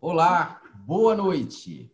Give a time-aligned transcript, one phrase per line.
[0.00, 1.90] Olá, boa noite.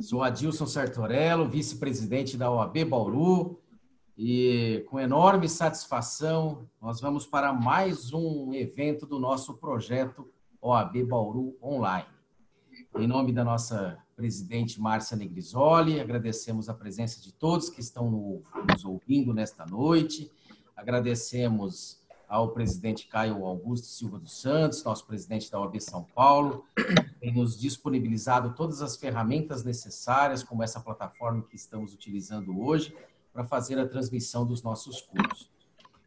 [0.00, 3.60] Sou Adilson Sartorello, vice-presidente da OAB Bauru,
[4.16, 10.30] e com enorme satisfação nós vamos para mais um evento do nosso projeto
[10.60, 12.08] OAB Bauru Online.
[12.96, 18.84] Em nome da nossa presidente Márcia Negrisoli, agradecemos a presença de todos que estão nos
[18.84, 20.30] ouvindo nesta noite,
[20.76, 22.01] agradecemos
[22.32, 26.64] ao presidente Caio Augusto Silva dos Santos, nosso presidente da OAB São Paulo,
[27.20, 32.96] tem nos disponibilizado todas as ferramentas necessárias, como essa plataforma que estamos utilizando hoje,
[33.34, 35.50] para fazer a transmissão dos nossos cursos.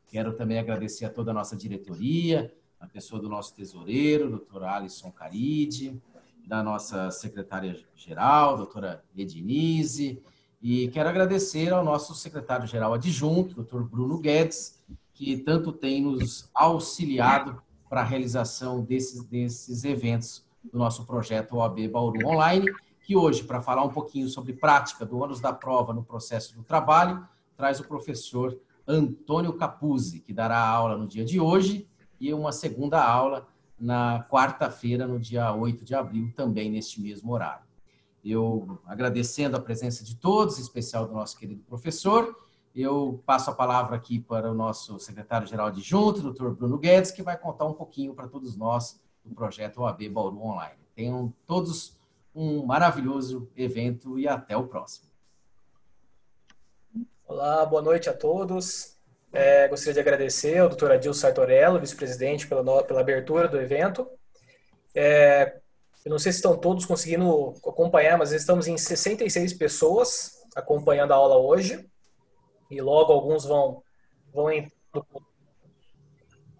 [0.07, 5.11] Quero também agradecer a toda a nossa diretoria, a pessoa do nosso tesoureiro, doutor Alisson
[5.11, 6.01] Caride,
[6.43, 10.23] da nossa secretária-geral, doutora Edinise,
[10.59, 14.83] e quero agradecer ao nosso secretário-geral adjunto, doutor Bruno Guedes,
[15.15, 21.87] que tanto tem nos auxiliado para a realização desses, desses eventos do nosso projeto OAB
[21.87, 22.65] Bauru Online,
[23.01, 26.63] que hoje, para falar um pouquinho sobre prática do ônus da prova no processo do
[26.63, 31.87] trabalho, traz o professor Antônio Capuzzi, que dará aula no dia de hoje
[32.19, 33.47] e uma segunda aula
[33.79, 37.63] na quarta-feira, no dia 8 de abril, também neste mesmo horário.
[38.23, 42.35] Eu agradecendo a presença de todos, em especial do nosso querido professor,
[42.75, 47.37] eu passo a palavra aqui para o nosso secretário-geral adjunto, doutor Bruno Guedes, que vai
[47.37, 50.75] contar um pouquinho para todos nós do projeto OAB Bauru Online.
[50.93, 51.97] Tenham todos
[52.33, 55.09] um maravilhoso evento e até o próximo.
[57.25, 58.97] Olá, boa noite a todos.
[59.31, 64.05] É, gostaria de agradecer ao doutor Adilson Sartorello, vice-presidente, pela, pela abertura do evento.
[64.93, 65.59] É,
[66.03, 71.15] eu não sei se estão todos conseguindo acompanhar, mas estamos em 66 pessoas acompanhando a
[71.15, 71.89] aula hoje
[72.69, 73.83] e logo alguns vão,
[74.33, 74.49] vão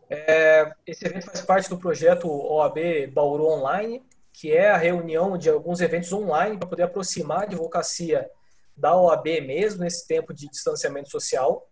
[0.09, 5.49] é, esse evento faz parte do projeto OAB Bauru Online, que é a reunião de
[5.49, 8.29] alguns eventos online para poder aproximar a advocacia
[8.75, 11.67] da OAB mesmo nesse tempo de distanciamento social.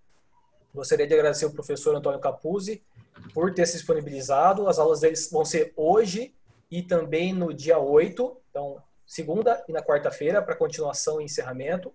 [0.73, 2.83] Gostaria de agradecer o professor Antônio Capuzzi
[3.33, 4.67] por ter se disponibilizado.
[4.67, 6.33] As aulas deles vão ser hoje
[6.71, 11.93] e também no dia 8, então segunda e na quarta-feira para continuação e encerramento.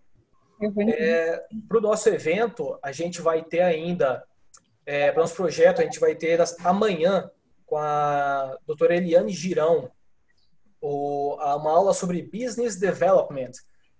[0.60, 4.24] É, para o nosso evento, a gente vai ter ainda,
[4.84, 7.30] é, para o nosso projeto, a gente vai ter amanhã
[7.64, 9.90] com a doutora Eliane Girão
[10.80, 13.52] o, uma aula sobre Business Development,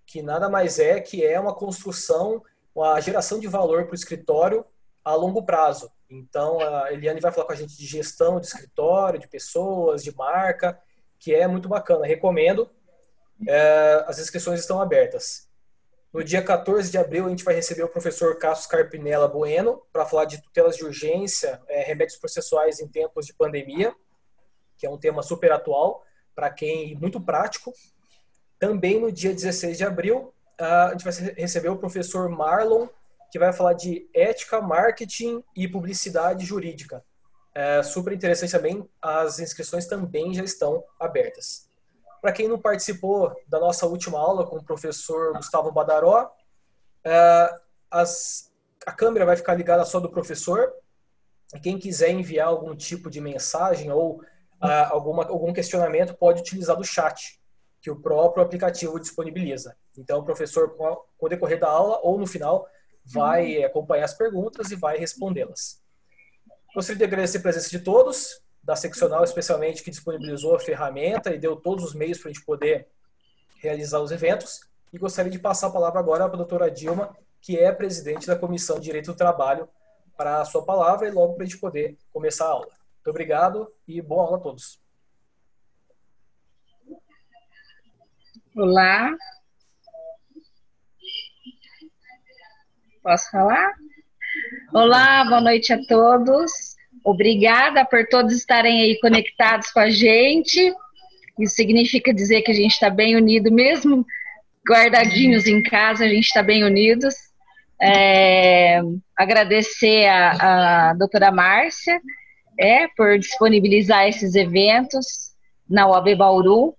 [0.07, 2.43] que nada mais é que é uma construção,
[2.75, 4.65] uma geração de valor para o escritório
[5.05, 5.91] a longo prazo.
[6.11, 10.15] Então, a Eliane vai falar com a gente de gestão de escritório, de pessoas, de
[10.15, 10.79] marca,
[11.19, 12.07] que é muito bacana.
[12.07, 12.71] Recomendo.
[13.47, 15.48] É, as inscrições estão abertas.
[16.13, 20.07] No dia 14 de abril, a gente vai receber o professor Cassius Carpinella Bueno para
[20.07, 23.95] falar de tutelas de urgência, é, remédios processuais em tempos de pandemia,
[24.79, 26.03] que é um tema super atual
[26.35, 27.73] para quem muito prático.
[28.59, 32.89] Também no dia 16 de abril, a gente vai receber o professor Marlon,
[33.31, 37.05] que vai falar de ética, marketing e publicidade jurídica.
[37.55, 41.68] É super interessante também, as inscrições também já estão abertas.
[42.21, 46.31] Para quem não participou da nossa última aula com o professor Gustavo Badaró,
[47.05, 47.55] é,
[47.91, 48.53] as,
[48.87, 50.73] a câmera vai ficar ligada só do professor.
[51.63, 54.21] Quem quiser enviar algum tipo de mensagem ou
[54.63, 57.41] uh, alguma, algum questionamento pode utilizar do chat,
[57.81, 59.77] que o próprio aplicativo disponibiliza.
[59.97, 62.69] Então, o professor, com o decorrer da aula ou no final,
[63.05, 65.83] vai acompanhar as perguntas e vai respondê-las.
[66.75, 71.39] Gostaria de agradecer a presença de todos da seccional, especialmente, que disponibilizou a ferramenta e
[71.39, 72.89] deu todos os meios para a gente poder
[73.61, 74.61] realizar os eventos.
[74.93, 78.37] E gostaria de passar a palavra agora para a doutora Dilma, que é presidente da
[78.37, 79.69] Comissão de Direito do Trabalho,
[80.17, 82.67] para a sua palavra e logo para a gente poder começar a aula.
[82.67, 84.81] Muito obrigado e boa aula a todos.
[88.57, 89.17] Olá.
[93.03, 93.73] Posso falar?
[94.75, 96.78] Olá, boa noite a todos.
[97.09, 100.75] Obrigada por todos estarem aí conectados com a gente.
[101.41, 104.05] Isso significa dizer que a gente está bem unido, mesmo
[104.69, 107.15] guardadinhos em casa, a gente está bem unidos.
[107.81, 108.83] É,
[109.17, 111.99] agradecer a, a doutora Márcia
[112.61, 115.33] é, por disponibilizar esses eventos
[115.67, 116.75] na UAB Bauru.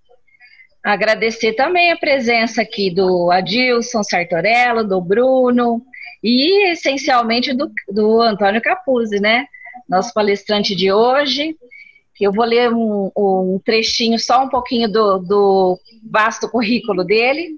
[0.84, 5.82] Agradecer também a presença aqui do Adilson Sartorello, do Bruno
[6.22, 9.46] e essencialmente do, do Antônio Capuzzi, né?
[9.90, 11.56] Nosso palestrante de hoje.
[12.20, 15.78] Eu vou ler um, um trechinho, só um pouquinho do, do
[16.08, 17.56] vasto currículo dele,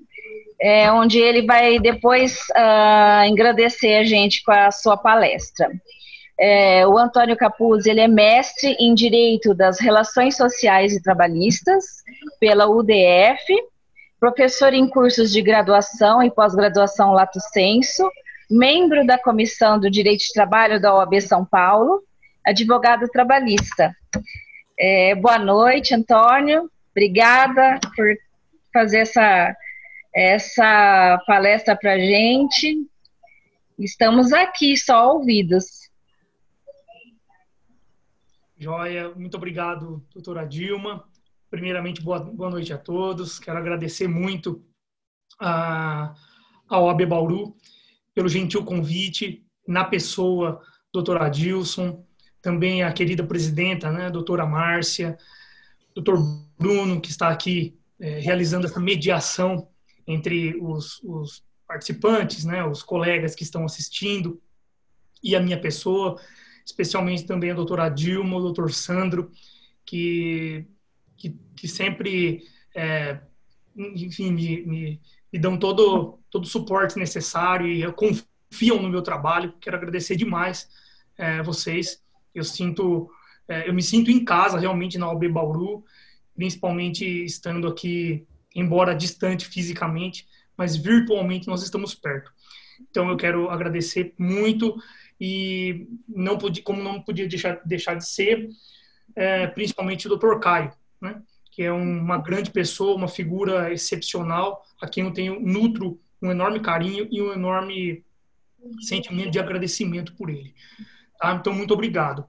[0.61, 5.69] é, onde ele vai depois uh, engrandecer a gente com a sua palestra.
[6.39, 11.85] É, o Antônio Capuz ele é mestre em Direito das Relações Sociais e Trabalhistas
[12.41, 13.53] pela UDF,
[14.19, 18.09] professor em cursos de graduação e pós-graduação Lato Senso,
[18.49, 22.01] membro da Comissão do Direito de Trabalho da OAB São Paulo,
[22.45, 23.95] advogado trabalhista.
[24.79, 26.71] É, boa noite, Antônio.
[26.91, 28.07] Obrigada por
[28.73, 29.57] fazer essa,
[30.15, 32.87] essa palestra para a gente.
[33.79, 35.91] Estamos aqui, só ouvidos.
[38.59, 41.05] Joia, muito obrigado, doutora Dilma.
[41.51, 43.39] Primeiramente, boa, boa noite a todos.
[43.39, 44.65] Quero agradecer muito
[45.41, 46.15] a,
[46.69, 47.57] a OAB Bauru
[48.15, 50.61] pelo gentil convite, na pessoa
[50.93, 52.05] doutora Adilson,
[52.43, 55.17] também a querida presidenta, né, doutora Márcia,
[55.95, 56.19] doutor
[56.59, 59.69] Bruno, que está aqui é, realizando essa mediação
[60.07, 64.43] entre os, os participantes, né, os colegas que estão assistindo,
[65.23, 66.21] e a minha pessoa,
[66.67, 69.31] especialmente também a doutora Dilma, o doutor Sandro,
[69.87, 70.67] que,
[71.17, 72.43] que, que sempre,
[72.75, 73.21] é,
[73.77, 75.01] enfim, me, me,
[75.33, 79.55] me, dão todo, todo o suporte necessário e confiam no meu trabalho.
[79.61, 80.69] Quero agradecer demais
[81.17, 82.03] é, vocês.
[82.35, 83.11] Eu sinto,
[83.49, 85.85] é, eu me sinto em casa realmente na OB Bauru,
[86.35, 90.27] principalmente estando aqui, embora distante fisicamente,
[90.57, 92.33] mas virtualmente nós estamos perto.
[92.91, 94.77] Então eu quero agradecer muito
[95.21, 98.49] e não pude, como não podia deixar, deixar de ser,
[99.15, 100.39] é, principalmente o Dr.
[100.41, 101.23] Caio, né?
[101.51, 106.61] que é uma grande pessoa, uma figura excepcional, a quem eu tenho nutro um enorme
[106.61, 108.05] carinho e um enorme
[108.81, 110.55] sentimento de agradecimento por ele.
[111.23, 111.35] Tá?
[111.35, 112.25] Então, muito obrigado.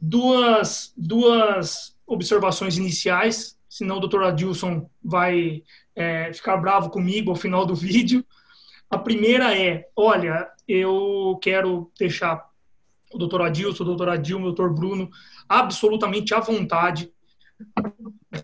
[0.00, 5.64] Duas, duas observações iniciais, senão o doutor Adilson vai
[5.96, 8.24] é, ficar bravo comigo ao final do vídeo.
[8.88, 12.48] A primeira é, olha, eu quero deixar
[13.12, 15.10] o doutor Adilson, o doutor Adilma, o doutor Bruno
[15.48, 17.12] absolutamente à vontade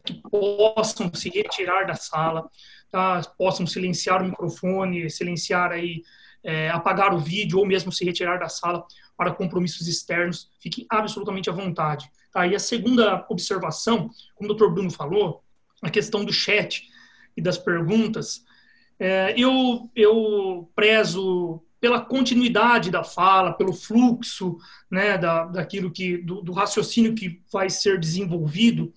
[0.04, 2.50] que possam se retirar da sala,
[2.90, 3.20] tá?
[3.38, 6.02] possam silenciar o microfone, silenciar aí,
[6.42, 8.84] é, apagar o vídeo ou mesmo se retirar da sala
[9.20, 12.10] para compromissos externos, fiquem absolutamente à vontade.
[12.32, 12.46] Tá?
[12.46, 15.44] E a segunda observação, como o doutor Bruno falou,
[15.82, 16.88] a questão do chat
[17.36, 18.42] e das perguntas,
[18.98, 24.56] é, eu, eu prezo pela continuidade da fala, pelo fluxo
[24.90, 28.90] né, da, daquilo que do, do, raciocínio que vai ser desenvolvido.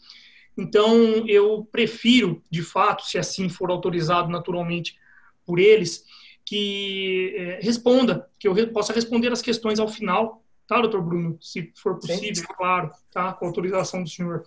[0.57, 4.97] Então, eu prefiro, de fato, se assim for autorizado naturalmente
[5.45, 6.05] por eles,
[6.45, 11.37] que é, responda, que eu possa responder as questões ao final, tá, doutor Bruno?
[11.41, 12.45] Se for possível, Sim.
[12.55, 14.43] claro, tá, com autorização do senhor.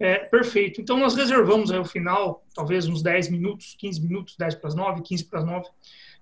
[0.00, 0.80] É, perfeito.
[0.80, 4.74] Então, nós reservamos aí o final, talvez uns 10 minutos, 15 minutos, 10 para as
[4.74, 5.66] 9, 15 para as 9,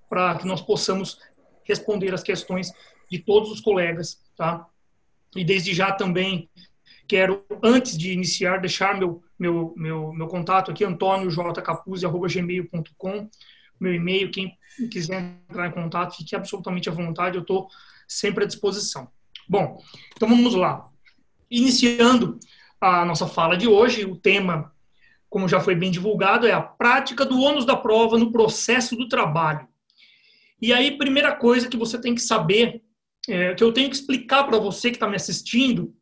[0.09, 1.19] para que nós possamos
[1.65, 2.73] responder as questões
[3.11, 4.67] de todos os colegas, tá?
[5.35, 6.49] E desde já também
[7.07, 13.31] quero, antes de iniciar, deixar meu, meu, meu, meu contato aqui, antoniojcapuzzi.gmail.com,
[13.81, 14.57] meu e-mail, quem
[14.91, 17.69] quiser entrar em contato, fique absolutamente à vontade, eu estou
[18.07, 19.09] sempre à disposição.
[19.49, 19.83] Bom,
[20.15, 20.89] então vamos lá.
[21.51, 22.39] Iniciando
[22.81, 24.73] a nossa fala de hoje, o tema,
[25.29, 29.09] como já foi bem divulgado, é a prática do ônus da prova no processo do
[29.09, 29.67] trabalho.
[30.61, 32.83] E aí, primeira coisa que você tem que saber,
[33.29, 35.95] é, que eu tenho que explicar para você que está me assistindo,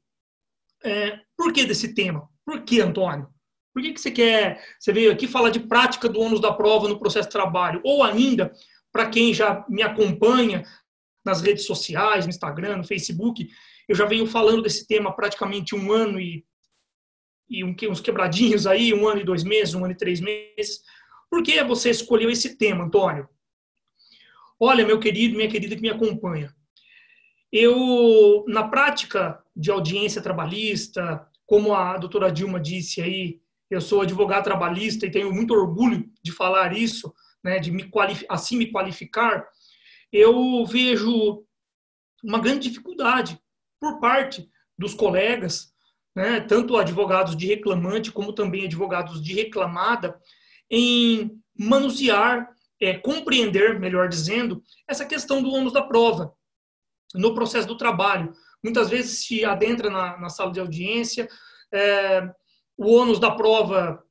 [0.82, 2.28] é, por que desse tema?
[2.44, 3.33] Por que, Antônio?
[3.74, 6.88] Por que, que você quer, você veio aqui falar de prática do ônus da prova
[6.88, 7.80] no processo de trabalho?
[7.84, 8.52] Ou ainda,
[8.92, 10.64] para quem já me acompanha
[11.24, 13.48] nas redes sociais, no Instagram, no Facebook,
[13.88, 16.44] eu já venho falando desse tema praticamente um ano e
[17.48, 20.82] e uns quebradinhos aí, um ano e dois meses, um ano e três meses.
[21.30, 23.28] Por que você escolheu esse tema, Antônio?
[24.58, 26.54] Olha, meu querido, minha querida que me acompanha,
[27.52, 33.40] eu, na prática de audiência trabalhista, como a doutora Dilma disse aí,
[33.74, 37.90] eu sou advogado trabalhista e tenho muito orgulho de falar isso, né, de me
[38.28, 39.46] assim me qualificar,
[40.12, 41.44] eu vejo
[42.22, 43.38] uma grande dificuldade
[43.80, 45.74] por parte dos colegas
[46.14, 50.18] né, tanto advogados de reclamante como também advogados de reclamada,
[50.70, 52.48] em manusear,
[52.80, 56.32] é, compreender, melhor dizendo, essa questão do ônus da prova
[57.14, 58.32] no processo do trabalho.
[58.62, 61.28] Muitas vezes se adentra na, na sala de audiência,
[61.72, 62.28] é,
[62.76, 64.02] o ônus da prova,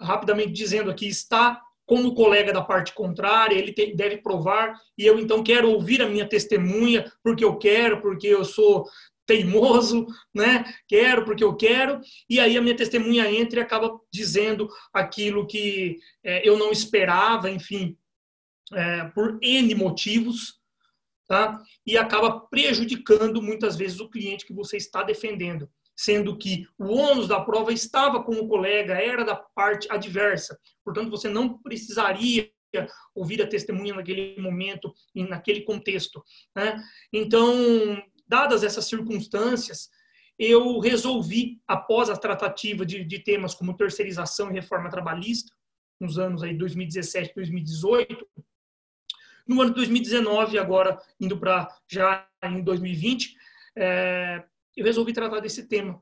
[0.00, 5.18] rapidamente dizendo aqui, está como colega da parte contrária, ele tem, deve provar, e eu
[5.18, 8.84] então quero ouvir a minha testemunha, porque eu quero, porque eu sou
[9.26, 10.64] teimoso, né?
[10.86, 12.00] Quero porque eu quero.
[12.28, 17.50] E aí a minha testemunha entra e acaba dizendo aquilo que é, eu não esperava,
[17.50, 17.96] enfim,
[18.72, 20.58] é, por N motivos.
[21.28, 21.62] tá?
[21.86, 27.26] E acaba prejudicando muitas vezes o cliente que você está defendendo, sendo que o ônus
[27.26, 30.56] da prova estava com o colega, era da parte adversa.
[30.84, 32.48] Portanto, você não precisaria
[33.12, 36.22] ouvir a testemunha naquele momento e naquele contexto.
[36.54, 36.80] Né?
[37.12, 39.90] Então, dadas essas circunstâncias,
[40.38, 45.52] eu resolvi, após a tratativa de, de temas como terceirização e reforma trabalhista,
[45.98, 48.24] nos anos aí 2017, 2018,
[49.48, 53.34] no ano de 2019, agora indo para já em 2020,
[53.76, 54.44] é,
[54.78, 56.00] eu resolvi tratar desse tema,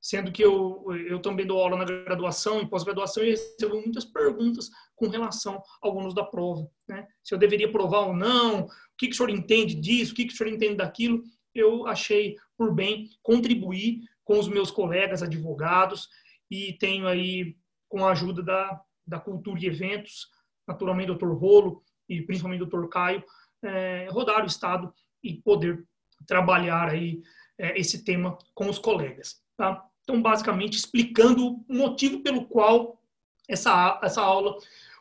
[0.00, 4.70] sendo que eu, eu também dou aula na graduação e pós-graduação e recebo muitas perguntas
[4.94, 6.68] com relação ao ônus da prova.
[6.86, 7.06] Né?
[7.22, 10.26] Se eu deveria provar ou não, o que, que o senhor entende disso, o que,
[10.26, 11.22] que o senhor entende daquilo,
[11.54, 16.08] eu achei por bem contribuir com os meus colegas advogados
[16.50, 17.56] e tenho aí,
[17.88, 20.28] com a ajuda da, da Cultura e Eventos,
[20.66, 23.24] naturalmente doutor Rolo e principalmente doutor Caio,
[23.62, 24.92] é, rodar o Estado
[25.22, 25.84] e poder
[26.26, 27.22] trabalhar aí
[27.58, 29.40] é, esse tema com os colegas.
[29.56, 29.84] Tá?
[30.02, 33.02] Então, basicamente, explicando o motivo pelo qual
[33.48, 34.56] essa, essa aula,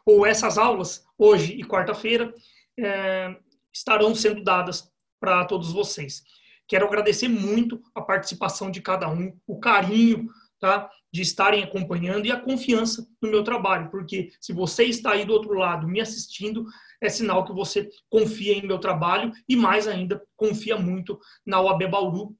[0.05, 2.33] ou essas aulas, hoje e quarta-feira,
[2.79, 3.35] é,
[3.73, 6.23] estarão sendo dadas para todos vocês.
[6.67, 12.31] Quero agradecer muito a participação de cada um, o carinho tá, de estarem acompanhando e
[12.31, 16.65] a confiança no meu trabalho, porque se você está aí do outro lado me assistindo,
[17.01, 21.87] é sinal que você confia em meu trabalho e mais ainda confia muito na OAB
[21.89, 22.35] Bauru,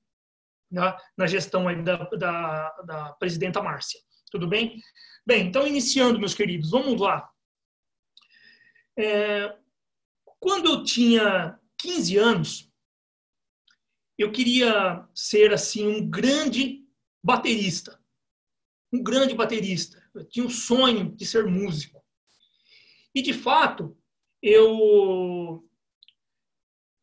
[0.70, 4.00] né, na gestão aí da, da, da presidenta Márcia.
[4.32, 4.82] Tudo bem?
[5.26, 7.30] Bem, então iniciando, meus queridos, vamos lá.
[8.98, 9.56] É,
[10.40, 12.72] quando eu tinha 15 anos,
[14.18, 16.84] eu queria ser assim um grande
[17.24, 18.02] baterista.
[18.92, 20.02] Um grande baterista.
[20.14, 22.04] Eu tinha o sonho de ser músico.
[23.14, 23.98] E de fato,
[24.42, 25.67] eu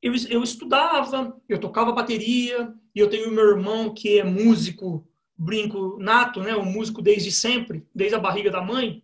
[0.04, 5.98] eu, eu estudava, eu tocava bateria, e eu tenho meu irmão que é músico, brinco
[5.98, 9.02] nato, né, um músico desde sempre, desde a barriga da mãe.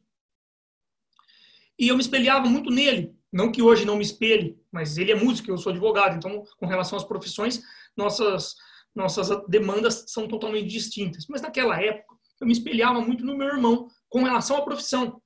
[1.78, 3.16] E eu me espelhava muito nele.
[3.32, 6.16] Não que hoje não me espelhe, mas ele é músico, eu sou advogado.
[6.16, 7.62] Então, com relação às profissões,
[7.96, 8.56] nossas,
[8.94, 11.26] nossas demandas são totalmente distintas.
[11.28, 15.22] Mas naquela época, eu me espelhava muito no meu irmão com relação à profissão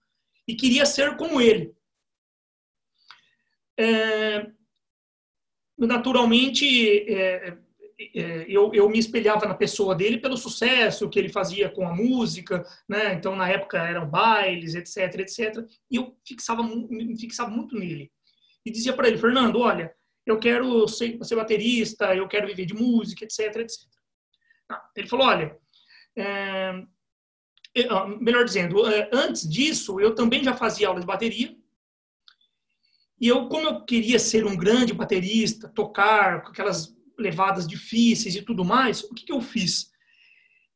[0.47, 1.75] e queria ser como ele.
[3.76, 4.52] É,
[5.78, 7.57] naturalmente, é,
[8.14, 11.95] é, eu, eu, me espelhava na pessoa dele pelo sucesso que ele fazia com a
[11.95, 13.14] música, né?
[13.14, 15.64] Então, na época, eram bailes, etc, etc.
[15.90, 18.11] E eu fixava, me fixava muito nele.
[18.66, 19.95] E dizia para ele, Fernando, olha,
[20.26, 23.88] eu quero ser, ser, baterista, eu quero viver de música, etc, etc.
[24.71, 25.57] Ah, ele falou, olha,
[26.16, 26.73] é,
[28.21, 31.54] melhor dizendo, é, antes disso, eu também já fazia aula de bateria,
[33.21, 38.42] e eu, como eu queria ser um grande baterista, tocar com aquelas levadas difíceis e
[38.42, 39.90] tudo mais, o que, que eu fiz?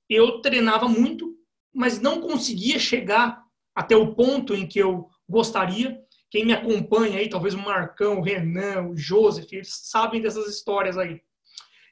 [0.08, 1.36] Eu treinava muito,
[1.74, 3.42] mas não conseguia chegar
[3.74, 8.22] até o ponto em que eu gostaria, quem me acompanha aí, talvez o Marcão, o
[8.22, 11.20] Renan, o Joseph, eles sabem dessas histórias aí.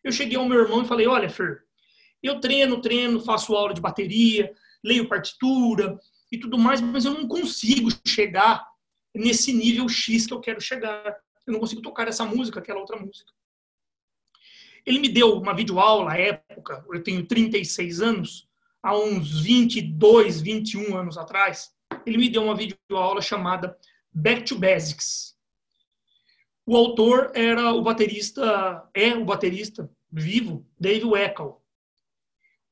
[0.04, 1.62] Eu cheguei ao meu irmão e falei: Olha, Fer,
[2.22, 4.52] eu treino, treino, faço aula de bateria,
[4.84, 5.98] leio partitura
[6.30, 8.66] e tudo mais, mas eu não consigo chegar
[9.16, 11.16] nesse nível X que eu quero chegar.
[11.46, 13.32] Eu não consigo tocar essa música, aquela outra música.
[14.84, 18.48] Ele me deu uma videoaula à época, eu tenho 36 anos,
[18.80, 21.74] há uns 22, 21 anos atrás.
[22.04, 23.76] Ele me deu uma videoaula chamada
[24.12, 25.36] Back to Basics.
[26.64, 31.60] O autor era o baterista, é o baterista vivo, Dave Weckl.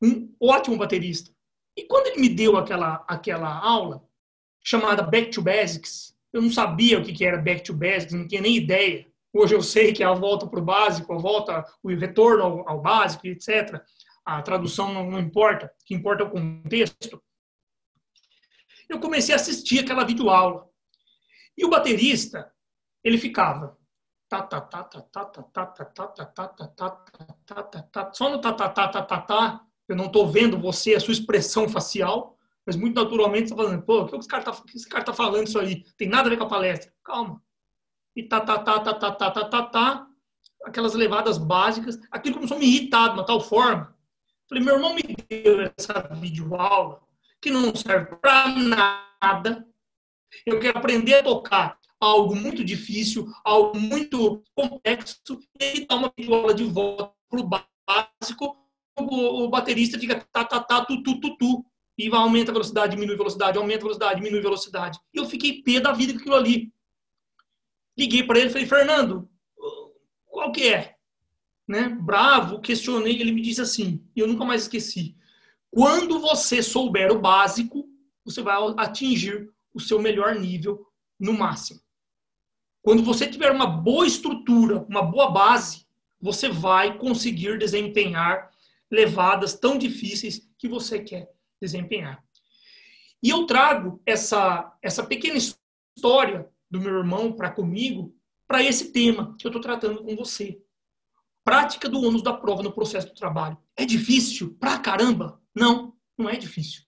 [0.01, 1.33] Um ótimo baterista.
[1.77, 4.05] E quando ele me deu aquela, aquela aula,
[4.63, 8.41] chamada Back to Basics, eu não sabia o que era Back to Basics, não tinha
[8.41, 9.07] nem ideia.
[9.33, 12.83] Hoje eu sei que é a volta para o básico, a volta, o retorno ao,
[12.83, 13.81] básico, etc.
[14.25, 17.23] A tradução não, importa, o que importa é o contexto.
[18.89, 20.69] Eu comecei a assistir aquela videoaula.
[21.57, 22.53] E o baterista,
[23.05, 23.79] ele ficava
[24.29, 24.39] só
[28.31, 31.69] no tá tá tá tá tá tá eu não estou vendo você a sua expressão
[31.69, 32.34] facial
[32.67, 34.53] mas muito naturalmente está falando pô o que esse cara tá
[34.91, 37.43] cara tá falando isso aí tem nada a ver com a palestra calma
[38.17, 40.09] e tá tá tá tá tá tá tá tá, tá
[40.65, 43.95] aquelas levadas básicas aquilo começou a me irritar de uma tal forma
[44.49, 47.01] falei meu irmão me deu essa videoaula
[47.41, 49.67] que não serve para nada
[50.47, 56.13] eu quero aprender a tocar algo muito difícil, algo muito complexo, e ele dá uma
[56.31, 58.57] aula de volta para o básico,
[58.99, 61.67] o, o, baterista fica tá, tá, tá, tu, tu, tu, tu,
[61.97, 64.99] e aumenta a velocidade, diminui a velocidade, aumenta a velocidade, diminui a velocidade.
[65.13, 66.73] E eu fiquei pé da vida com aquilo ali.
[67.97, 69.29] Liguei para ele e falei, Fernando,
[70.27, 70.97] qual que é?
[71.67, 71.89] Né?
[71.89, 75.17] Bravo, questionei, ele me disse assim, e eu nunca mais esqueci.
[75.71, 77.89] Quando você souber o básico,
[78.25, 80.87] você vai atingir o seu melhor nível
[81.19, 81.81] no máximo.
[82.83, 85.87] Quando você tiver uma boa estrutura, uma boa base,
[86.21, 88.51] você vai conseguir desempenhar
[88.91, 92.25] levadas tão difíceis que você quer desempenhar.
[93.23, 98.15] E eu trago essa, essa pequena história do meu irmão para comigo,
[98.47, 100.61] para esse tema que eu estou tratando com você.
[101.43, 103.57] Prática do ônus da prova no processo do trabalho.
[103.77, 104.55] É difícil?
[104.57, 105.43] Pra caramba?
[105.55, 106.85] Não, não é difícil.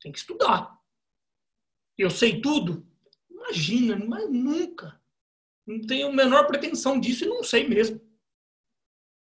[0.00, 0.78] Tem que estudar.
[1.96, 2.86] Eu sei tudo?
[3.30, 5.00] Imagina, mas nunca.
[5.66, 7.96] Não tenho a menor pretensão disso e não sei mesmo.
[7.96, 8.02] O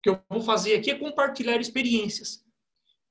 [0.03, 2.46] que eu vou fazer aqui é compartilhar experiências.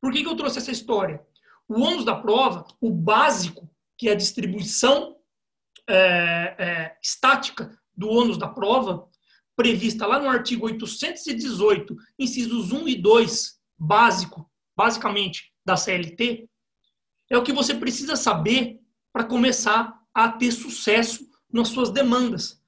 [0.02, 1.26] Por que, que eu trouxe essa história?
[1.68, 5.16] O ônus da prova, o básico, que é a distribuição
[5.88, 9.10] é, é, estática do ônus da prova,
[9.56, 16.50] prevista lá no artigo 818, incisos 1 e 2, básico, basicamente, da CLT,
[17.30, 18.80] é o que você precisa saber
[19.12, 22.62] para começar a ter sucesso nas suas demandas.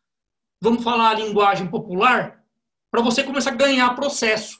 [0.62, 2.43] Vamos falar a linguagem popular?
[2.89, 4.60] Para você começar a ganhar processo.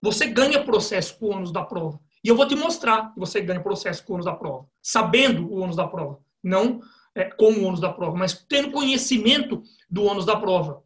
[0.00, 2.00] Você ganha processo com o ônus da prova.
[2.24, 5.46] E eu vou te mostrar que você ganha processo com o ônus da prova, sabendo
[5.46, 6.24] o ônus da prova.
[6.42, 6.80] Não
[7.14, 10.82] é, com o ônus da prova, mas tendo conhecimento do ônus da prova.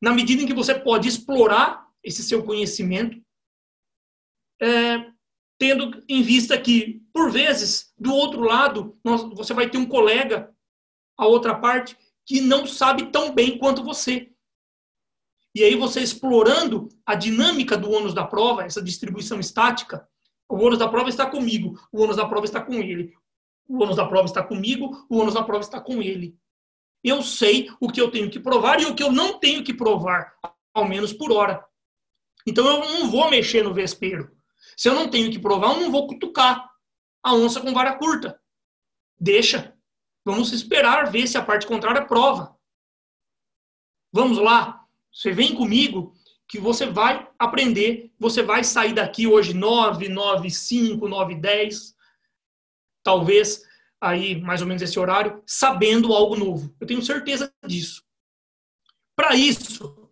[0.00, 3.22] Na medida em que você pode explorar esse seu conhecimento,
[4.60, 5.10] é,
[5.58, 10.52] tendo em vista que, por vezes, do outro lado, nós, você vai ter um colega,
[11.16, 14.30] a outra parte, que não sabe tão bem quanto você.
[15.54, 20.08] E aí você explorando a dinâmica do ônus da prova, essa distribuição estática,
[20.54, 23.12] o ônus da prova está comigo, o ônus da prova está com ele.
[23.66, 26.38] O ônus da prova está comigo, o ônus da prova está com ele.
[27.02, 29.74] Eu sei o que eu tenho que provar e o que eu não tenho que
[29.74, 30.32] provar,
[30.72, 31.66] ao menos por hora.
[32.46, 34.30] Então eu não vou mexer no vespeiro.
[34.76, 36.70] Se eu não tenho que provar, eu não vou cutucar
[37.20, 38.40] a onça com vara curta.
[39.18, 39.76] Deixa.
[40.24, 42.56] Vamos esperar ver se a parte contrária prova.
[44.12, 44.86] Vamos lá.
[45.12, 46.13] Você vem comigo
[46.48, 51.94] que você vai aprender, você vai sair daqui hoje 9, 9, 5, 9, 10,
[53.02, 53.62] talvez
[54.00, 56.74] aí mais ou menos esse horário, sabendo algo novo.
[56.78, 58.02] Eu tenho certeza disso.
[59.16, 60.10] Para isso,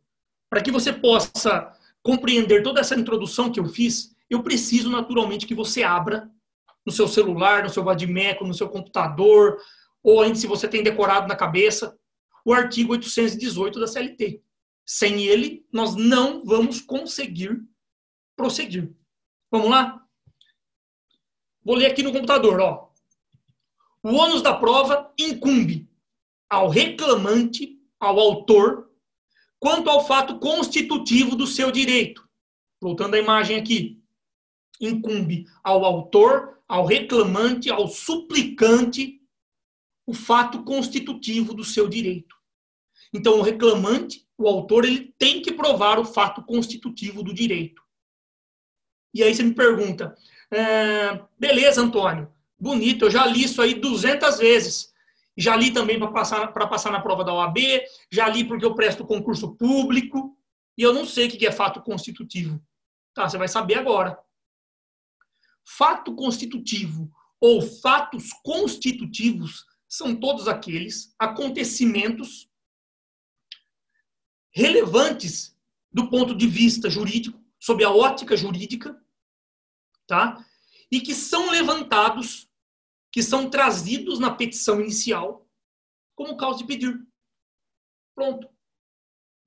[0.49, 5.55] para que você possa compreender toda essa introdução que eu fiz, eu preciso naturalmente que
[5.55, 6.31] você abra
[6.85, 9.59] no seu celular, no seu vadimeco, no seu computador,
[10.03, 11.97] ou ainda se você tem decorado na cabeça,
[12.45, 14.43] o artigo 818 da CLT.
[14.95, 17.67] Sem ele, nós não vamos conseguir
[18.37, 18.95] prosseguir.
[19.51, 20.07] Vamos lá?
[21.65, 22.93] Vou ler aqui no computador, ó.
[24.03, 25.89] O ônus da prova incumbe
[26.47, 28.93] ao reclamante, ao autor,
[29.59, 32.29] quanto ao fato constitutivo do seu direito.
[32.79, 33.99] Voltando à imagem aqui.
[34.79, 39.23] Incumbe ao autor, ao reclamante, ao suplicante,
[40.05, 42.37] o fato constitutivo do seu direito.
[43.11, 47.83] Então, o reclamante o autor ele tem que provar o fato constitutivo do direito.
[49.15, 50.17] E aí você me pergunta,
[50.51, 54.93] é, beleza, Antônio, bonito, eu já li isso aí 200 vezes.
[55.37, 57.59] Já li também para passar, passar na prova da OAB,
[58.11, 60.37] já li porque eu presto concurso público,
[60.77, 62.61] e eu não sei o que é fato constitutivo.
[63.15, 64.19] Tá, você vai saber agora.
[65.65, 72.49] Fato constitutivo ou fatos constitutivos são todos aqueles acontecimentos
[74.53, 75.57] relevantes
[75.91, 79.01] do ponto de vista jurídico, sob a ótica jurídica,
[80.07, 80.45] tá?
[80.91, 82.49] E que são levantados,
[83.11, 85.49] que são trazidos na petição inicial
[86.15, 87.07] como causa de pedir.
[88.15, 88.49] Pronto.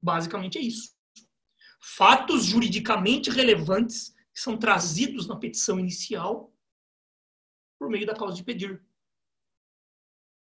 [0.02, 0.96] Basicamente é isso.
[1.82, 6.54] Fatos juridicamente relevantes que são trazidos na petição inicial
[7.80, 8.84] por meio da causa de pedir.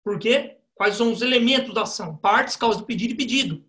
[0.04, 0.60] Por quê?
[0.76, 2.18] Quais são os elementos da ação?
[2.18, 3.68] Partes, causa de pedir e pedido.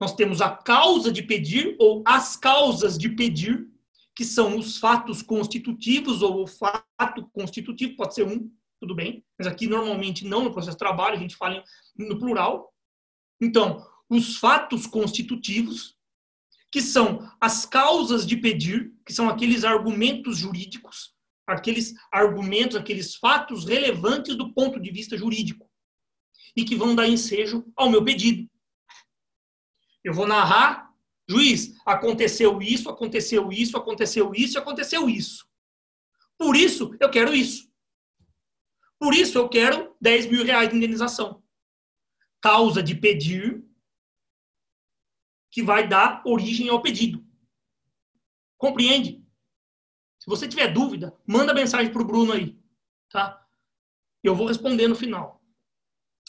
[0.00, 3.66] Nós temos a causa de pedir ou as causas de pedir,
[4.14, 9.46] que são os fatos constitutivos ou o fato constitutivo, pode ser um, tudo bem, mas
[9.46, 11.62] aqui normalmente não no processo de trabalho, a gente fala
[11.96, 12.72] no plural.
[13.40, 15.96] Então, os fatos constitutivos,
[16.70, 21.14] que são as causas de pedir, que são aqueles argumentos jurídicos,
[21.46, 25.68] aqueles argumentos, aqueles fatos relevantes do ponto de vista jurídico,
[26.56, 28.48] e que vão dar ensejo ao meu pedido.
[30.06, 30.94] Eu vou narrar,
[31.28, 35.44] juiz, aconteceu isso, aconteceu isso, aconteceu isso, aconteceu isso.
[36.38, 37.68] Por isso, eu quero isso.
[39.00, 41.42] Por isso, eu quero 10 mil reais de indenização.
[42.40, 43.64] Causa de pedir,
[45.50, 47.26] que vai dar origem ao pedido.
[48.56, 49.26] Compreende?
[50.20, 52.56] Se você tiver dúvida, manda mensagem para o Bruno aí,
[53.10, 53.44] tá?
[54.22, 55.42] Eu vou responder no final.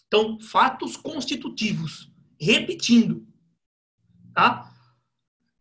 [0.07, 2.11] Então, fatos constitutivos.
[2.41, 3.26] Repetindo,
[4.37, 4.71] tá?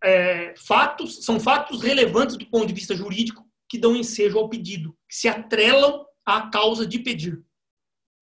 [0.04, 4.94] É, fatos são fatos relevantes do ponto de vista jurídico que dão ensejo ao pedido,
[5.08, 7.42] que se atrelam à causa de pedir.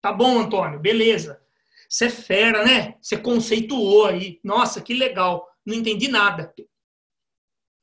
[0.01, 1.41] Tá bom, Antônio, beleza.
[1.89, 2.95] Você é fera, né?
[3.01, 4.39] Você conceituou aí.
[4.43, 5.45] Nossa, que legal.
[5.65, 6.53] Não entendi nada.
[6.57, 6.67] Vou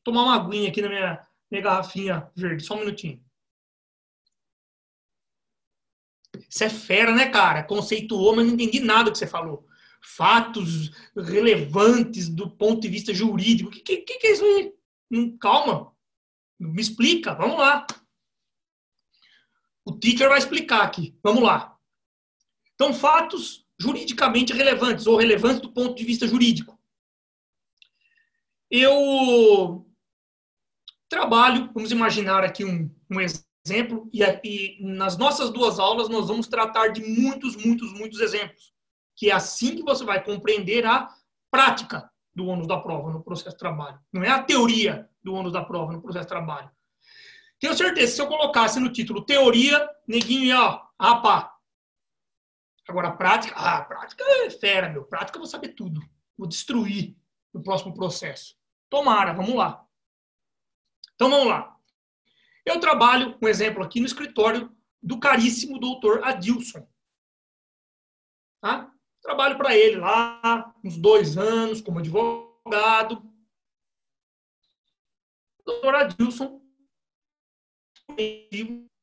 [0.02, 3.22] tomar uma aguinha aqui na minha, minha garrafinha verde, só um minutinho.
[6.48, 7.62] Você é fera, né, cara?
[7.62, 9.68] Conceituou, mas não entendi nada do que você falou.
[10.02, 13.70] Fatos relevantes do ponto de vista jurídico.
[13.70, 14.74] O que, que, que é isso aí?
[15.10, 15.92] Hum, calma.
[16.58, 17.34] Me explica.
[17.34, 17.86] Vamos lá.
[19.84, 21.16] O teacher vai explicar aqui.
[21.22, 21.76] Vamos lá.
[22.74, 26.78] Então, fatos juridicamente relevantes ou relevantes do ponto de vista jurídico.
[28.70, 29.86] Eu
[31.08, 36.46] trabalho, vamos imaginar aqui um, um exemplo, e, e nas nossas duas aulas nós vamos
[36.46, 38.72] tratar de muitos, muitos, muitos exemplos,
[39.22, 41.08] que é assim que você vai compreender a
[41.48, 44.00] prática do ônus da prova no processo de trabalho.
[44.12, 46.68] Não é a teoria do ônus da prova no processo de trabalho.
[47.60, 51.56] Tenho certeza, se eu colocasse no título teoria, neguinho ia, ó, rapá.
[52.88, 55.04] Agora, a prática, ah, a prática é fera, meu.
[55.04, 56.00] Prática eu vou saber tudo.
[56.36, 57.16] Vou destruir
[57.54, 58.56] no próximo processo.
[58.90, 59.86] Tomara, vamos lá.
[61.14, 61.76] Então, vamos lá.
[62.66, 66.84] Eu trabalho, um exemplo aqui, no escritório do caríssimo doutor Adilson.
[68.60, 68.91] Tá?
[69.22, 73.22] Trabalho para ele lá, uns dois anos, como advogado.
[75.64, 76.60] Doutor Adilson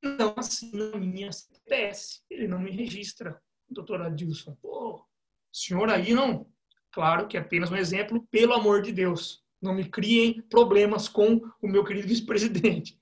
[0.04, 2.22] não assina minha CPS.
[2.30, 4.56] Ele não me registra doutor Adilson.
[4.62, 5.06] Pô,
[5.52, 6.48] senhor aí não.
[6.92, 9.44] Claro que é apenas um exemplo, pelo amor de Deus.
[9.62, 13.00] Não me criem problemas com o meu querido vice-presidente.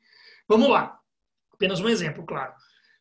[0.48, 1.00] Vamos lá.
[1.52, 2.54] Apenas um exemplo, claro.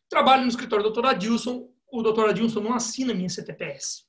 [0.09, 1.69] Trabalho no escritório do doutor Adilson.
[1.91, 4.06] O doutor Adilson não assina minha CTPS.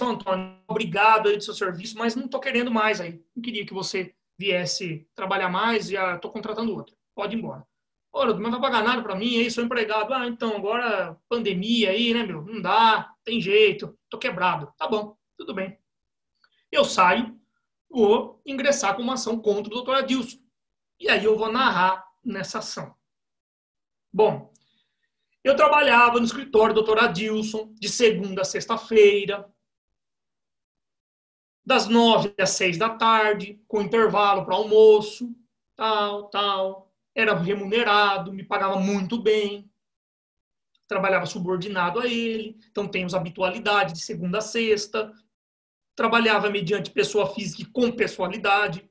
[0.00, 3.22] Antônio, obrigado aí do seu serviço, mas não estou querendo mais aí.
[3.34, 6.96] Não queria que você viesse trabalhar mais e estou contratando outro.
[7.14, 7.66] Pode ir embora.
[8.12, 10.12] Olha, não vai pagar nada para mim, aí sou empregado.
[10.14, 12.42] Ah, então, agora pandemia aí, né, meu?
[12.42, 14.72] Não dá, tem jeito, tô quebrado.
[14.76, 15.78] Tá bom, tudo bem.
[16.70, 17.38] Eu saio,
[17.88, 20.38] vou ingressar com uma ação contra o doutor Adilson.
[20.98, 22.94] E aí eu vou narrar nessa ação.
[24.12, 24.52] Bom,
[25.48, 29.50] eu trabalhava no escritório do doutor Adilson de segunda a sexta-feira,
[31.64, 35.34] das nove às seis da tarde, com intervalo para almoço,
[35.74, 36.92] tal, tal.
[37.14, 39.70] Era remunerado, me pagava muito bem.
[40.86, 45.12] Trabalhava subordinado a ele, então temos habitualidade de segunda a sexta.
[45.94, 48.88] Trabalhava mediante pessoa física e com pessoalidade,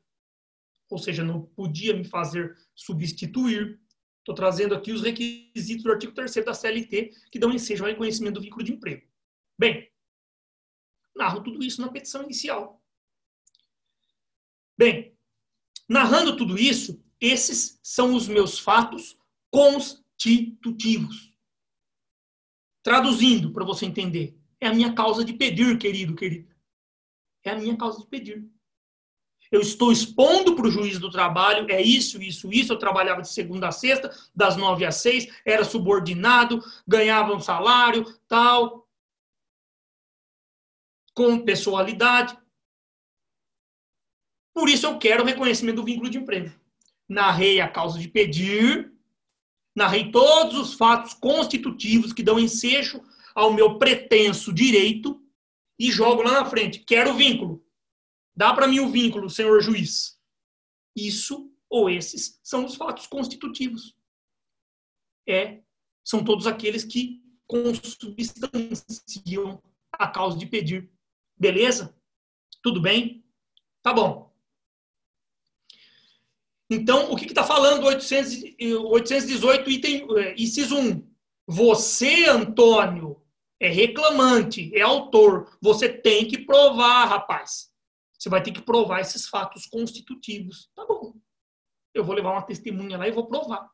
[0.89, 3.80] ou seja, não podia me fazer substituir.
[4.28, 8.34] Estou trazendo aqui os requisitos do artigo 3 da CLT que dão ensejo ao reconhecimento
[8.34, 9.08] do vínculo de emprego.
[9.58, 9.90] Bem,
[11.16, 12.84] narro tudo isso na petição inicial.
[14.78, 15.18] Bem,
[15.88, 19.18] narrando tudo isso, esses são os meus fatos
[19.50, 21.34] constitutivos.
[22.84, 26.54] Traduzindo para você entender, é a minha causa de pedir, querido, querida.
[27.46, 28.46] É a minha causa de pedir.
[29.52, 32.74] Eu estou expondo para o juiz do trabalho, é isso, isso, isso.
[32.74, 38.06] Eu trabalhava de segunda a sexta, das nove às seis, era subordinado, ganhava um salário,
[38.28, 38.88] tal
[41.18, 42.38] com pessoalidade.
[44.54, 46.54] Por isso eu quero o reconhecimento do vínculo de emprego.
[47.10, 48.94] Narrei a causa de pedir,
[49.76, 55.20] narrei todos os fatos constitutivos que dão ensejo ao meu pretenso direito
[55.80, 56.80] e jogo lá na frente.
[56.80, 57.66] Quero o vínculo.
[58.38, 60.21] Dá para mim o vínculo, senhor juiz.
[60.95, 63.97] Isso ou esses são os fatos constitutivos.
[65.28, 65.63] É,
[66.06, 69.60] são todos aqueles que consubstanciam
[69.91, 70.88] a causa de pedir.
[71.36, 71.97] Beleza?
[72.62, 73.26] Tudo bem?
[73.82, 74.32] Tá bom.
[76.69, 78.34] Então, o que está falando 800,
[78.86, 81.12] 818, item, é, inciso 1?
[81.47, 83.19] Você, Antônio,
[83.60, 85.58] é reclamante, é autor.
[85.60, 87.76] Você tem que provar, rapaz.
[88.18, 90.70] Você vai ter que provar esses fatos constitutivos.
[90.76, 91.14] Tá bom.
[91.94, 93.70] Eu vou levar uma testemunha lá e vou provar.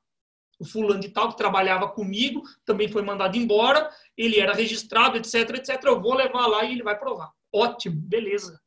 [0.60, 5.50] O fulano de tal que trabalhava comigo também foi mandado embora, ele era registrado, etc,
[5.56, 5.84] etc.
[5.86, 7.32] Eu vou levar lá e ele vai provar.
[7.52, 8.62] Ótimo, beleza.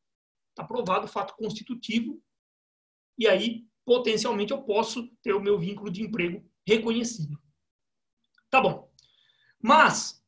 [0.50, 2.22] Está provado o fato constitutivo.
[3.18, 7.38] E aí, potencialmente, eu posso ter o meu vínculo de emprego reconhecido.
[8.50, 8.90] Tá bom.
[9.62, 10.22] Mas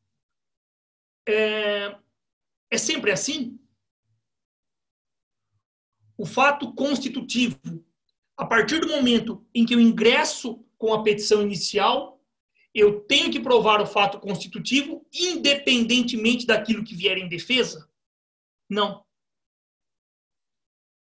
[1.28, 1.98] é,
[2.70, 3.58] é sempre assim?
[6.18, 7.56] O fato constitutivo,
[8.36, 12.20] a partir do momento em que eu ingresso com a petição inicial,
[12.74, 17.88] eu tenho que provar o fato constitutivo, independentemente daquilo que vier em defesa?
[18.68, 19.04] Não.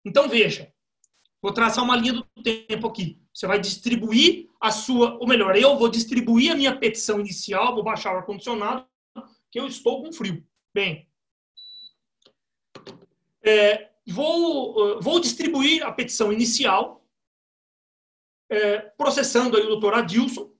[0.06, 0.71] Então, veja,
[1.41, 3.19] vou traçar uma linha do tempo aqui.
[3.34, 7.84] Você vai distribuir a sua, ou melhor, eu vou distribuir a minha petição inicial, vou
[7.84, 8.88] baixar o ar-condicionado,
[9.51, 10.45] que eu estou com frio.
[10.73, 11.10] Bem,
[13.43, 17.06] é, vou, vou distribuir a petição inicial,
[18.50, 20.52] é, processando aí o doutor Adilson,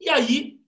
[0.00, 0.60] e aí,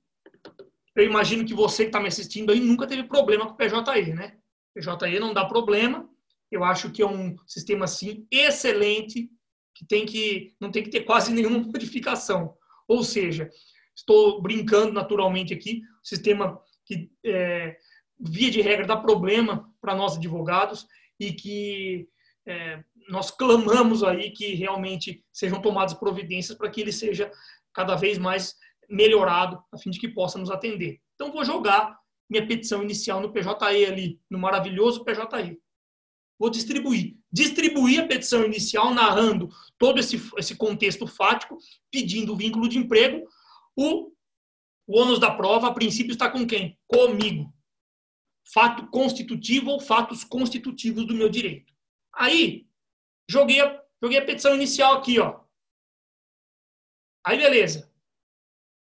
[0.95, 4.15] eu imagino que você que está me assistindo aí nunca teve problema com o PJE,
[4.15, 4.39] né?
[4.75, 6.09] PJE não dá problema,
[6.51, 9.31] eu acho que é um sistema, assim, excelente,
[9.75, 12.57] que tem que não tem que ter quase nenhuma modificação.
[12.89, 13.51] Ou seja,
[13.95, 17.77] estou brincando naturalmente aqui, sistema que é,
[18.19, 20.87] via de regra dá problema para nós advogados
[21.19, 22.09] e que
[22.47, 27.31] é, nós clamamos aí que realmente sejam tomadas providências para que ele seja
[27.73, 28.57] cada vez mais
[28.89, 31.01] melhorado, a fim de que possa nos atender.
[31.15, 31.99] Então, vou jogar
[32.29, 35.59] minha petição inicial no PJE ali, no maravilhoso PJE.
[36.39, 37.17] Vou distribuir.
[37.33, 39.49] Distribuir a petição inicial, narrando
[39.79, 41.59] todo esse, esse contexto fático,
[41.91, 43.27] pedindo o vínculo de emprego.
[43.75, 44.13] O,
[44.87, 46.79] o ônus da prova, a princípio, está com quem?
[46.87, 47.53] Comigo.
[48.53, 51.75] Fato constitutivo ou fatos constitutivos do meu direito.
[52.13, 52.67] Aí,
[53.29, 55.41] joguei a, joguei a petição inicial aqui, ó.
[57.25, 57.93] Aí, beleza.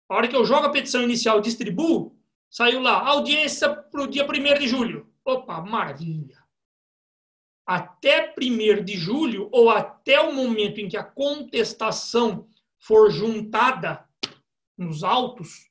[0.08, 2.16] A hora que eu jogo a petição inicial distribuo,
[2.50, 5.12] saiu lá, audiência para o dia 1 de julho.
[5.24, 6.44] Opa, maravilha
[7.66, 12.46] até 1 de julho ou até o momento em que a contestação
[12.78, 14.06] for juntada
[14.76, 15.70] nos autos,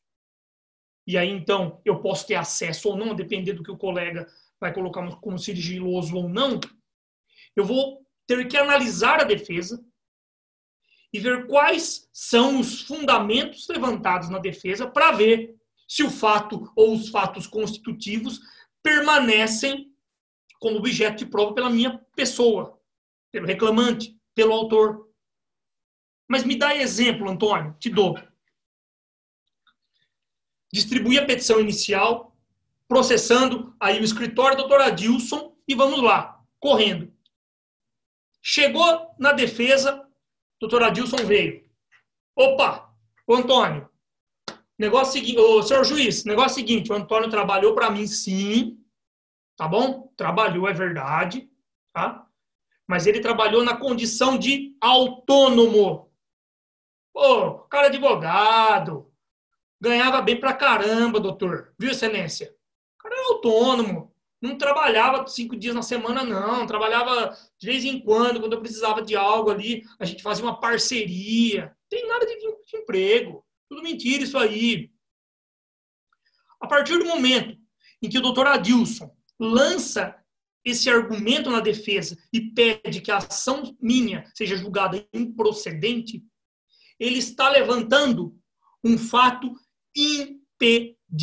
[1.06, 4.28] e aí então eu posso ter acesso ou não, dependendo do que o colega
[4.60, 6.60] vai colocar como sigiloso ou não,
[7.56, 9.84] eu vou ter que analisar a defesa
[11.12, 15.56] e ver quais são os fundamentos levantados na defesa para ver
[15.88, 18.40] se o fato ou os fatos constitutivos
[18.82, 19.94] permanecem
[20.60, 22.80] como objeto de prova pela minha pessoa,
[23.32, 25.10] pelo reclamante, pelo autor.
[26.28, 28.18] Mas me dá exemplo, Antônio, te dou.
[30.74, 32.36] Distribuir a petição inicial,
[32.88, 37.14] processando aí o escritório do doutor Adilson e vamos lá, correndo.
[38.42, 40.04] Chegou na defesa,
[40.60, 41.64] doutor Adilson veio.
[42.36, 42.92] Opa,
[43.28, 43.88] o Antônio,
[44.76, 48.84] negócio seguinte, o senhor juiz, negócio seguinte, o Antônio trabalhou para mim sim,
[49.56, 50.12] tá bom?
[50.18, 51.48] Trabalhou, é verdade,
[51.94, 52.28] tá?
[52.88, 56.12] Mas ele trabalhou na condição de autônomo.
[57.14, 59.13] Pô, cara advogado,
[59.84, 61.74] ganhava bem pra caramba, doutor.
[61.78, 62.56] Viu, excelência?
[62.98, 66.66] O cara era autônomo, não trabalhava cinco dias na semana, não.
[66.66, 70.58] Trabalhava de vez em quando, quando eu precisava de algo ali, a gente fazia uma
[70.58, 71.66] parceria.
[71.66, 73.46] Não tem nada de, de emprego.
[73.68, 74.90] Tudo mentira isso aí.
[76.62, 77.58] A partir do momento
[78.02, 80.16] em que o doutor Adilson lança
[80.64, 86.24] esse argumento na defesa e pede que a ação minha seja julgada improcedente,
[86.98, 88.34] ele está levantando
[88.84, 89.54] um fato
[89.96, 91.14] impeditivo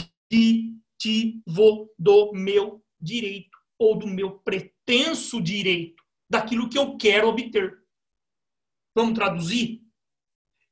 [1.98, 7.82] do meu direito ou do meu pretenso direito, daquilo que eu quero obter.
[8.94, 9.82] Vamos traduzir?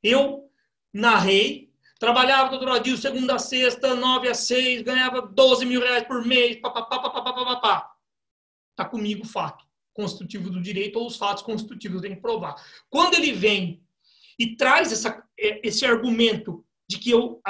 [0.02, 0.50] Eu
[0.92, 6.24] narrei Trabalhava, doutor Adil, segunda a sexta, nove a seis, ganhava 12 mil reais por
[6.24, 7.92] mês, papapá, papapá, papapá.
[8.70, 12.54] Está comigo o fato constitutivo do direito ou os fatos constitutivos, tem que provar.
[12.88, 13.82] Quando ele vem
[14.38, 17.40] e traz essa, é, esse argumento de que eu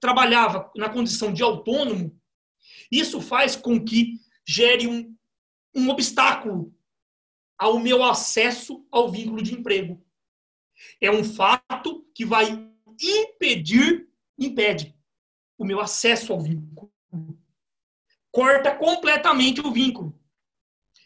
[0.00, 2.18] trabalhava na condição de autônomo,
[2.90, 5.14] isso faz com que gere um,
[5.74, 6.74] um obstáculo
[7.58, 10.02] ao meu acesso ao vínculo de emprego.
[11.00, 12.46] É um fato que vai
[13.00, 14.08] impedir,
[14.38, 14.96] impede
[15.56, 16.92] o meu acesso ao vínculo.
[18.30, 20.18] Corta completamente o vínculo.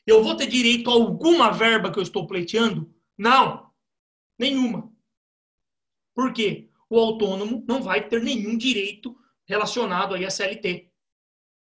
[0.06, 2.92] Eu vou ter direito a alguma verba que eu estou pleiteando?
[3.16, 3.70] Não,
[4.38, 4.92] nenhuma.
[6.14, 6.71] Por quê?
[6.92, 10.90] O autônomo não vai ter nenhum direito relacionado aí à CLT.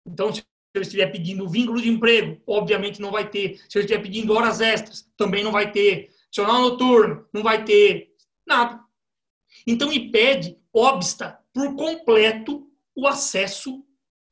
[0.07, 3.61] Então, se eu estiver pedindo vínculo de emprego, obviamente não vai ter.
[3.69, 6.11] Se eu estiver pedindo horas extras, também não vai ter.
[6.29, 8.15] Adicional noturno, não vai ter.
[8.47, 8.81] Nada.
[9.67, 13.85] Então impede, obsta por completo o acesso,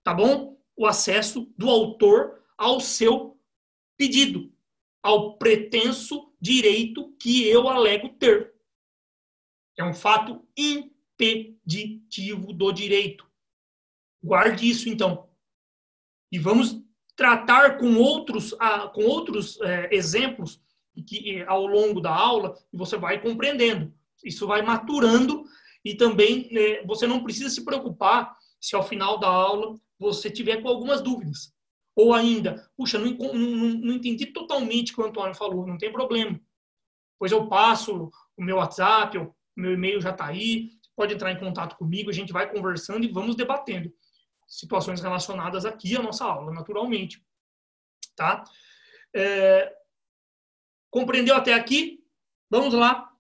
[0.05, 0.57] tá bom?
[0.77, 3.37] O acesso do autor ao seu
[3.97, 4.53] pedido,
[5.03, 8.56] ao pretenso direito que eu alego ter.
[9.77, 13.27] É um fato impeditivo do direito.
[14.23, 15.29] Guarde isso, então.
[16.33, 16.83] E vamos
[17.15, 20.61] tratar com outros, ah, com outros é, exemplos
[21.07, 23.93] que ao longo da aula você vai compreendendo.
[24.25, 25.45] Isso vai maturando
[25.85, 30.63] e também né, você não precisa se preocupar se ao final da aula você tiver
[30.63, 31.55] com algumas dúvidas.
[31.95, 35.93] Ou ainda, puxa, não, não, não entendi totalmente o que o Antônio falou, não tem
[35.93, 36.39] problema.
[37.19, 41.39] Pois eu passo o meu WhatsApp, o meu e-mail já está aí, pode entrar em
[41.39, 43.93] contato comigo, a gente vai conversando e vamos debatendo
[44.47, 47.25] situações relacionadas aqui à nossa aula, naturalmente.
[48.15, 48.45] Tá?
[49.15, 49.75] É,
[50.91, 52.05] compreendeu até aqui?
[52.49, 53.13] Vamos lá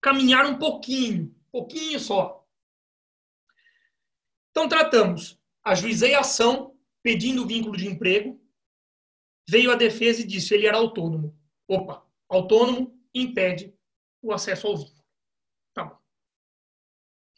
[0.00, 2.46] caminhar um pouquinho, pouquinho só.
[4.50, 5.38] Então, tratamos.
[5.64, 8.40] Ajuizei a ação pedindo vínculo de emprego.
[9.48, 11.36] Veio a defesa e disse ele era autônomo.
[11.66, 13.74] Opa, autônomo impede
[14.22, 14.97] o acesso ao vínculo.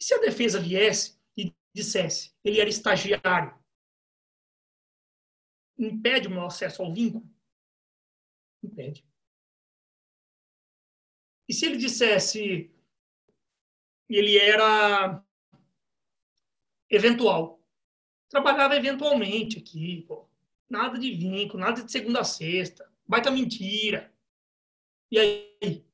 [0.01, 3.55] E se a defesa viesse e dissesse ele era estagiário,
[5.77, 7.23] impede o meu acesso ao vínculo?
[8.63, 9.07] Impede.
[11.47, 12.73] E se ele dissesse
[14.09, 15.23] ele era
[16.89, 17.63] eventual?
[18.27, 20.27] Trabalhava eventualmente aqui, pô.
[20.67, 22.91] Nada de vínculo, nada de segunda a sexta.
[23.07, 24.11] Baita mentira.
[25.11, 25.85] E aí,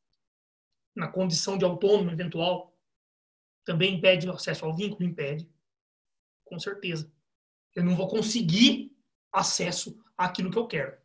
[0.96, 2.67] na condição de autônomo eventual,
[3.68, 5.04] também impede o acesso ao vínculo?
[5.04, 5.46] Impede.
[6.46, 7.12] Com certeza.
[7.76, 8.98] Eu não vou conseguir
[9.30, 10.98] acesso àquilo que eu quero.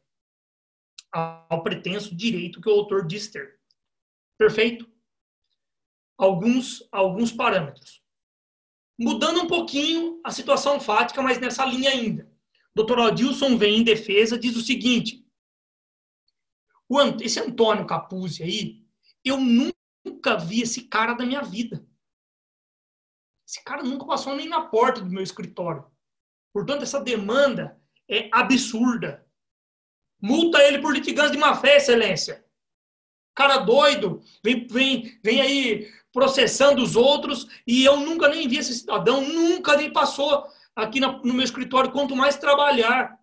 [1.11, 3.59] Ao pretenso direito que o autor diz ter.
[4.39, 4.89] Perfeito?
[6.17, 8.01] Alguns, alguns parâmetros.
[8.97, 12.31] Mudando um pouquinho a situação fática, mas nessa linha ainda.
[12.77, 13.01] Dr.
[13.01, 15.27] Adilson vem em defesa, diz o seguinte:
[17.21, 18.87] esse Antônio Capuzzi aí,
[19.25, 21.85] eu nunca vi esse cara da minha vida.
[23.53, 25.85] Esse cara nunca passou nem na porta do meu escritório.
[26.55, 29.27] Portanto, essa demanda é absurda.
[30.19, 32.43] Multa ele por litigância de má fé, excelência.
[33.35, 38.75] Cara doido, vem, vem, vem aí processando os outros e eu nunca nem vi esse
[38.75, 43.21] cidadão, nunca nem passou aqui no meu escritório, quanto mais trabalhar,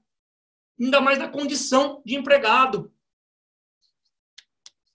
[0.79, 2.93] ainda mais na condição de empregado.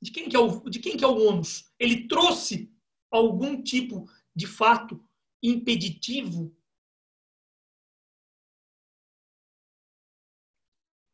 [0.00, 1.72] De quem que é o, de quem que é o ônus?
[1.76, 2.72] Ele trouxe
[3.10, 5.03] algum tipo de fato
[5.48, 6.56] impeditivo?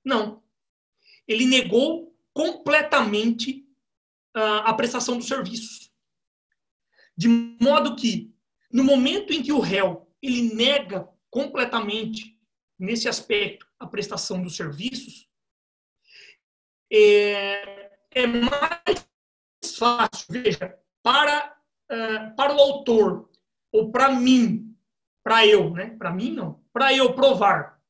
[0.05, 0.43] Não.
[1.27, 3.67] Ele negou completamente
[4.35, 5.93] a prestação dos serviços.
[7.17, 8.35] De modo que,
[8.73, 12.39] no momento em que o réu ele nega completamente,
[12.79, 15.29] nesse aspecto, a prestação dos serviços,
[16.93, 19.09] é, é mais
[19.79, 21.57] fácil, veja, para,
[21.91, 23.30] uh, para o autor,
[23.73, 24.75] ou para mim,
[25.23, 25.97] para eu, né?
[25.99, 27.81] Para mim não, para eu provar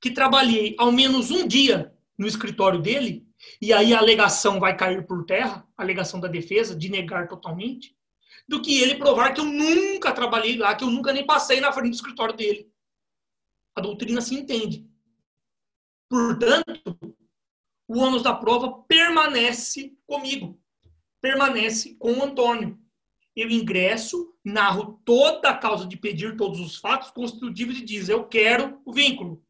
[0.00, 3.26] que trabalhei ao menos um dia no escritório dele,
[3.60, 7.96] e aí a alegação vai cair por terra, a alegação da defesa, de negar totalmente,
[8.48, 11.72] do que ele provar que eu nunca trabalhei lá, que eu nunca nem passei na
[11.72, 12.70] frente do escritório dele.
[13.74, 14.88] A doutrina se entende.
[16.08, 16.96] Portanto,
[17.88, 20.58] o ônus da prova permanece comigo,
[21.20, 22.80] permanece com o Antônio.
[23.36, 28.24] Eu ingresso, narro toda a causa de pedir todos os fatos constitutivos e diz: eu
[28.24, 29.44] quero o vínculo.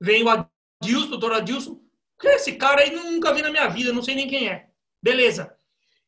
[0.00, 1.80] Vem o Adilson, doutor Adilson,
[2.24, 4.68] esse cara aí nunca vi na minha vida, não sei nem quem é.
[5.02, 5.56] Beleza.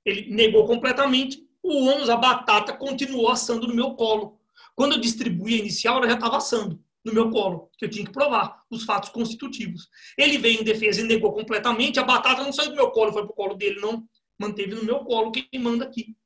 [0.05, 1.47] Ele negou completamente.
[1.63, 4.41] O ônus, a batata, continuou assando no meu colo.
[4.75, 8.05] Quando eu distribuí a inicial, ela já estava assando no meu colo, que eu tinha
[8.05, 9.89] que provar os fatos constitutivos.
[10.17, 13.23] Ele veio em defesa e negou completamente, a batata não saiu do meu colo, foi
[13.23, 14.07] para o colo dele, não.
[14.39, 16.17] Manteve no meu colo quem manda aqui.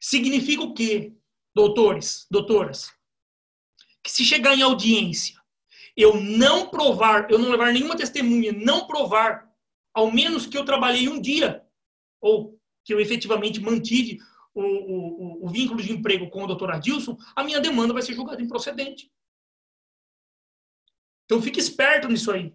[0.00, 1.12] Significa o quê,
[1.54, 2.90] doutores, doutoras?
[4.02, 5.36] Que se chegar em audiência
[5.96, 9.50] eu não provar, eu não levar nenhuma testemunha, não provar,
[9.94, 11.64] ao menos que eu trabalhei um dia,
[12.20, 14.18] ou que eu efetivamente mantive
[14.54, 18.14] o, o, o vínculo de emprego com o doutor Adilson, a minha demanda vai ser
[18.14, 19.10] julgada improcedente.
[21.24, 22.54] Então fique esperto nisso aí.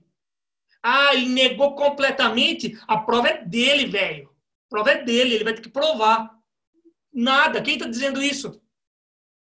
[0.81, 2.79] Ah, ele negou completamente.
[2.87, 4.29] A prova é dele, velho.
[4.29, 6.31] A prova é dele, ele vai ter que provar.
[7.11, 7.61] Nada.
[7.61, 8.61] Quem está dizendo isso?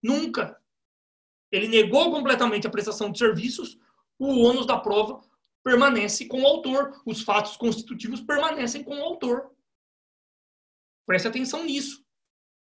[0.01, 0.61] Nunca.
[1.51, 3.78] Ele negou completamente a prestação de serviços,
[4.18, 5.22] o ônus da prova
[5.64, 9.55] permanece com o autor, os fatos constitutivos permanecem com o autor.
[11.05, 12.05] Preste atenção nisso,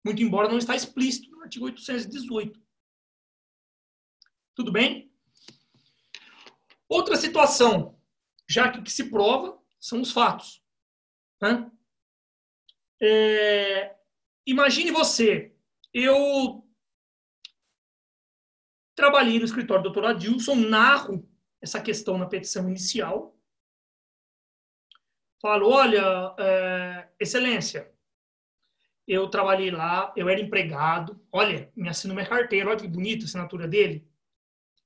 [0.05, 2.61] muito embora não está explícito no artigo 818.
[4.55, 5.11] Tudo bem?
[6.89, 7.99] Outra situação,
[8.49, 10.63] já que o que se prova são os fatos.
[11.41, 11.71] Né?
[13.01, 13.97] É,
[14.47, 15.55] imagine você,
[15.93, 16.63] eu
[18.95, 21.29] Trabalhei no escritório do doutor Adilson, narro
[21.61, 23.37] essa questão na petição inicial.
[25.41, 27.91] Falo, olha, é, excelência,
[29.09, 31.21] eu trabalhei lá, eu era empregado.
[31.33, 34.07] Olha, me assinou minha carteira, olha que bonita a assinatura dele.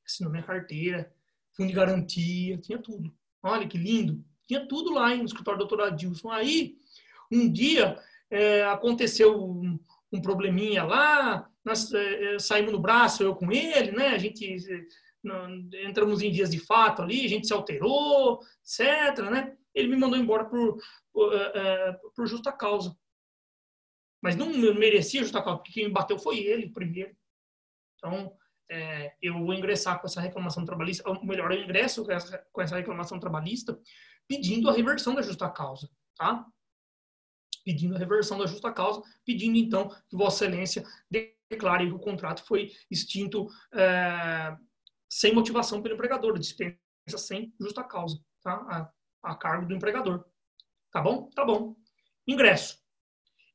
[0.07, 1.13] Assinou minha carteira,
[1.53, 3.15] fundo de garantia, tinha tudo.
[3.43, 4.25] Olha que lindo.
[4.47, 6.31] Tinha tudo lá no escritório do doutor Adilson.
[6.31, 6.79] Aí,
[7.31, 8.01] um dia,
[8.31, 9.79] é, aconteceu um,
[10.13, 14.09] um, probleminha lá, nós é, é saímos no braço, eu com ele, né?
[14.09, 19.57] A gente é, entramos em dias de fato ali, a gente se alterou, etc, né?
[19.75, 20.79] Ele me mandou embora por,
[21.13, 22.97] por, é, por justa causa.
[24.23, 27.15] Mas não merecia justa causa, porque quem me bateu foi ele primeiro.
[27.97, 28.35] Então,
[28.71, 32.63] é, eu vou ingressar com essa reclamação trabalhista, ou melhor, eu ingresso com essa, com
[32.63, 33.79] essa reclamação trabalhista
[34.27, 36.45] pedindo a reversão da justa causa, tá?
[37.67, 40.85] Pedindo a reversão da justa causa, pedindo então que Vossa Excelência
[41.51, 44.57] declare que o contrato foi extinto é,
[45.11, 46.79] sem motivação pelo empregador, dispensa
[47.17, 48.53] sem justa causa, tá?
[49.23, 50.25] A, a cargo do empregador.
[50.93, 51.29] Tá bom?
[51.31, 51.75] Tá bom.
[52.25, 52.81] Ingresso.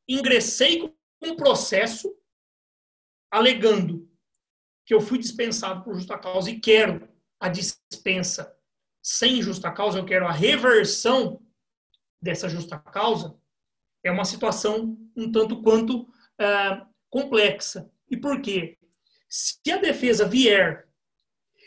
[0.05, 2.13] Ingressei com um processo
[3.31, 4.11] alegando
[4.85, 7.07] que eu fui dispensado por justa causa e quero
[7.39, 8.53] a dispensa
[9.01, 11.41] sem justa causa, eu quero a reversão
[12.21, 13.35] dessa justa causa,
[14.03, 16.07] é uma situação um tanto quanto
[16.39, 17.89] é, complexa.
[18.09, 18.77] E por quê?
[19.29, 20.87] Se a defesa vier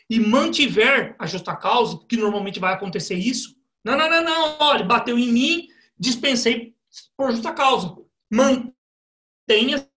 [0.09, 4.85] e mantiver a justa causa, que normalmente vai acontecer isso, não, não, não, não, olha,
[4.85, 5.68] bateu em mim,
[5.99, 6.74] dispensei
[7.16, 7.97] por justa causa.
[8.30, 9.89] Mantenha-se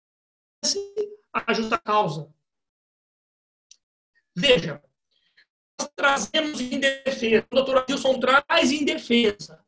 [1.34, 2.32] a justa causa.
[4.36, 4.82] Veja,
[5.80, 9.66] nós trazemos em defesa, o doutor Adilson traz em defesa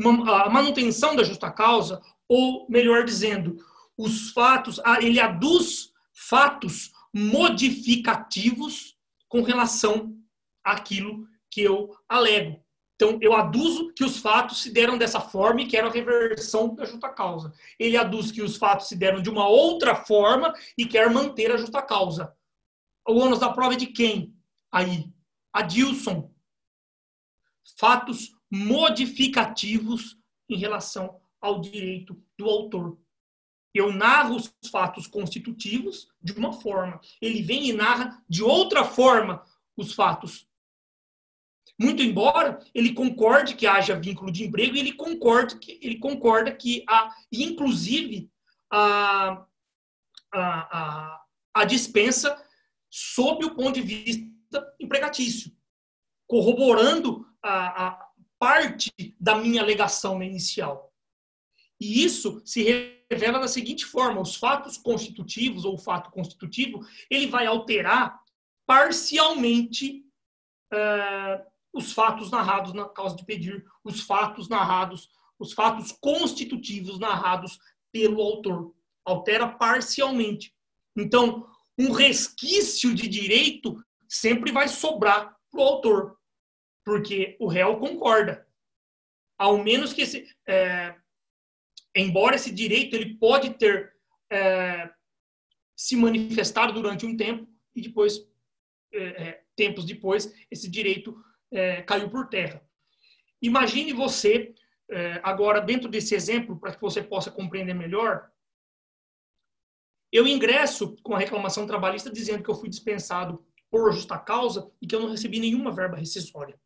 [0.00, 3.56] a manutenção da justa causa, ou melhor dizendo,
[3.96, 8.96] os fatos, ele aduz fatos modificativos
[9.28, 10.16] com relação
[10.62, 12.62] àquilo que eu alego.
[12.94, 16.84] Então, eu aduzo que os fatos se deram dessa forma e quero a reversão da
[16.84, 17.52] justa causa.
[17.78, 21.56] Ele aduz que os fatos se deram de uma outra forma e quer manter a
[21.56, 22.34] justa causa.
[23.06, 24.34] O ônus da prova é de quem?
[24.70, 25.12] Aí,
[25.52, 26.32] Adilson.
[27.78, 30.18] Fatos modificativos
[30.48, 32.98] em relação ao direito do autor.
[33.74, 39.44] Eu narro os fatos constitutivos de uma forma, ele vem e narra de outra forma
[39.76, 40.48] os fatos.
[41.80, 46.84] Muito embora ele concorde que haja vínculo de emprego, ele concorde que ele concorda que
[46.88, 48.28] há, inclusive,
[48.70, 49.46] a,
[50.32, 51.24] a, a,
[51.54, 52.44] a dispensa
[52.90, 54.28] sob o ponto de vista
[54.80, 55.52] empregatício,
[56.26, 58.07] corroborando a, a
[58.38, 60.92] parte da minha alegação inicial.
[61.80, 62.62] E isso se
[63.10, 66.80] revela da seguinte forma: os fatos constitutivos ou o fato constitutivo
[67.10, 68.20] ele vai alterar
[68.66, 70.04] parcialmente
[70.72, 75.08] uh, os fatos narrados na causa de pedir, os fatos narrados,
[75.38, 77.58] os fatos constitutivos narrados
[77.92, 78.74] pelo autor.
[79.04, 80.54] Altera parcialmente.
[80.96, 86.17] Então, um resquício de direito sempre vai sobrar para o autor,
[86.88, 88.48] porque o réu concorda.
[89.38, 90.94] Ao menos que esse, é,
[91.94, 93.94] embora esse direito ele pode ter
[94.32, 94.90] é,
[95.76, 98.26] se manifestado durante um tempo e depois,
[98.90, 101.14] é, é tempos depois, esse direito
[101.52, 102.66] é, caiu por terra.
[103.42, 104.54] Imagine você,
[104.90, 108.32] é, agora dentro desse exemplo, para que você possa compreender melhor,
[110.10, 114.86] eu ingresso com a reclamação trabalhista dizendo que eu fui dispensado por justa causa e
[114.86, 116.58] que eu não recebi nenhuma verba rescisória.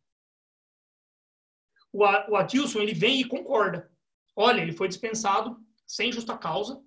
[1.93, 3.91] O, Adilson, ele vem e concorda.
[4.35, 6.83] Olha, ele foi dispensado sem justa causa,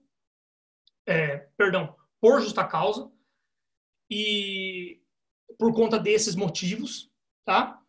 [1.06, 3.12] é, perdão, por justa causa,
[4.10, 5.02] e
[5.58, 7.12] por conta desses motivos,
[7.44, 7.80] tá?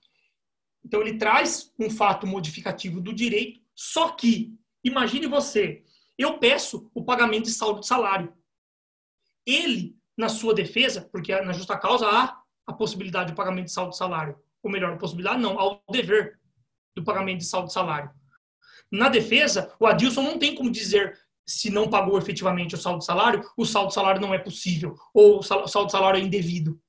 [0.84, 5.84] Então ele traz um fato modificativo do direito, só que, imagine você,
[6.16, 8.32] eu peço o pagamento de saldo de salário.
[9.44, 13.90] Ele na sua defesa, porque na justa causa há a possibilidade de pagamento de saldo
[13.90, 16.35] de salário, ou melhor, a possibilidade não, há o dever
[16.96, 18.10] do pagamento de saldo de salário.
[18.90, 23.04] Na defesa, o Adilson não tem como dizer se não pagou efetivamente o saldo de
[23.04, 26.80] salário, o saldo de salário não é possível, ou o saldo de salário é indevido.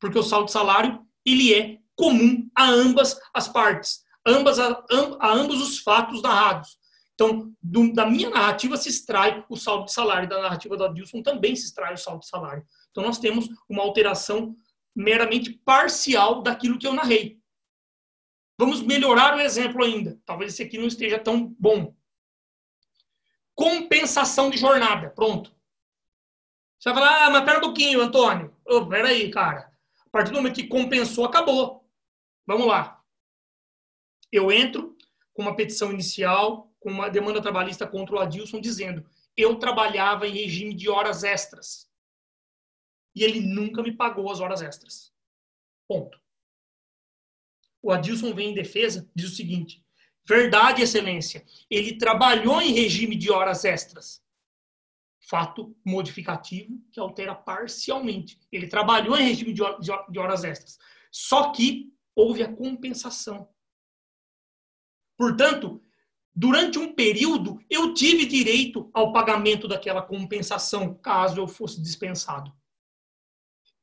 [0.00, 4.84] Porque o saldo de salário, ele é comum a ambas as partes, ambas a,
[5.20, 6.76] a ambos os fatos narrados.
[7.14, 11.22] Então, do, da minha narrativa se extrai o saldo de salário, da narrativa do Adilson
[11.22, 12.64] também se extrai o saldo de salário.
[12.90, 14.56] Então, nós temos uma alteração
[14.94, 17.38] meramente parcial daquilo que eu narrei.
[18.58, 20.20] Vamos melhorar o exemplo ainda.
[20.24, 21.94] Talvez esse aqui não esteja tão bom.
[23.54, 25.10] Compensação de jornada.
[25.10, 25.54] Pronto.
[26.78, 28.54] Você vai falar, ah, mas pera um pouquinho, Antônio.
[28.66, 29.72] Oh, peraí, cara.
[30.06, 31.88] A partir do momento que compensou, acabou.
[32.46, 33.02] Vamos lá.
[34.30, 34.96] Eu entro
[35.32, 39.04] com uma petição inicial, com uma demanda trabalhista contra o Adilson, dizendo
[39.36, 41.90] eu trabalhava em regime de horas extras.
[43.14, 45.12] E ele nunca me pagou as horas extras.
[45.88, 46.20] Ponto.
[47.84, 49.84] O Adilson vem em defesa, diz o seguinte:
[50.26, 54.24] verdade, excelência, ele trabalhou em regime de horas extras.
[55.20, 58.40] Fato modificativo que altera parcialmente.
[58.50, 60.78] Ele trabalhou em regime de horas extras.
[61.12, 63.50] Só que houve a compensação.
[65.18, 65.82] Portanto,
[66.34, 72.50] durante um período, eu tive direito ao pagamento daquela compensação, caso eu fosse dispensado.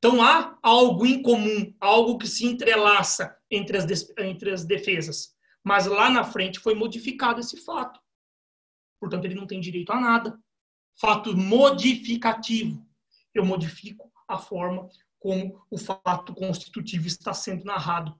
[0.04, 3.86] Então há algo em comum, algo que se entrelaça entre as,
[4.18, 5.32] entre as defesas.
[5.62, 8.00] Mas lá na frente foi modificado esse fato.
[8.98, 10.42] Portanto, ele não tem direito a nada.
[11.00, 12.84] Fato modificativo.
[13.32, 14.88] Eu modifico a forma
[15.20, 18.18] como o fato constitutivo está sendo narrado.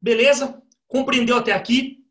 [0.00, 0.62] Beleza?
[0.88, 2.02] Compreendeu até aqui?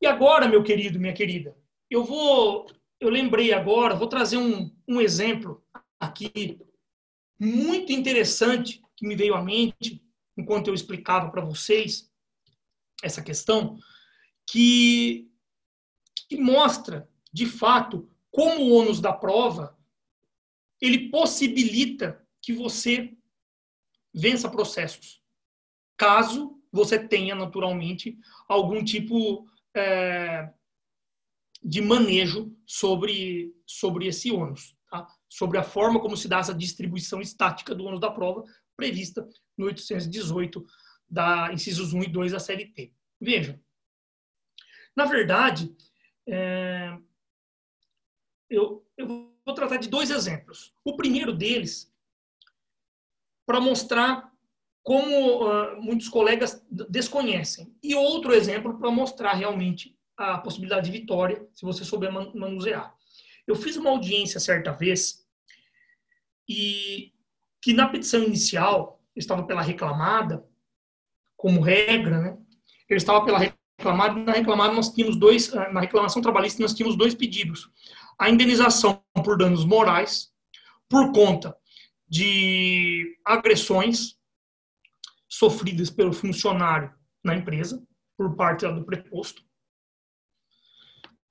[0.00, 1.56] E agora, meu querido, minha querida,
[1.88, 2.66] eu vou,
[2.98, 5.64] eu lembrei agora, vou trazer um, um exemplo
[6.00, 6.58] aqui
[7.38, 10.02] muito interessante que me veio à mente
[10.36, 12.10] enquanto eu explicava para vocês
[13.02, 13.78] essa questão,
[14.46, 15.30] que,
[16.28, 19.76] que mostra, de fato, como o ônus da prova
[20.80, 23.16] ele possibilita que você
[24.12, 25.22] vença processos.
[25.96, 30.52] Caso você tenha naturalmente algum tipo é,
[31.62, 34.75] de manejo sobre, sobre esse ônus?
[35.28, 38.44] Sobre a forma como se dá essa distribuição estática do ônus da prova
[38.76, 40.64] prevista no 818
[41.08, 42.92] da incisos 1 e 2 da CLT.
[43.20, 43.58] Vejam,
[44.94, 45.74] na verdade,
[46.26, 46.96] é,
[48.48, 50.72] eu, eu vou tratar de dois exemplos.
[50.84, 51.92] O primeiro deles,
[53.46, 54.32] para mostrar
[54.82, 57.74] como uh, muitos colegas desconhecem.
[57.82, 62.95] E outro exemplo para mostrar realmente a possibilidade de vitória, se você souber manusear.
[63.46, 65.26] Eu fiz uma audiência certa vez
[66.48, 67.12] e
[67.60, 70.44] que na petição inicial estava pela reclamada,
[71.36, 72.38] como regra, né?
[72.88, 76.74] Ele estava pela reclamada e na reclamada nós tínhamos dois, ah, na reclamação trabalhista nós
[76.74, 77.70] tínhamos dois pedidos.
[78.18, 80.32] A indenização por danos morais
[80.88, 81.56] por conta
[82.08, 84.16] de agressões
[85.28, 86.92] sofridas pelo funcionário
[87.22, 87.84] na empresa,
[88.16, 89.42] por parte do preposto,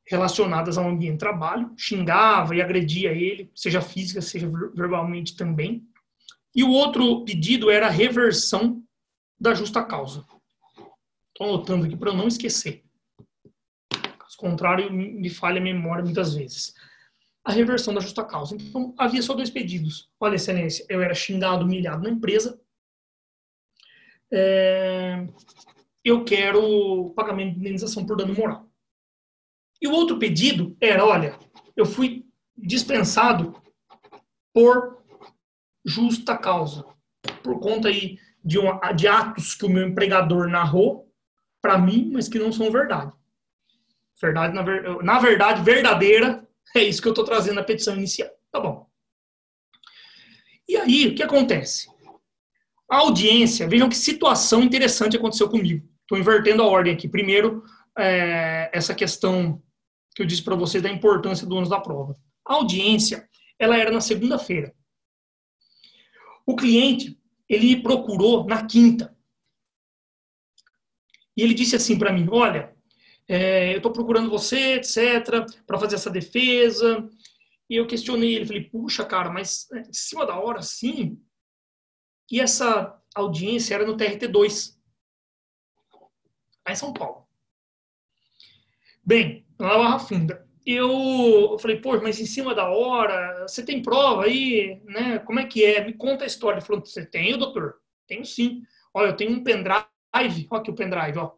[0.08, 5.88] relacionadas ao ambiente de trabalho, xingava e agredia ele, seja física, seja verbalmente também.
[6.56, 8.84] E o outro pedido era a reversão
[9.40, 10.26] da justa causa.
[11.30, 12.84] Estou anotando aqui para não esquecer.
[13.90, 16.74] Caso contrário, me falha a memória muitas vezes.
[17.44, 18.56] A reversão da justa causa.
[18.56, 20.10] Então, havia só dois pedidos.
[20.20, 22.60] Olha, excelência, eu era xingado, humilhado na empresa,
[24.32, 25.28] é,
[26.04, 28.70] eu quero pagamento de indenização por dano moral.
[29.82, 31.38] E o outro pedido era, olha,
[31.76, 32.26] eu fui
[32.58, 33.62] dispensado
[34.54, 35.04] por
[35.86, 36.86] justa causa,
[37.44, 38.58] por conta aí de,
[38.96, 41.12] de atos que o meu empregador narrou
[41.62, 43.14] para mim, mas que não são verdade.
[44.22, 48.30] Verdade, na, ver, na verdade, verdadeira, é isso que eu estou trazendo na petição inicial.
[48.52, 48.88] Tá bom.
[50.68, 51.88] E aí, o que acontece?
[52.90, 55.88] A audiência, vejam que situação interessante aconteceu comigo.
[56.02, 57.08] Estou invertendo a ordem aqui.
[57.08, 57.64] Primeiro,
[57.98, 59.62] é, essa questão
[60.16, 62.16] que eu disse para vocês da importância do ônus da prova.
[62.48, 64.74] A audiência, ela era na segunda-feira.
[66.46, 69.16] O cliente, ele procurou na quinta.
[71.36, 72.74] E ele disse assim para mim: Olha,
[73.28, 77.10] é, eu estou procurando você, etc., para fazer essa defesa.
[77.70, 81.20] E eu questionei ele, falei: Puxa, cara, mas é, em cima da hora, sim,
[82.32, 84.76] e essa audiência era no TRT2,
[86.66, 87.28] lá em São Paulo.
[89.04, 90.46] Bem, lá na Barra Funda.
[90.66, 95.20] Eu falei, pô, mas em cima da hora, você tem prova aí, né?
[95.20, 95.86] Como é que é?
[95.86, 96.58] Me conta a história.
[96.58, 97.76] Ele falou, você tem, doutor?
[98.08, 98.64] Tenho sim.
[98.94, 99.86] Olha, eu tenho um pendrive.
[100.14, 101.34] Olha aqui o pendrive, ó.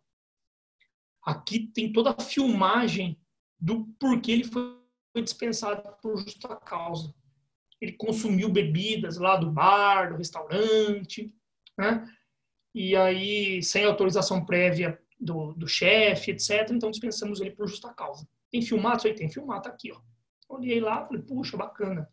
[1.26, 3.20] Aqui tem toda a filmagem
[3.60, 4.78] do porquê ele foi
[5.22, 7.14] dispensado por justa causa
[7.80, 11.34] ele consumiu bebidas lá do bar, do restaurante,
[11.78, 12.08] né?
[12.74, 16.70] E aí, sem autorização prévia do, do chefe, etc.
[16.72, 18.28] Então, dispensamos ele por justa causa.
[18.52, 18.98] Tem filmado?
[18.98, 20.00] Isso aí tem filmado, tá aqui, ó.
[20.50, 22.10] Olhei lá, falei, puxa, bacana.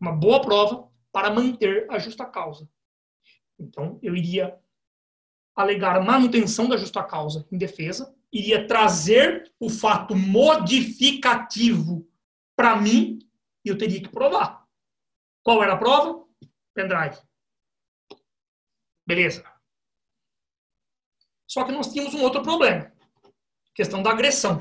[0.00, 2.68] Uma boa prova para manter a justa causa.
[3.58, 4.58] Então, eu iria
[5.54, 12.08] alegar manutenção da justa causa em defesa, iria trazer o fato modificativo
[12.56, 13.18] para mim
[13.64, 14.64] E eu teria que provar.
[15.42, 16.24] Qual era a prova?
[16.74, 17.18] Pendrive.
[19.06, 19.44] Beleza.
[21.48, 22.92] Só que nós tínhamos um outro problema.
[23.74, 24.60] Questão da agressão.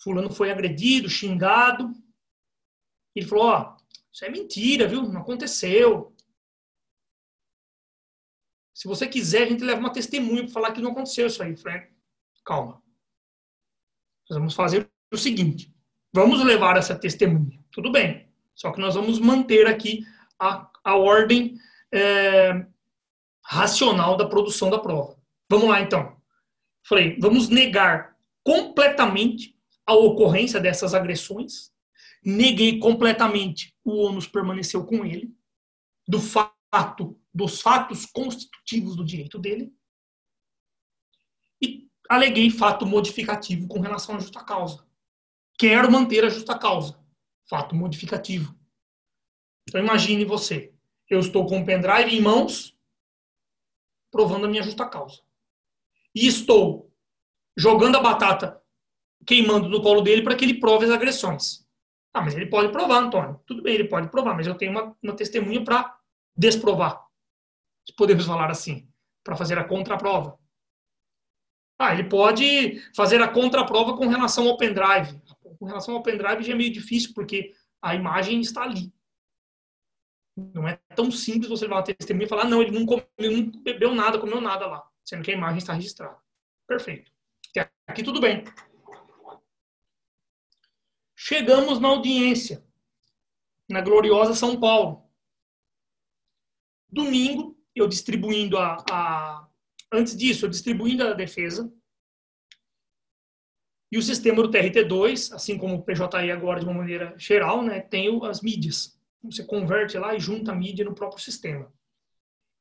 [0.00, 1.92] Fulano foi agredido, xingado.
[3.14, 3.76] Ele falou, ó,
[4.12, 5.02] isso é mentira, viu?
[5.02, 6.14] Não aconteceu.
[8.72, 11.56] Se você quiser, a gente leva uma testemunha para falar que não aconteceu isso aí.
[11.56, 11.88] Falei,
[12.44, 12.80] calma.
[14.30, 15.74] Nós vamos fazer o seguinte.
[16.12, 17.58] Vamos levar essa testemunha.
[17.72, 18.32] Tudo bem.
[18.54, 20.04] Só que nós vamos manter aqui
[20.38, 21.58] a, a ordem
[21.92, 22.64] é,
[23.44, 25.17] racional da produção da prova.
[25.48, 26.20] Vamos lá, então.
[26.86, 31.72] Falei, vamos negar completamente a ocorrência dessas agressões.
[32.24, 33.74] Neguei completamente.
[33.84, 35.34] O ônus permaneceu com ele.
[36.06, 39.72] Do fato, dos fatos constitutivos do direito dele.
[41.62, 44.86] E aleguei fato modificativo com relação à justa causa.
[45.58, 46.98] Quero manter a justa causa.
[47.48, 48.58] Fato modificativo.
[49.68, 50.74] Então imagine você.
[51.08, 52.76] Eu estou com o pendrive em mãos,
[54.10, 55.22] provando a minha justa causa.
[56.14, 56.92] E estou
[57.56, 58.62] jogando a batata,
[59.26, 61.66] queimando no colo dele para que ele prove as agressões.
[62.14, 63.40] Ah, mas ele pode provar, Antônio.
[63.46, 65.96] Tudo bem, ele pode provar, mas eu tenho uma, uma testemunha para
[66.36, 67.04] desprovar.
[67.96, 68.88] Podemos falar assim,
[69.24, 70.38] para fazer a contraprova.
[71.78, 75.20] Ah, ele pode fazer a contraprova com relação ao pendrive.
[75.58, 78.92] Com relação ao pendrive já é meio difícil, porque a imagem está ali.
[80.36, 83.42] Não é tão simples você levar uma testemunha e falar, não, ele não, comeu, ele
[83.42, 86.18] não bebeu nada, comeu nada lá, sendo que a imagem está registrada.
[86.66, 87.10] Perfeito.
[87.86, 88.44] Aqui tudo bem.
[91.16, 92.62] Chegamos na audiência,
[93.68, 95.08] na gloriosa São Paulo.
[96.90, 99.48] Domingo, eu distribuindo a, a
[99.90, 101.72] antes disso, eu distribuindo a defesa.
[103.90, 107.80] E o sistema do TRT2, assim como o PJE agora de uma maneira geral, né,
[107.80, 109.00] tem as mídias.
[109.22, 111.72] Você converte lá e junta a mídia no próprio sistema.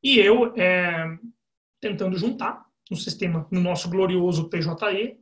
[0.01, 1.19] E eu, é,
[1.87, 5.17] tentando juntar no sistema, no nosso glorioso PJE,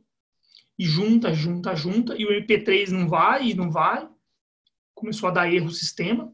[0.78, 4.08] e junta, junta, junta, e o MP3 não vai e não vai.
[4.94, 6.32] Começou a dar erro o sistema.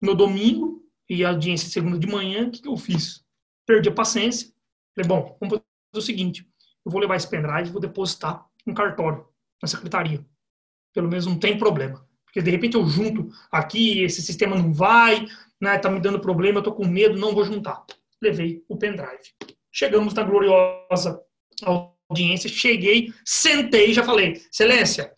[0.00, 3.24] No domingo, e a audiência segunda de manhã, o que, eu fiz?
[3.66, 4.52] Perdi a paciência.
[4.94, 6.48] Falei, bom, vamos fazer o seguinte:
[6.84, 9.26] eu vou levar esse pendrive e vou depositar no cartório,
[9.60, 10.24] na secretaria.
[10.92, 12.06] Pelo menos não tem problema.
[12.24, 15.26] Porque de repente eu junto aqui, esse sistema não vai,
[15.60, 17.84] né, tá me dando problema, eu tô com medo, não vou juntar.
[18.24, 19.34] Levei o pendrive.
[19.70, 21.20] Chegamos na gloriosa
[22.08, 25.14] audiência, cheguei, sentei já falei, excelência,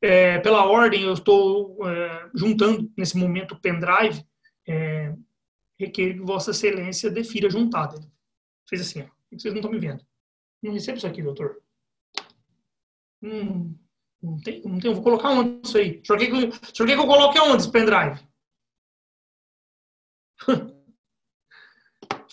[0.00, 4.24] é, pela ordem eu estou é, juntando nesse momento o pendrive,
[4.68, 5.14] é,
[5.78, 8.00] requer que Vossa Excelência defira juntada.
[8.68, 10.04] Fez assim, ó, vocês não estão me vendo.
[10.62, 11.60] Não recebo isso aqui, doutor.
[13.22, 13.76] Hum,
[14.22, 14.90] não tem, não tem.
[14.90, 16.00] Eu vou colocar onde isso aí?
[16.00, 18.20] O senhor quer que, senhor quer que eu coloque onde esse pendrive?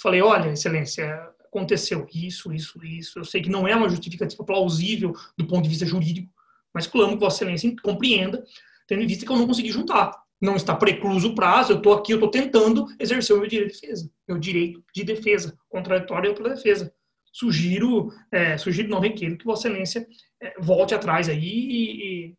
[0.01, 1.13] Falei, olha, excelência,
[1.45, 3.19] aconteceu isso, isso, isso.
[3.19, 6.31] Eu sei que não é uma justificativa plausível do ponto de vista jurídico,
[6.73, 8.43] mas clamo que Vossa Excelência compreenda,
[8.87, 10.11] tendo em vista que eu não consegui juntar.
[10.39, 13.73] Não está precluso o prazo, eu estou aqui, eu estou tentando exercer o meu direito
[13.73, 16.93] de defesa, meu direito de defesa, contraditório pela defesa
[17.31, 20.07] sugiro, é, sugiro não requeiro que Vossa Excelência
[20.41, 22.37] é, volte atrás aí e, e,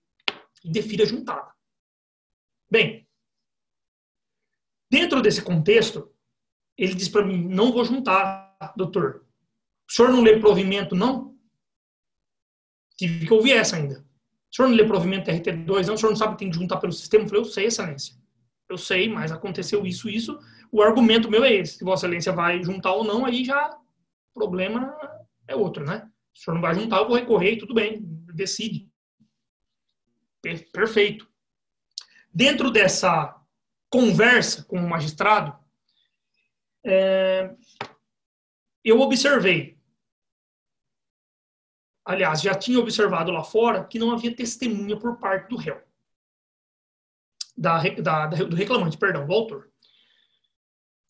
[0.64, 1.50] e defira juntada.
[2.70, 3.06] Bem,
[4.90, 6.10] dentro desse contexto,
[6.82, 9.26] ele diz para mim, não vou juntar, doutor.
[9.88, 11.36] O senhor não lê provimento, não?
[12.96, 14.00] Tive que ouvir essa ainda.
[14.50, 15.94] O senhor não lê provimento RT2, não?
[15.94, 17.24] O senhor não sabe que tem que juntar pelo sistema?
[17.24, 18.14] Eu falei, eu sei, excelência.
[18.66, 20.38] Eu sei, mas aconteceu isso, isso.
[20.72, 21.78] O argumento meu é esse.
[21.78, 23.76] Se Vossa Excelência vai juntar ou não, aí já
[24.34, 24.96] o problema
[25.46, 26.08] é outro, né?
[26.34, 28.00] Se o senhor não vai juntar, eu vou recorrer, tudo bem,
[28.32, 28.88] decide.
[30.72, 31.28] Perfeito.
[32.32, 33.36] Dentro dessa
[33.90, 35.59] conversa com o magistrado,
[36.84, 37.54] é,
[38.84, 39.78] eu observei,
[42.04, 45.80] aliás, já tinha observado lá fora que não havia testemunha por parte do réu,
[47.56, 49.70] da, da, do reclamante, perdão, do autor.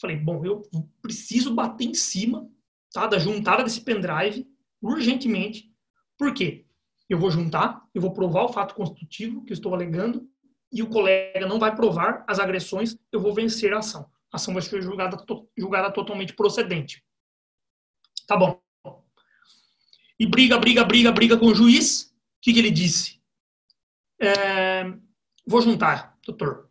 [0.01, 0.63] Falei, bom, eu
[1.03, 2.51] preciso bater em cima
[2.93, 4.49] tá, da juntada desse pendrive
[4.81, 5.71] urgentemente.
[6.19, 6.67] Por quê?
[7.09, 10.29] Eu vou juntar, eu vou provar o fato constitutivo que estou alegando
[10.73, 14.11] e o colega não vai provar as agressões, eu vou vencer a ação.
[14.33, 15.17] A ação vai ser julgada,
[15.57, 17.05] julgada totalmente procedente.
[18.27, 18.61] Tá bom.
[20.19, 22.03] E briga, briga, briga, briga com o juiz.
[22.03, 23.21] O que, que ele disse?
[24.21, 24.85] É,
[25.47, 26.71] vou juntar, doutor.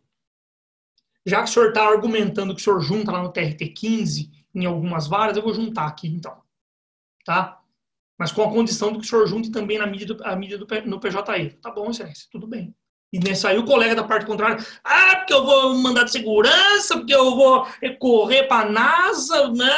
[1.26, 4.66] Já que o senhor está argumentando que o senhor junta lá no TRT 15 em
[4.66, 6.42] algumas varas, eu vou juntar aqui então.
[7.24, 7.60] Tá?
[8.18, 10.58] Mas com a condição do que o senhor junte também na mídia, do, a mídia
[10.58, 11.56] do, no PJE.
[11.60, 12.74] Tá bom, excelência, tudo bem.
[13.12, 16.96] E nessa aí o colega da parte contrária, ah, porque eu vou mandar de segurança,
[16.96, 17.66] porque eu vou
[17.98, 19.74] correr para a NASA, né?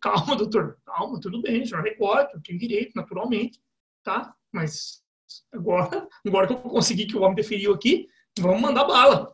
[0.00, 3.58] Calma, doutor, calma, tudo bem, o senhor recorre, tem direito, naturalmente,
[4.02, 4.34] tá?
[4.52, 5.02] Mas
[5.50, 9.32] agora, agora que eu consegui que o homem deferiu aqui, vamos mandar bala.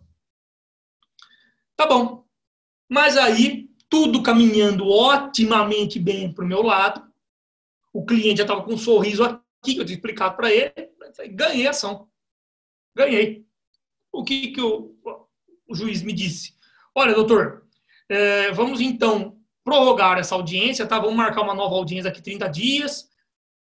[1.77, 2.25] Tá bom.
[2.89, 7.11] Mas aí, tudo caminhando otimamente bem para o meu lado,
[7.93, 10.73] o cliente já estava com um sorriso aqui, que eu tinha explicado para ele,
[11.31, 12.10] ganhei a ação.
[12.95, 13.47] Ganhei.
[14.13, 14.97] O que, que o,
[15.69, 16.55] o juiz me disse?
[16.95, 17.67] Olha, doutor,
[18.09, 20.99] é, vamos então prorrogar essa audiência, tá?
[20.99, 23.09] Vamos marcar uma nova audiência daqui 30 dias,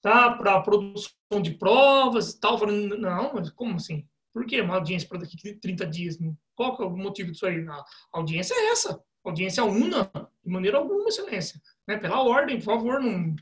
[0.00, 0.32] tá?
[0.32, 1.12] Para produção
[1.42, 2.58] de provas e tal.
[2.58, 4.06] Falei, não, mas como assim?
[4.32, 6.18] Por que uma audiência para daqui 30 dias?
[6.54, 7.66] Qual que é o motivo disso aí?
[7.68, 9.02] A audiência é essa.
[9.24, 10.10] Audiência una,
[10.44, 11.60] de maneira alguma, excelência.
[11.86, 11.98] Né?
[11.98, 13.34] Pela ordem, por favor, não,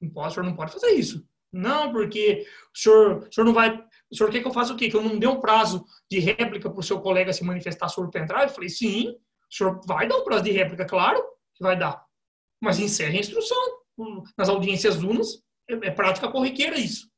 [0.00, 1.26] não pode, o senhor não pode fazer isso.
[1.52, 4.76] Não, porque o senhor, o senhor não vai o senhor quer que eu faça o
[4.76, 4.88] quê?
[4.88, 8.08] Que eu não dê um prazo de réplica para o seu colega se manifestar sobre
[8.08, 8.44] o pendrive?
[8.44, 11.22] Eu falei, sim, o senhor vai dar um prazo de réplica, claro
[11.54, 12.04] que vai dar.
[12.60, 13.58] Mas encerre a instrução.
[14.36, 17.10] Nas audiências unas, é, é prática corriqueira isso.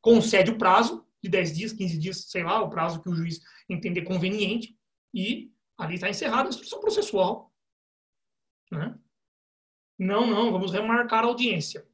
[0.00, 3.40] Concede o prazo de 10 dias, 15 dias, sei lá, o prazo que o juiz
[3.68, 4.78] entender conveniente,
[5.12, 7.52] e ali está encerrada a instrução processual.
[8.70, 8.98] Né?
[9.98, 11.86] Não, não, vamos remarcar a audiência.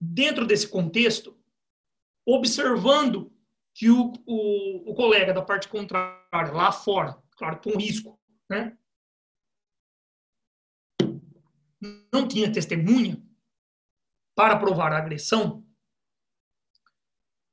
[0.00, 1.38] Dentro desse contexto,
[2.26, 3.32] observando
[3.74, 8.18] que o, o, o colega da parte contrária, lá fora, claro, com risco,
[8.48, 8.76] né?
[12.12, 13.20] não tinha testemunha
[14.34, 15.58] para provar a agressão,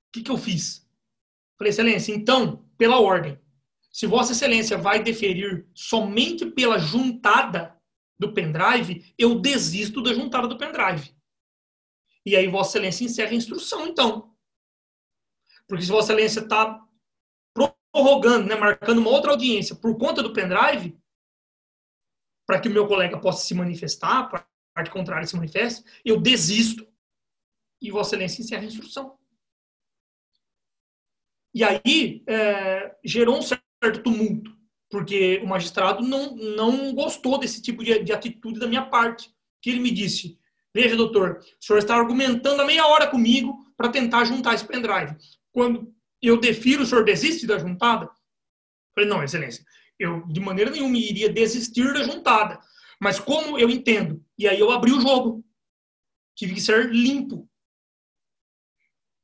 [0.07, 0.87] o que, que eu fiz?
[1.57, 3.39] Falei, excelência, então, pela ordem,
[3.91, 7.77] se Vossa Excelência vai deferir somente pela juntada
[8.17, 11.15] do pendrive, eu desisto da juntada do pendrive.
[12.25, 14.35] E aí Vossa Excelência encerra a instrução, então.
[15.69, 16.83] Porque se Vossa Excelência está
[17.53, 20.99] prorrogando, né, marcando uma outra audiência por conta do pendrive,
[22.47, 26.19] para que o meu colega possa se manifestar, para a parte contrária se manifeste, eu
[26.19, 26.87] desisto
[27.79, 29.17] e Vossa Excelência encerra a instrução.
[31.53, 34.57] E aí é, gerou um certo tumulto,
[34.89, 39.31] porque o magistrado não, não gostou desse tipo de, de atitude da minha parte.
[39.61, 40.39] Que ele me disse:
[40.73, 45.15] Veja, doutor, o senhor está argumentando há meia hora comigo para tentar juntar esse pendrive
[45.59, 48.05] quando eu defiro, o senhor desiste da juntada?
[48.05, 48.11] Eu
[48.95, 49.61] falei, não, excelência,
[49.99, 52.57] eu de maneira nenhuma iria desistir da juntada.
[52.97, 54.23] Mas como eu entendo?
[54.37, 55.43] E aí eu abri o jogo.
[56.33, 57.45] Tive que ser limpo.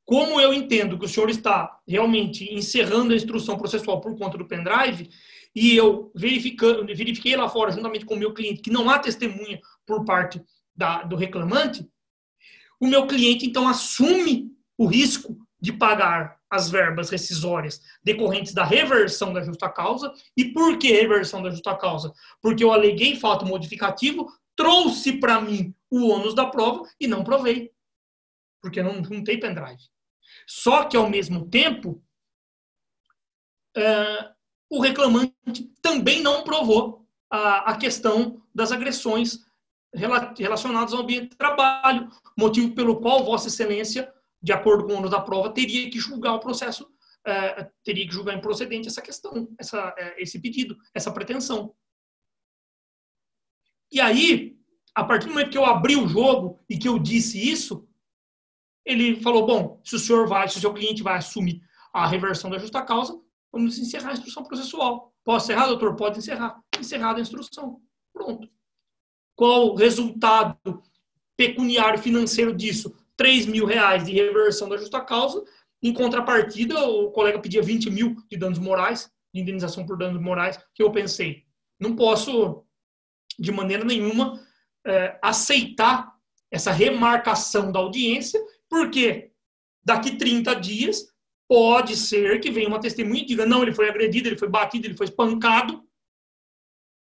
[0.04, 4.46] Como eu entendo que o senhor está realmente encerrando a instrução processual por conta do
[4.46, 5.08] pendrive,
[5.54, 10.04] e eu verifiquei lá fora, juntamente com o meu cliente, que não há testemunha por
[10.04, 10.38] parte
[10.76, 11.88] da, do reclamante,
[12.78, 19.32] o meu cliente então assume o risco de pagar as verbas rescisórias decorrentes da reversão
[19.32, 20.12] da justa causa.
[20.36, 22.12] E por que reversão da justa causa?
[22.40, 27.72] Porque eu aleguei fato modificativo, trouxe para mim o ônus da prova e não provei.
[28.60, 29.82] Porque não juntei pendrive.
[30.46, 32.02] Só que, ao mesmo tempo,
[33.76, 34.30] é,
[34.70, 35.32] o reclamante
[35.82, 39.44] também não provou a, a questão das agressões
[40.36, 44.12] relacionadas ao ambiente de trabalho, motivo pelo qual Vossa Excelência
[44.46, 46.88] de acordo com o ônus da prova, teria que julgar o processo,
[47.26, 51.74] é, teria que julgar improcedente essa questão, essa, é, esse pedido, essa pretensão.
[53.90, 54.56] E aí,
[54.94, 57.88] a partir do momento que eu abri o jogo e que eu disse isso,
[58.84, 61.60] ele falou: bom, se o senhor vai, se o seu cliente vai assumir
[61.92, 63.20] a reversão da justa causa,
[63.50, 65.12] vamos encerrar a instrução processual.
[65.24, 65.96] Posso encerrar, doutor?
[65.96, 66.62] Pode encerrar.
[66.78, 67.80] Encerrada a instrução.
[68.12, 68.48] Pronto.
[69.34, 70.56] Qual o resultado
[71.36, 72.94] pecuniário financeiro disso?
[73.16, 75.42] 3 mil reais de reversão da justa causa.
[75.82, 80.58] Em contrapartida, o colega pedia 20 mil de danos morais, de indenização por danos morais,
[80.74, 81.44] que eu pensei,
[81.78, 82.64] não posso,
[83.38, 84.40] de maneira nenhuma,
[84.86, 86.14] é, aceitar
[86.50, 89.32] essa remarcação da audiência, porque
[89.84, 91.12] daqui 30 dias
[91.48, 94.86] pode ser que venha uma testemunha e diga, não, ele foi agredido, ele foi batido,
[94.86, 95.84] ele foi espancado,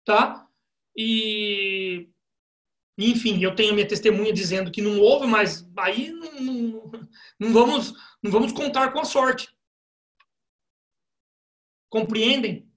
[0.05, 0.47] tá?
[0.95, 2.09] E
[3.09, 6.91] enfim, eu tenho minha testemunha dizendo que não houve, mas aí não, não,
[7.39, 9.49] não, vamos, não vamos contar com a sorte.
[11.89, 12.69] Compreendem?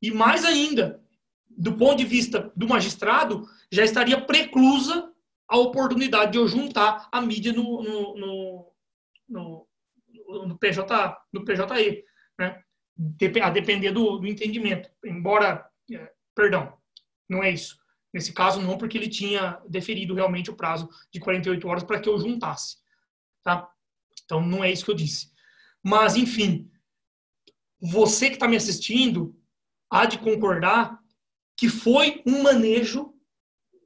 [0.00, 1.02] E mais ainda,
[1.48, 5.12] do ponto de vista do magistrado, já estaria preclusa
[5.48, 8.72] a oportunidade de eu juntar a mídia no, no, no,
[9.28, 9.68] no,
[10.46, 12.04] no PJ, no PJE,
[12.38, 12.62] né?
[13.42, 14.90] a depender do, do entendimento.
[15.04, 16.76] Embora, é, perdão,
[17.28, 17.81] não é isso.
[18.12, 22.08] Nesse caso, não, porque ele tinha deferido realmente o prazo de 48 horas para que
[22.08, 22.76] eu juntasse.
[23.42, 23.68] Tá?
[24.24, 25.32] Então, não é isso que eu disse.
[25.82, 26.70] Mas, enfim,
[27.80, 29.34] você que está me assistindo
[29.90, 30.98] há de concordar
[31.56, 33.14] que foi um manejo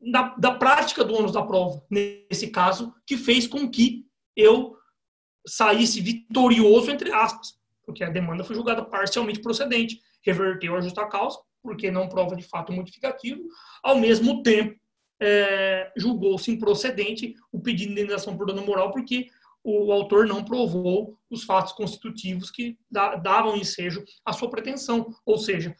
[0.01, 4.07] da, da prática do ônus da prova, nesse caso, que fez com que
[4.37, 4.77] eu
[5.47, 11.39] saísse vitorioso, entre aspas, porque a demanda foi julgada parcialmente procedente, reverteu a justa causa,
[11.67, 13.43] porque não prova de fato modificativo,
[13.83, 14.79] ao mesmo tempo
[15.21, 19.29] é, julgou-se improcedente o pedido de indenização por dano moral, porque
[19.65, 25.75] o autor não provou os fatos constitutivos que davam ensejo à sua pretensão, ou seja,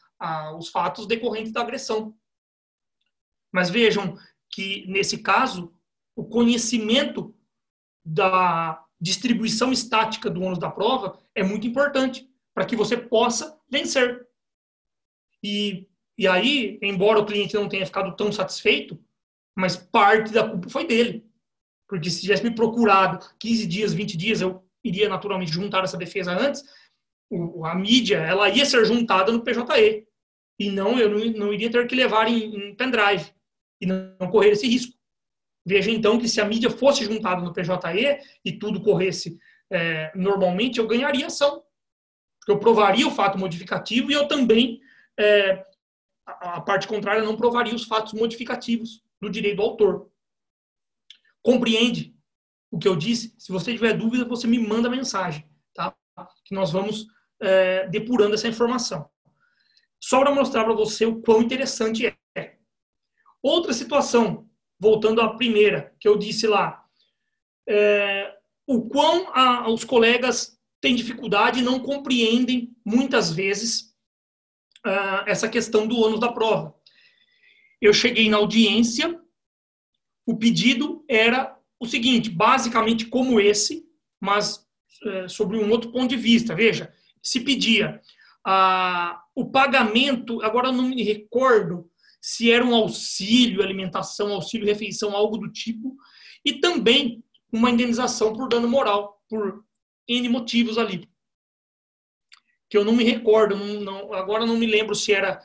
[0.59, 2.13] os fatos decorrentes da agressão.
[3.53, 4.19] Mas vejam
[4.51, 5.73] que, nesse caso,
[6.17, 7.33] o conhecimento
[8.05, 14.27] da distribuição estática do ônus da prova é muito importante para que você possa vencer.
[15.47, 15.87] E,
[16.19, 18.99] e aí, embora o cliente não tenha ficado tão satisfeito,
[19.57, 21.25] mas parte da culpa foi dele.
[21.89, 26.33] Porque se tivesse me procurado 15 dias, 20 dias, eu iria naturalmente juntar essa defesa
[26.33, 26.65] antes,
[27.65, 30.05] a mídia ela ia ser juntada no PJE.
[30.59, 33.33] E não, eu não, não iria ter que levar em, em pendrive
[33.81, 34.97] e não, não correr esse risco.
[35.65, 39.39] Veja então que se a mídia fosse juntada no PJE e tudo corresse
[39.71, 41.63] é, normalmente, eu ganharia ação.
[42.41, 44.81] Porque eu provaria o fato modificativo e eu também,
[45.19, 45.65] é,
[46.27, 50.11] a, parte contrária, não provaria os fatos modificativos do direito do autor.
[51.43, 52.15] Compreende
[52.71, 53.35] o que eu disse?
[53.39, 55.95] Se você tiver dúvida, você me manda mensagem, tá?
[56.45, 57.07] Que nós vamos
[57.41, 59.09] é, depurando essa informação.
[60.01, 62.57] Só para mostrar para você o quão interessante é.
[63.43, 64.49] Outra situação,
[64.79, 66.85] voltando à primeira, que eu disse lá,
[67.69, 68.37] é,
[68.67, 73.86] o quão a, os colegas têm dificuldade e não compreendem, muitas vezes,
[74.87, 76.75] uh, essa questão do ônus da prova.
[77.81, 79.21] Eu cheguei na audiência,
[80.25, 83.85] o pedido era o seguinte, basicamente como esse,
[84.21, 84.67] mas
[85.05, 86.55] é, sobre um outro ponto de vista.
[86.55, 88.01] Veja, se pedia
[88.45, 95.15] ah, o pagamento, agora eu não me recordo se era um auxílio alimentação, auxílio refeição,
[95.15, 95.97] algo do tipo,
[96.45, 97.23] e também
[97.53, 99.65] uma indenização por dano moral, por
[100.09, 101.09] N motivos ali.
[102.69, 105.41] Que eu não me recordo, não, não, agora não me lembro se era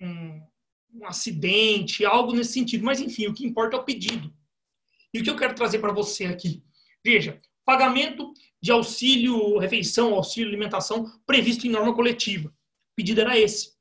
[0.00, 0.42] um,
[0.94, 2.84] um acidente, algo nesse sentido.
[2.84, 4.32] Mas, enfim, o que importa é o pedido.
[5.12, 6.62] E o que eu quero trazer para você aqui?
[7.04, 12.48] Veja, pagamento de auxílio refeição, auxílio alimentação previsto em norma coletiva.
[12.48, 13.74] O pedido era esse.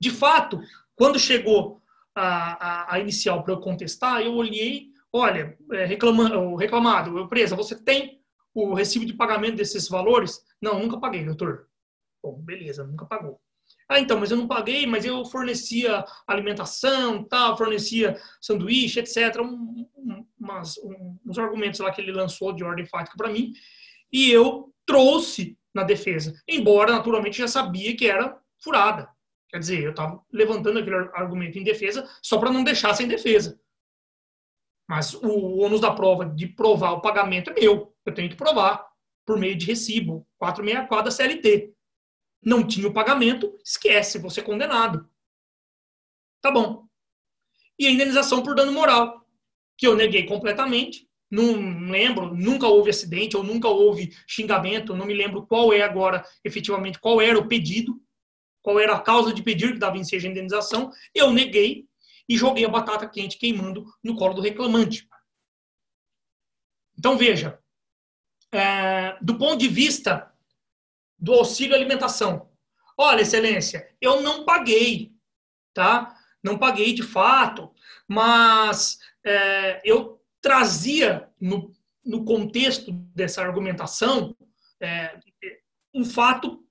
[0.00, 0.60] De fato,
[0.94, 1.80] quando chegou
[2.14, 7.56] a, a, a inicial para eu contestar, eu olhei, olha, é, reclamando, reclamado, eu presa,
[7.56, 8.21] você tem
[8.54, 10.44] o recibo de pagamento desses valores?
[10.60, 11.68] Não, nunca paguei, doutor.
[12.22, 13.40] Bom, beleza, nunca pagou.
[13.88, 19.40] Ah, então, mas eu não paguei, mas eu fornecia alimentação, tal, fornecia sanduíche, etc.
[19.40, 23.52] Um, um, umas, um, uns argumentos lá que ele lançou de ordem fática para mim.
[24.12, 26.34] E eu trouxe na defesa.
[26.48, 29.08] Embora, naturalmente, já sabia que era furada.
[29.48, 33.60] Quer dizer, eu estava levantando aquele argumento em defesa só para não deixar sem defesa.
[34.88, 37.91] Mas o ônus da prova de provar o pagamento é meu.
[38.04, 38.86] Eu tenho que provar
[39.24, 40.26] por meio de recibo.
[40.38, 41.72] 464 da CLT
[42.42, 45.08] não tinha o pagamento, esquece, você é condenado.
[46.40, 46.88] Tá bom.
[47.78, 49.24] E a indenização por dano moral,
[49.78, 55.14] que eu neguei completamente, não lembro, nunca houve acidente ou nunca houve xingamento, não me
[55.14, 57.98] lembro qual é agora, efetivamente, qual era o pedido,
[58.60, 61.86] qual era a causa de pedir que dava em seja a indenização, eu neguei
[62.28, 65.08] e joguei a batata quente queimando no colo do reclamante.
[66.98, 67.58] Então, veja,
[68.52, 70.30] é, do ponto de vista
[71.18, 72.50] do auxílio alimentação.
[72.96, 75.12] Olha, excelência, eu não paguei,
[75.72, 76.16] tá?
[76.42, 77.72] Não paguei de fato,
[78.06, 81.72] mas é, eu trazia no,
[82.04, 84.36] no contexto dessa argumentação
[84.80, 85.18] é,
[85.94, 86.64] um fato,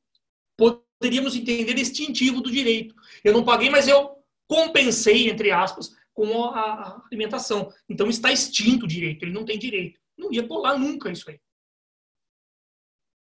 [0.58, 2.94] poderíamos entender, extintivo do direito.
[3.24, 4.18] Eu não paguei, mas eu
[4.48, 7.72] compensei, entre aspas, com a, a alimentação.
[7.90, 10.00] Então está extinto o direito, ele não tem direito.
[10.18, 11.40] Não ia colar nunca isso aí.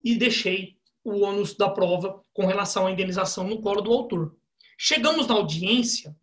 [0.05, 4.37] E deixei o ônus da prova com relação à indenização no colo do autor.
[4.79, 6.15] Chegamos na audiência,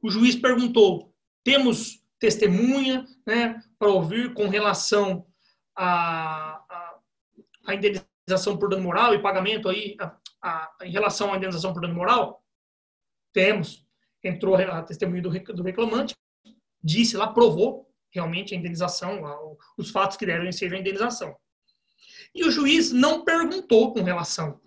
[0.00, 5.26] o juiz perguntou: temos testemunha né, para ouvir com relação
[5.76, 6.98] à,
[7.70, 9.96] indenização por dano moral e pagamento aí,
[10.42, 12.44] a, em relação à indenização por dano moral?
[13.32, 13.86] Temos.
[14.22, 16.16] Entrou a testemunha do, do reclamante,
[16.82, 21.36] disse lá, provou realmente a indenização, os fatos que deram em seja a indenização.
[22.34, 24.60] E o juiz não perguntou com relação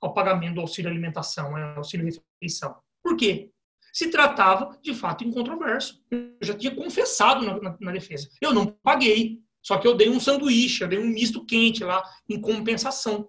[0.00, 2.76] ao pagamento do auxílio alimentação, né, auxílio refeição.
[3.02, 3.50] Por quê?
[3.92, 6.04] Se tratava de fato incontroverso.
[6.10, 8.28] Eu já tinha confessado na, na, na defesa.
[8.40, 9.42] Eu não paguei.
[9.62, 13.28] Só que eu dei um sanduíche, eu dei um misto quente lá, em compensação.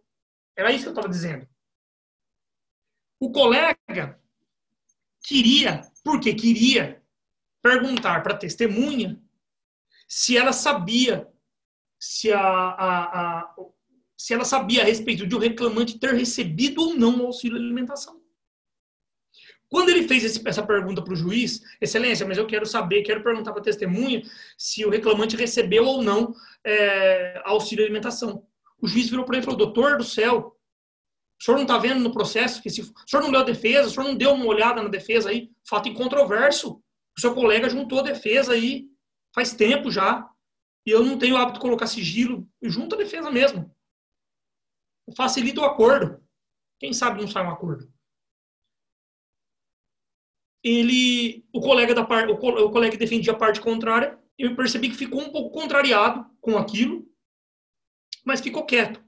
[0.56, 1.48] Era isso que eu estava dizendo.
[3.20, 4.20] O colega
[5.24, 7.02] queria, porque queria,
[7.62, 9.22] perguntar para a testemunha
[10.08, 11.28] se ela sabia
[12.00, 13.56] se, a, a, a,
[14.18, 17.58] se ela sabia a respeito de o um reclamante ter recebido ou não o auxílio
[17.58, 18.20] alimentação.
[19.70, 23.22] Quando ele fez esse, essa pergunta para o juiz, excelência, mas eu quero saber, quero
[23.22, 24.24] perguntar para a testemunha
[24.58, 26.34] se o reclamante recebeu ou não
[26.66, 28.46] é, auxílio alimentação.
[28.82, 30.58] O juiz virou para ele e falou: doutor do céu,
[31.40, 33.88] o senhor não está vendo no processo que se, o senhor não leu a defesa,
[33.88, 36.82] o senhor não deu uma olhada na defesa aí, fato incontroverso.
[37.18, 38.88] O seu colega juntou a defesa aí
[39.38, 40.28] faz tempo já.
[40.84, 42.48] E eu não tenho hábito de colocar sigilo.
[42.64, 43.72] Junto a defesa mesmo.
[45.16, 46.22] Facilita o acordo.
[46.80, 47.92] Quem sabe não sai um acordo.
[50.64, 54.96] Ele, o colega da parte, o colega que defendia a parte contrária, eu percebi que
[54.96, 57.10] ficou um pouco contrariado com aquilo,
[58.26, 59.04] mas ficou quieto.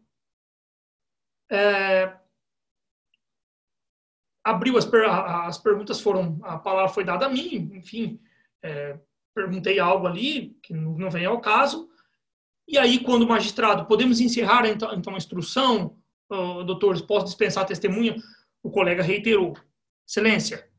[1.51, 2.17] É,
[4.43, 4.87] abriu as,
[5.47, 8.21] as perguntas foram a palavra foi dada a mim, enfim,
[8.61, 8.99] é,
[9.33, 11.89] perguntei algo ali que não vem ao caso.
[12.69, 15.97] E aí, quando o magistrado, podemos encerrar então, então a instrução,
[16.31, 18.15] uh, posso dispensar a testemunha?
[18.61, 19.57] O colega reiterou:
[20.07, 20.71] Excelência,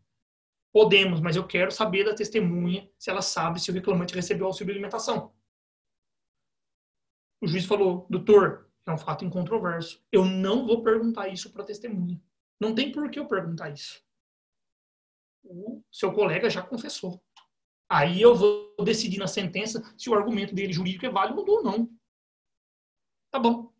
[0.72, 4.72] podemos, mas eu quero saber da testemunha se ela sabe se o reclamante recebeu auxílio
[4.72, 5.32] alimentação.
[7.40, 10.00] O juiz falou: Doutor, é um fato incontroverso.
[10.12, 12.22] Eu não vou perguntar isso para a testemunha.
[12.60, 14.00] Não tem por que eu perguntar isso.
[15.42, 17.20] O seu colega já confessou.
[17.90, 21.90] Aí eu vou decidir na sentença se o argumento dele jurídico é válido ou não.
[23.32, 23.72] Tá bom.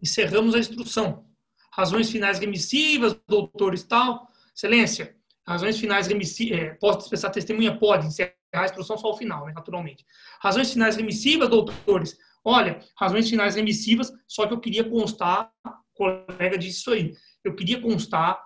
[0.00, 1.26] Encerramos a instrução.
[1.72, 4.30] Razões finais remissivas, doutores tal.
[4.54, 6.56] Excelência, razões finais remissivas.
[6.56, 7.76] É, posso dispensar testemunha?
[7.76, 8.06] Pode.
[8.06, 10.06] Encerrar a instrução só ao final, né, naturalmente.
[10.40, 12.16] Razões finais remissivas, doutores.
[12.44, 15.52] Olha, razões finais remissivas, só que eu queria constar,
[15.94, 17.12] colega disse isso aí,
[17.42, 18.40] eu queria constar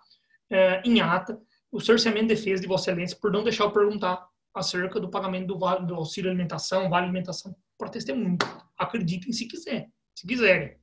[0.49, 1.39] é, em ata
[1.71, 5.47] o cerceamento de defesa de Vossa Excelência por não deixar eu perguntar acerca do pagamento
[5.47, 8.37] do, vale, do auxílio alimentação, vale alimentação para testemunho.
[8.77, 10.79] Acreditem se quiser, se quiserem.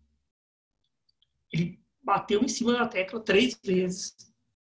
[1.52, 4.16] Ele bateu em cima da tecla três vezes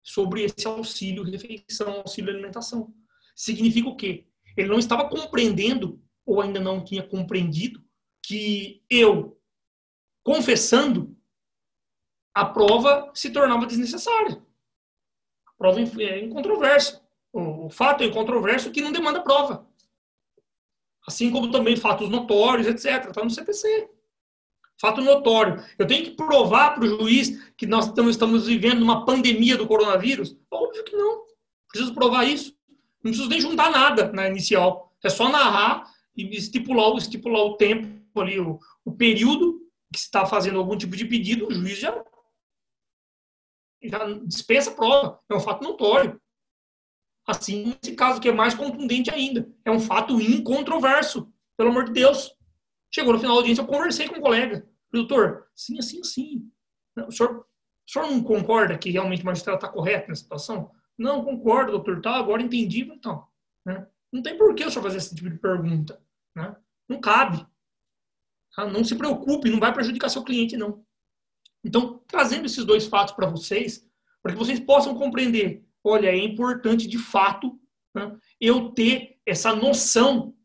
[0.04, 2.94] sobre esse auxílio refeição, auxílio alimentação.
[3.36, 4.26] Significa o quê?
[4.56, 7.84] Ele não estava compreendendo ou ainda não tinha compreendido
[8.24, 9.40] que eu
[10.24, 11.16] confessando
[12.34, 14.46] a prova se tornava desnecessária.
[15.46, 17.07] A prova é incontroversa.
[17.40, 19.68] O fato é controverso que não demanda prova.
[21.06, 23.10] Assim como também fatos notórios, etc.
[23.10, 23.88] Está no CPC.
[24.82, 25.64] Fato notório.
[25.78, 30.36] Eu tenho que provar para o juiz que nós estamos vivendo uma pandemia do coronavírus?
[30.50, 31.26] Óbvio que não.
[31.70, 32.56] Preciso provar isso.
[33.04, 34.92] Não preciso nem juntar nada na inicial.
[35.04, 35.84] É só narrar
[36.16, 39.62] e estipular, estipular o tempo ali, o, o período
[39.94, 42.04] que está fazendo algum tipo de pedido, o juiz já,
[43.84, 45.20] já dispensa a prova.
[45.30, 46.20] É um fato notório.
[47.28, 49.52] Assim, nesse caso que é mais contundente ainda.
[49.66, 52.34] É um fato incontroverso, pelo amor de Deus.
[52.90, 54.66] Chegou no final da audiência, eu conversei com um colega.
[54.92, 56.50] Doutor, sim, assim, sim.
[57.06, 60.72] O senhor, o senhor não concorda que realmente o magistrado está correto nessa situação?
[60.98, 62.02] Não, concordo, doutor.
[62.02, 62.82] Tá, agora entendi.
[62.82, 63.28] Então,
[63.66, 63.86] né?
[64.12, 66.02] Não tem por que o senhor fazer esse tipo de pergunta.
[66.34, 66.56] Né?
[66.88, 67.46] Não cabe.
[68.56, 68.66] Tá?
[68.66, 70.84] Não se preocupe, não vai prejudicar seu cliente, não.
[71.64, 73.86] Então, trazendo esses dois fatos para vocês,
[74.24, 77.60] para que vocês possam compreender olha, é importante de fato
[77.96, 80.36] né, eu ter essa noção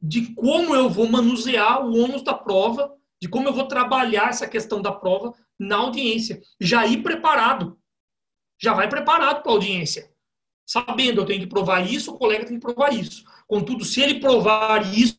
[0.00, 4.46] de como eu vou manusear o ônus da prova, de como eu vou trabalhar essa
[4.46, 6.40] questão da prova na audiência.
[6.60, 7.78] Já ir preparado.
[8.60, 10.12] Já vai preparado para a audiência.
[10.66, 13.24] Sabendo, eu tenho que provar isso, o colega tem que provar isso.
[13.46, 15.18] Contudo, se ele provar isso,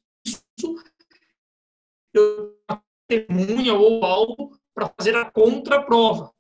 [2.14, 6.32] eu tenho testemunha ou algo para fazer a contraprova.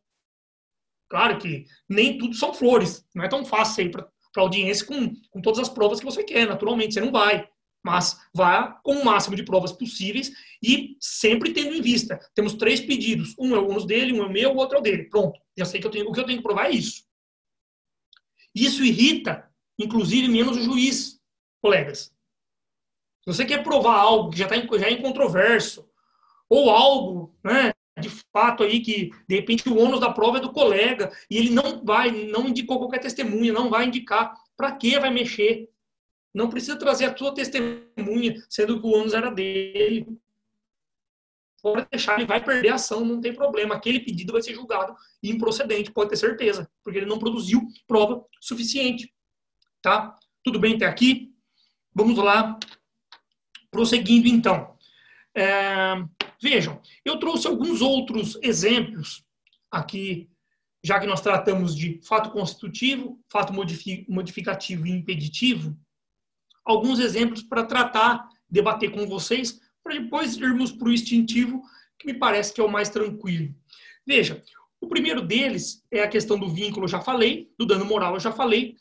[1.09, 3.05] Claro que nem tudo são flores.
[3.15, 4.07] Não é tão fácil ir para
[4.37, 7.49] a audiência com, com todas as provas que você quer, naturalmente, você não vai.
[7.83, 10.31] Mas vá com o máximo de provas possíveis
[10.61, 12.19] e sempre tendo em vista.
[12.35, 13.33] Temos três pedidos.
[13.39, 15.05] Um é o ônus dele, um é o meu, o outro é o dele.
[15.05, 15.39] Pronto.
[15.57, 17.03] Já sei que eu tenho, o que eu tenho que provar é isso.
[18.53, 19.49] Isso irrita,
[19.79, 21.19] inclusive, menos o juiz,
[21.61, 22.13] colegas.
[23.23, 25.89] Se você quer provar algo que já, tá, já é incontroverso,
[26.49, 30.51] ou algo né, de fato aí que de repente o ônus da prova é do
[30.51, 34.33] colega e ele não vai, não indicou qualquer testemunha, não vai indicar.
[34.55, 35.69] Para que vai mexer?
[36.33, 40.07] Não precisa trazer a sua testemunha, sendo que o ônus era dele.
[41.61, 43.75] Pode deixar, ele vai perder a ação, não tem problema.
[43.75, 49.13] Aquele pedido vai ser julgado improcedente, pode ter certeza, porque ele não produziu prova suficiente.
[49.81, 50.15] Tá?
[50.43, 51.33] Tudo bem até aqui?
[51.93, 52.57] Vamos lá.
[53.71, 54.77] Prosseguindo então.
[55.35, 55.95] É,
[56.41, 59.23] vejam, eu trouxe alguns outros exemplos
[59.71, 60.29] aqui,
[60.83, 65.77] já que nós tratamos de fato constitutivo, fato modificativo e impeditivo,
[66.65, 71.61] alguns exemplos para tratar, debater com vocês, para depois irmos para o instintivo,
[71.97, 73.53] que me parece que é o mais tranquilo.
[74.05, 74.41] Veja,
[74.79, 78.19] o primeiro deles é a questão do vínculo, eu já falei, do dano moral, eu
[78.19, 78.77] já falei,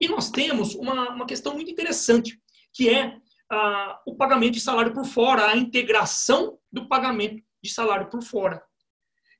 [0.00, 2.40] e nós temos uma, uma questão muito interessante,
[2.72, 3.16] que é
[3.50, 8.62] ah, o pagamento de salário por fora, a integração do pagamento de salário por fora.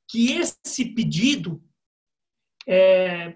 [0.08, 1.62] Que esse pedido,
[2.66, 3.34] é,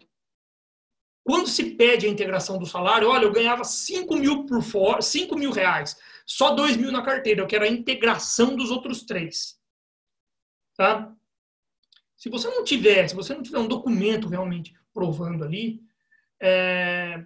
[1.25, 5.37] quando se pede a integração do salário, olha, eu ganhava 5 mil por fora, 5
[5.37, 5.97] mil reais,
[6.27, 9.59] só 2 mil na carteira, eu quero a integração dos outros três.
[10.77, 11.13] Tá?
[12.17, 15.81] Se você não tiver, se você não tiver um documento realmente provando ali,
[16.41, 17.25] é,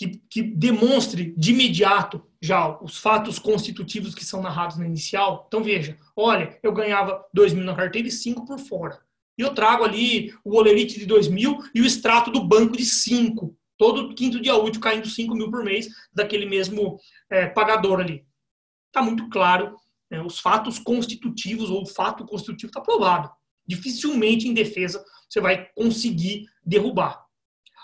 [0.00, 5.44] que, que, demonstre de imediato já os fatos constitutivos que são narrados na inicial.
[5.46, 8.98] Então veja, olha, eu ganhava 2 mil na carteira e 5 por fora.
[9.36, 12.84] E eu trago ali o olerite de 2 mil e o extrato do banco de
[12.86, 13.54] 5.
[13.76, 16.98] Todo quinto dia útil caindo 5 mil por mês daquele mesmo
[17.28, 18.24] é, pagador ali.
[18.86, 19.76] Está muito claro
[20.10, 23.30] é, os fatos constitutivos ou o fato constitutivo está provado.
[23.66, 27.22] Dificilmente em defesa você vai conseguir derrubar.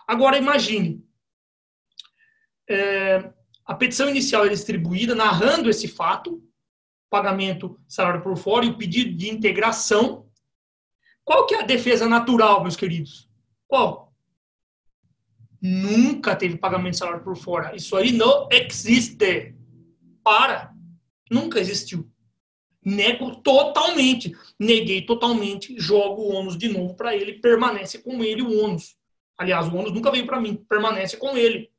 [0.08, 1.05] Agora imagine
[2.68, 3.32] é,
[3.64, 6.42] a petição inicial é distribuída narrando esse fato,
[7.10, 10.26] pagamento salário por fora e o pedido de integração.
[11.24, 13.28] Qual que é a defesa natural, meus queridos?
[13.66, 14.14] Qual?
[15.60, 17.74] Nunca teve pagamento de salário por fora.
[17.74, 19.54] Isso aí não existe.
[20.22, 20.72] Para.
[21.30, 22.08] Nunca existiu.
[22.84, 24.36] Nego totalmente.
[24.60, 25.76] Neguei totalmente.
[25.78, 27.40] Jogo o ônus de novo para ele.
[27.40, 28.96] Permanece com ele o ônus.
[29.36, 30.54] Aliás, o ônus nunca veio para mim.
[30.68, 31.70] Permanece com ele.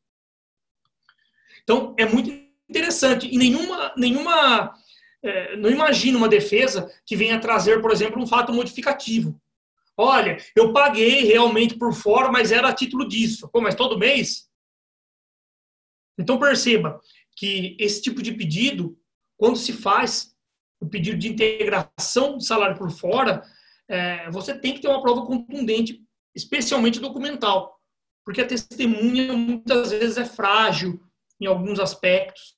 [1.68, 2.32] Então, é muito
[2.70, 3.28] interessante.
[3.28, 4.74] E nenhuma, nenhuma
[5.22, 9.38] é, não imagino uma defesa que venha trazer, por exemplo, um fato modificativo.
[9.98, 13.50] Olha, eu paguei realmente por fora, mas era a título disso.
[13.50, 14.48] Pô, mas todo mês?
[16.18, 17.02] Então perceba
[17.36, 18.98] que esse tipo de pedido,
[19.36, 20.36] quando se faz
[20.80, 23.44] o pedido de integração de salário por fora,
[23.90, 26.02] é, você tem que ter uma prova contundente,
[26.34, 27.80] especialmente documental,
[28.24, 31.02] porque a testemunha muitas vezes é frágil,
[31.40, 32.56] em alguns aspectos,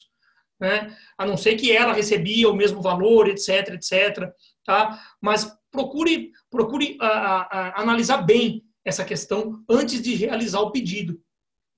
[0.59, 0.95] né?
[1.17, 4.32] a não ser que ela recebia o mesmo valor, etc, etc.
[4.65, 5.01] Tá?
[5.21, 11.21] Mas procure, procure a, a, analisar bem essa questão antes de realizar o pedido,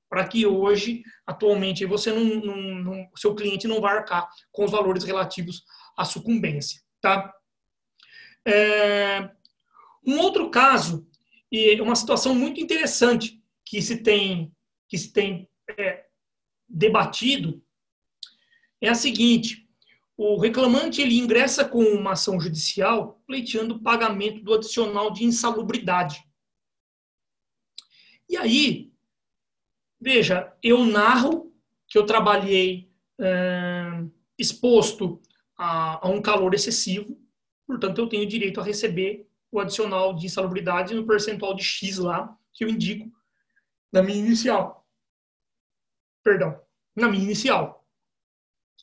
[0.09, 4.71] para que hoje, atualmente, você não, não, não, seu cliente não vá arcar com os
[4.71, 5.63] valores relativos
[5.97, 6.81] à sucumbência.
[7.01, 7.33] Tá?
[8.45, 9.29] É,
[10.05, 11.07] um outro caso,
[11.51, 14.51] e uma situação muito interessante que se tem,
[14.89, 16.05] que se tem é,
[16.71, 17.61] debatido
[18.79, 19.67] é a seguinte:
[20.17, 26.23] o reclamante ele ingressa com uma ação judicial pleiteando o pagamento do adicional de insalubridade.
[28.29, 28.91] E aí,
[29.99, 31.53] veja, eu narro
[31.87, 34.03] que eu trabalhei é,
[34.37, 35.21] exposto
[35.57, 37.19] a, a um calor excessivo,
[37.67, 42.37] portanto, eu tenho direito a receber o adicional de insalubridade no percentual de X lá
[42.53, 43.11] que eu indico
[43.91, 44.80] na minha inicial
[46.23, 46.61] perdão,
[46.95, 47.87] na minha inicial.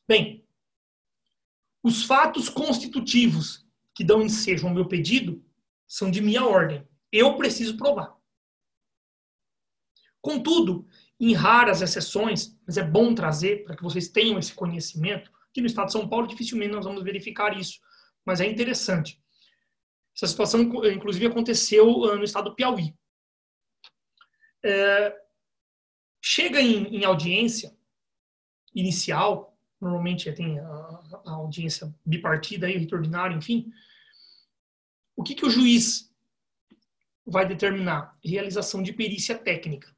[0.06, 0.46] Bem,
[1.82, 5.44] os fatos constitutivos que dão ensejo ao meu pedido
[5.86, 6.86] são de minha ordem.
[7.10, 8.16] Eu preciso provar.
[10.20, 10.86] Contudo,
[11.20, 15.66] em raras exceções, mas é bom trazer para que vocês tenham esse conhecimento, que no
[15.66, 17.80] estado de São Paulo dificilmente nós vamos verificar isso,
[18.24, 19.20] mas é interessante.
[20.14, 22.94] Essa situação, inclusive, aconteceu ah, no estado do Piauí.
[24.64, 25.16] É,
[26.20, 27.76] Chega em, em audiência
[28.74, 33.72] inicial, normalmente tem a, a, audiência bipartida, e ordinário, enfim.
[35.16, 36.12] O que, que o juiz
[37.26, 38.16] vai determinar?
[38.24, 39.94] Realização de perícia técnica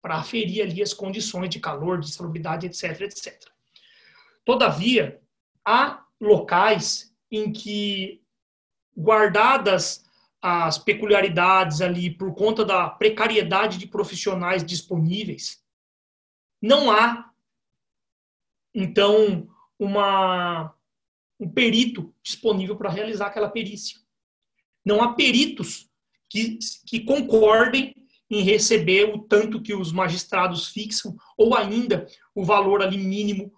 [0.00, 3.42] para aferir ali as condições de calor, de salubridade, etc, etc.
[4.44, 5.20] Todavia,
[5.64, 8.22] há locais em que,
[8.96, 10.05] guardadas
[10.42, 15.62] as peculiaridades ali por conta da precariedade de profissionais disponíveis,
[16.60, 17.30] não há,
[18.74, 19.48] então,
[19.78, 20.74] uma,
[21.40, 23.98] um perito disponível para realizar aquela perícia.
[24.84, 25.90] Não há peritos
[26.28, 27.94] que, que concordem
[28.30, 33.52] em receber o tanto que os magistrados fixam, ou ainda o valor ali mínimo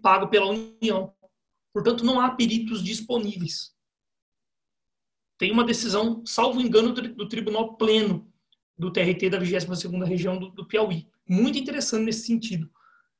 [0.00, 1.12] pago pela União.
[1.72, 3.75] Portanto, não há peritos disponíveis
[5.38, 8.32] tem uma decisão, salvo engano, do Tribunal Pleno
[8.78, 11.08] do TRT da 22ª Região do, do Piauí.
[11.28, 12.70] Muito interessante nesse sentido.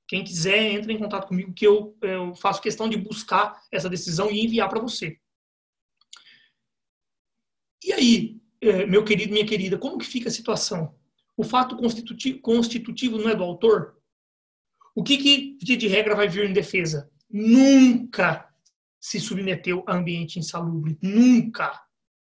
[0.06, 4.30] Quem quiser, entre em contato comigo que eu, eu faço questão de buscar essa decisão
[4.30, 5.18] e enviar para você.
[7.84, 10.94] E aí, é, meu querido, minha querida, como que fica a situação?
[11.36, 13.96] O fato constitutivo, constitutivo não é do autor?
[14.94, 17.10] O que, que, de regra, vai vir em defesa?
[17.28, 18.48] Nunca
[18.98, 20.98] se submeteu a ambiente insalubre.
[21.02, 21.85] Nunca.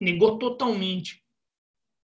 [0.03, 1.23] Negou totalmente.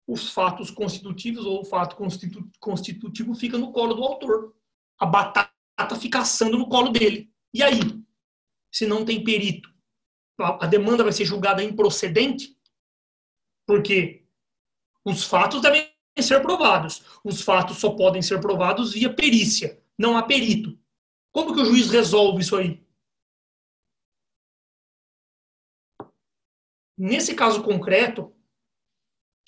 [0.06, 4.54] Os fatos constitutivos ou o fato constitu, constitutivo fica no colo do autor.
[4.96, 7.32] A batata fica assando no colo dele.
[7.52, 7.80] E aí?
[8.72, 9.68] Se não tem perito,
[10.38, 12.56] a demanda vai ser julgada improcedente?
[13.66, 14.24] Porque
[15.04, 17.02] os fatos devem ser provados.
[17.24, 19.82] Os fatos só podem ser provados via perícia.
[19.98, 20.78] Não há perito.
[21.32, 22.80] Como que o juiz resolve isso aí?
[27.02, 28.30] Nesse caso concreto,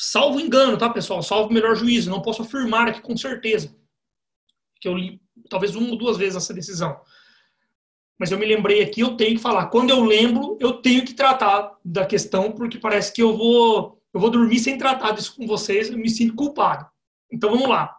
[0.01, 1.23] salvo engano, tá, pessoal?
[1.23, 2.09] Salvo melhor juízo.
[2.09, 3.77] Não posso afirmar aqui com certeza.
[4.81, 5.21] Que eu li
[5.51, 6.99] talvez uma ou duas vezes essa decisão.
[8.19, 9.67] Mas eu me lembrei aqui, eu tenho que falar.
[9.67, 14.21] Quando eu lembro, eu tenho que tratar da questão, porque parece que eu vou eu
[14.21, 16.87] vou dormir sem tratar disso com vocês, eu me sinto culpado.
[17.31, 17.95] Então vamos lá.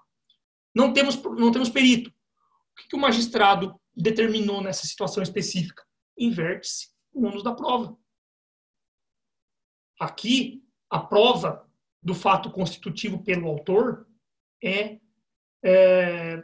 [0.74, 2.10] Não temos, não temos perito.
[2.10, 5.84] O que, que o magistrado determinou nessa situação específica?
[6.18, 7.96] Inverte-se o ônus da prova.
[10.04, 11.66] Aqui, a prova
[12.02, 14.06] do fato constitutivo pelo autor
[14.62, 15.00] é,
[15.64, 16.44] é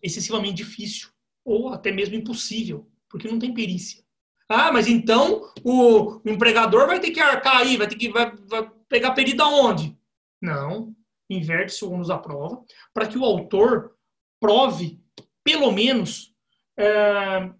[0.00, 1.08] excessivamente difícil
[1.44, 4.04] ou até mesmo impossível, porque não tem perícia.
[4.48, 8.70] Ah, mas então o, empregador vai ter que arcar aí, vai ter que vai, vai
[8.88, 9.98] pegar perida onde?
[10.40, 10.94] Não,
[11.28, 12.64] inverte-se o ônus da prova
[12.94, 13.96] para que o autor
[14.40, 15.00] prove,
[15.42, 16.32] pelo menos,
[16.78, 17.50] é,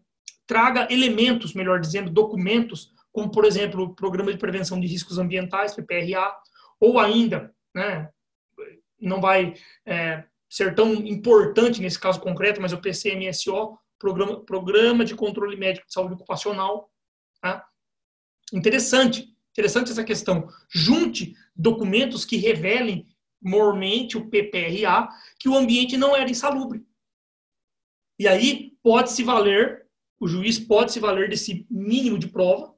[0.46, 5.74] traga elementos, melhor dizendo, documentos, como, por exemplo, o Programa de Prevenção de Riscos Ambientais,
[5.74, 6.34] PPRA,
[6.80, 8.10] ou ainda, né,
[9.00, 9.54] não vai
[9.86, 15.86] é, ser tão importante nesse caso concreto, mas o PCMSO, Programa, Programa de Controle Médico
[15.86, 16.90] de Saúde Ocupacional.
[17.40, 17.66] Tá?
[18.52, 20.48] Interessante, interessante essa questão.
[20.68, 23.08] Junte documentos que revelem
[23.40, 25.08] mormente o PPRA
[25.38, 26.84] que o ambiente não era insalubre.
[28.18, 29.86] E aí pode-se valer,
[30.20, 32.71] o juiz pode se valer desse mínimo de prova,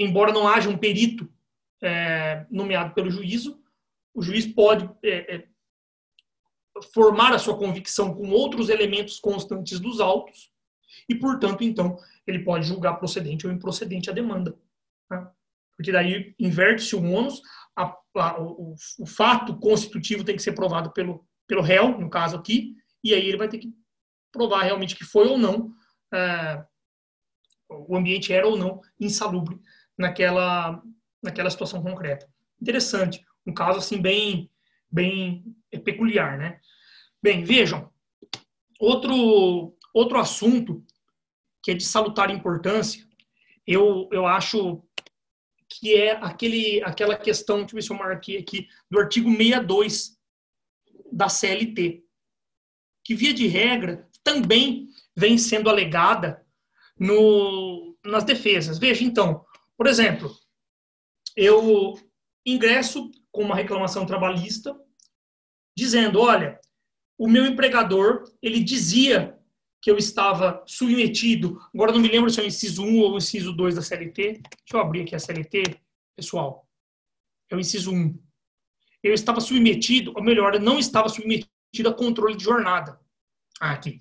[0.00, 1.30] embora não haja um perito
[1.82, 3.62] é, nomeado pelo juízo,
[4.14, 5.48] o juiz pode é, é,
[6.92, 10.50] formar a sua convicção com outros elementos constantes dos autos
[11.08, 14.58] e, portanto, então, ele pode julgar procedente ou improcedente a demanda.
[15.10, 15.30] Né?
[15.76, 17.42] Porque daí inverte-se o ônus,
[17.76, 22.36] a, a, o, o, fato constitutivo tem que ser provado pelo, pelo réu, no caso
[22.36, 22.74] aqui,
[23.04, 23.72] e aí ele vai ter que
[24.32, 25.72] provar realmente que foi ou não,
[26.12, 26.64] é,
[27.68, 29.60] o ambiente era ou não insalubre
[30.00, 30.82] naquela,
[31.22, 32.26] naquela situação concreta.
[32.60, 34.50] Interessante, um caso assim bem,
[34.90, 35.44] bem
[35.84, 36.58] peculiar, né?
[37.22, 37.92] Bem, vejam,
[38.78, 40.82] outro, outro assunto
[41.62, 43.06] que é de salutar importância,
[43.66, 44.82] eu, eu acho
[45.68, 50.18] que é aquele, aquela questão, deixa eu ver se eu marquei aqui, do artigo 62
[51.12, 52.02] da CLT,
[53.04, 56.44] que via de regra também vem sendo alegada
[56.98, 58.78] no, nas defesas.
[58.78, 59.44] Veja, então,
[59.80, 60.36] por exemplo,
[61.34, 61.98] eu
[62.44, 64.78] ingresso com uma reclamação trabalhista
[65.74, 66.60] dizendo, olha,
[67.16, 69.40] o meu empregador, ele dizia
[69.80, 73.16] que eu estava submetido, agora não me lembro se é o inciso 1 ou o
[73.16, 74.42] inciso 2 da CLT.
[74.42, 74.42] Deixa
[74.74, 75.80] eu abrir aqui a CLT,
[76.14, 76.68] pessoal.
[77.48, 78.22] É o inciso 1.
[79.02, 83.00] Eu estava submetido, ou melhor, eu não estava submetido a controle de jornada.
[83.58, 83.98] Ah, aqui.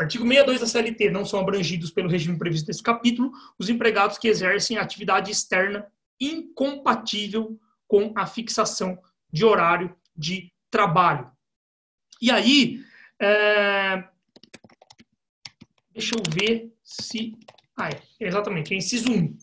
[0.00, 1.10] Artigo 62 da CLT.
[1.10, 5.86] Não são abrangidos pelo regime previsto nesse capítulo os empregados que exercem atividade externa
[6.18, 8.98] incompatível com a fixação
[9.30, 11.30] de horário de trabalho.
[12.20, 12.82] E aí,
[13.20, 14.08] é...
[15.92, 17.36] deixa eu ver se.
[17.76, 19.36] Ah, é, exatamente, é inciso 1.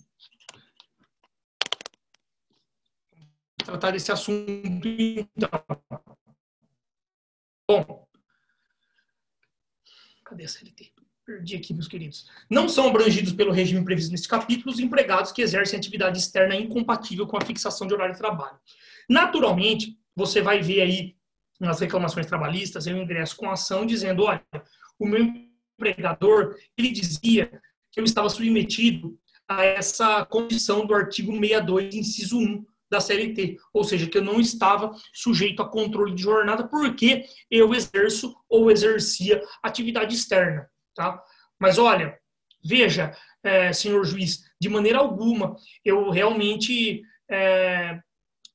[3.64, 5.50] Tratar desse assunto, então.
[7.68, 8.07] Bom.
[10.28, 10.92] Cadê a CLT?
[11.26, 12.30] Perdi aqui, meus queridos.
[12.50, 17.26] Não são abrangidos pelo regime previsto nesse capítulo os empregados que exercem atividade externa incompatível
[17.26, 18.58] com a fixação de horário de trabalho.
[19.10, 21.16] Naturalmente, você vai ver aí
[21.60, 24.44] nas reclamações trabalhistas, eu ingresso com ação dizendo, olha,
[25.00, 25.26] o meu
[25.78, 27.50] empregador, ele dizia
[27.92, 29.18] que eu estava submetido
[29.48, 34.40] a essa condição do artigo 62, inciso 1 da CLT, ou seja, que eu não
[34.40, 41.22] estava sujeito a controle de jornada porque eu exerço ou exercia atividade externa, tá?
[41.60, 42.18] Mas olha,
[42.64, 48.00] veja, é, senhor juiz, de maneira alguma eu realmente é,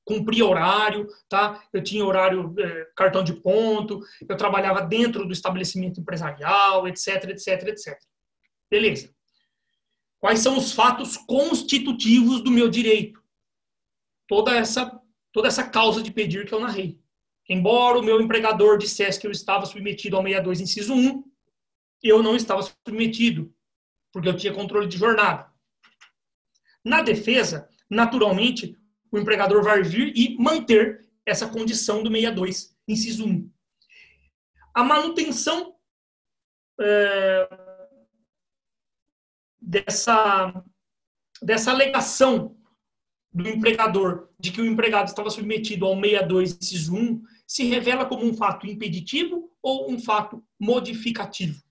[0.04, 1.62] cumpria horário, tá?
[1.72, 7.68] Eu tinha horário, é, cartão de ponto, eu trabalhava dentro do estabelecimento empresarial, etc, etc,
[7.68, 7.98] etc.
[8.70, 9.10] Beleza.
[10.18, 13.21] Quais são os fatos constitutivos do meu direito?
[14.32, 14.98] Toda essa,
[15.30, 16.98] toda essa causa de pedir que eu narrei.
[17.46, 21.22] Embora o meu empregador dissesse que eu estava submetido ao 62, inciso 1,
[22.02, 23.54] eu não estava submetido,
[24.10, 25.52] porque eu tinha controle de jornada.
[26.82, 28.74] Na defesa, naturalmente,
[29.10, 33.52] o empregador vai vir e manter essa condição do 62, inciso 1.
[34.72, 35.76] A manutenção
[36.80, 37.48] é,
[39.60, 40.64] dessa,
[41.42, 42.61] dessa alegação
[43.32, 48.24] do empregador de que o empregado estava submetido ao 62, inciso 1, se revela como
[48.24, 51.62] um fato impeditivo ou um fato modificativo?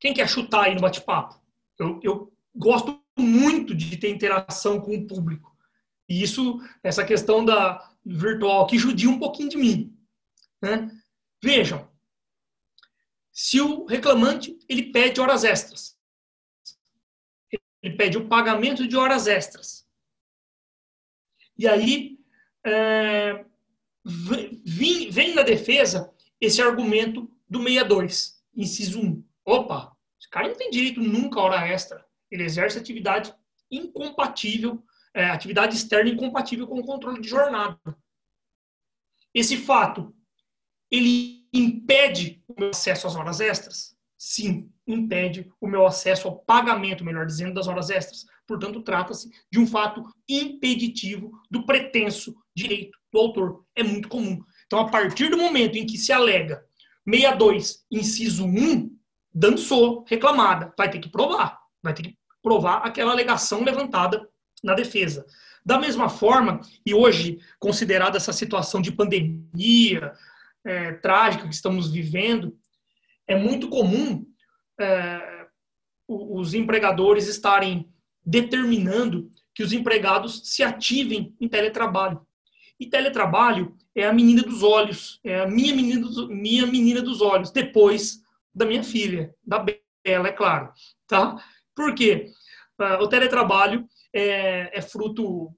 [0.00, 1.40] Quem quer chutar aí no bate-papo?
[1.78, 5.56] Eu, eu gosto muito de ter interação com o público.
[6.08, 9.98] E isso, essa questão da virtual que judia um pouquinho de mim.
[10.62, 10.90] Né?
[11.42, 11.88] Vejam,
[13.32, 15.96] se o reclamante ele pede horas extras,
[17.82, 19.87] ele pede o pagamento de horas extras.
[21.58, 22.18] E aí
[22.64, 23.44] é,
[24.04, 29.24] vem, vem na defesa esse argumento do 62, inciso 1.
[29.44, 32.04] Opa, esse cara não tem direito nunca a hora extra.
[32.30, 33.34] Ele exerce atividade
[33.70, 34.82] incompatível
[35.18, 37.78] é, atividade externa incompatível com o controle de jornada.
[39.34, 40.14] Esse fato,
[40.90, 43.96] ele impede o meu acesso às horas extras?
[44.16, 48.26] Sim, impede o meu acesso ao pagamento, melhor dizendo, das horas extras.
[48.48, 53.62] Portanto, trata-se de um fato impeditivo do pretenso direito do autor.
[53.76, 54.42] É muito comum.
[54.66, 56.64] Então, a partir do momento em que se alega
[57.06, 58.90] 62, inciso 1,
[59.34, 61.58] dançou, reclamada, vai ter que provar.
[61.82, 64.26] Vai ter que provar aquela alegação levantada
[64.64, 65.26] na defesa.
[65.64, 70.14] Da mesma forma, e hoje, considerada essa situação de pandemia
[70.64, 72.56] é, trágica que estamos vivendo,
[73.26, 74.24] é muito comum
[74.80, 75.46] é,
[76.08, 77.92] os empregadores estarem
[78.28, 82.20] determinando que os empregados se ativem em teletrabalho.
[82.78, 87.22] E teletrabalho é a menina dos olhos, é a minha menina dos, minha menina dos
[87.22, 88.20] olhos, depois
[88.54, 90.70] da minha filha, da Bela, é claro.
[91.06, 91.42] Tá?
[91.74, 92.30] Por quê?
[92.78, 95.50] Uh, o teletrabalho é, é fruto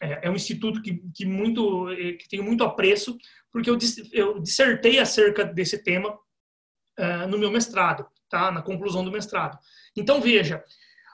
[0.00, 3.18] é, é, um instituto que, que muito é, que tenho muito apreço
[3.50, 3.76] porque eu,
[4.12, 8.52] eu dissertei acerca desse tema uh, no meu mestrado, tá?
[8.52, 9.58] Na conclusão do mestrado.
[9.96, 10.62] Então veja,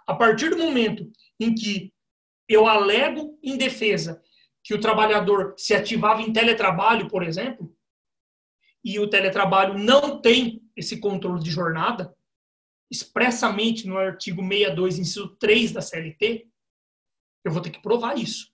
[0.07, 1.11] a partir do momento
[1.41, 1.93] em que
[2.49, 4.23] eu alego em defesa
[4.63, 7.75] que o trabalhador se ativava em teletrabalho, por exemplo,
[8.83, 12.15] e o teletrabalho não tem esse controle de jornada,
[12.91, 16.49] expressamente no artigo 62, inciso 3 da CLT,
[17.45, 18.53] eu vou ter que provar isso.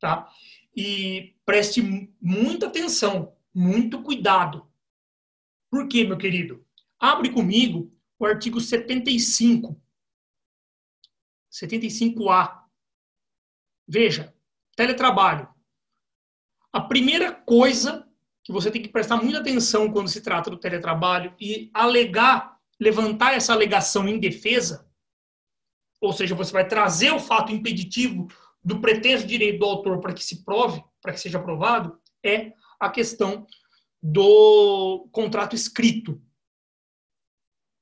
[0.00, 0.30] Tá?
[0.76, 1.82] E preste
[2.20, 4.70] muita atenção, muito cuidado.
[5.70, 6.66] Por quê, meu querido?
[6.98, 9.80] Abre comigo o artigo 75.
[11.54, 12.62] 75A.
[13.86, 14.34] Veja,
[14.74, 15.48] teletrabalho.
[16.72, 18.08] A primeira coisa
[18.42, 23.34] que você tem que prestar muita atenção quando se trata do teletrabalho e alegar, levantar
[23.34, 24.90] essa alegação em defesa,
[26.00, 28.26] ou seja, você vai trazer o fato impeditivo
[28.62, 32.90] do pretenso direito do autor para que se prove, para que seja aprovado, é a
[32.90, 33.46] questão
[34.02, 36.20] do contrato escrito.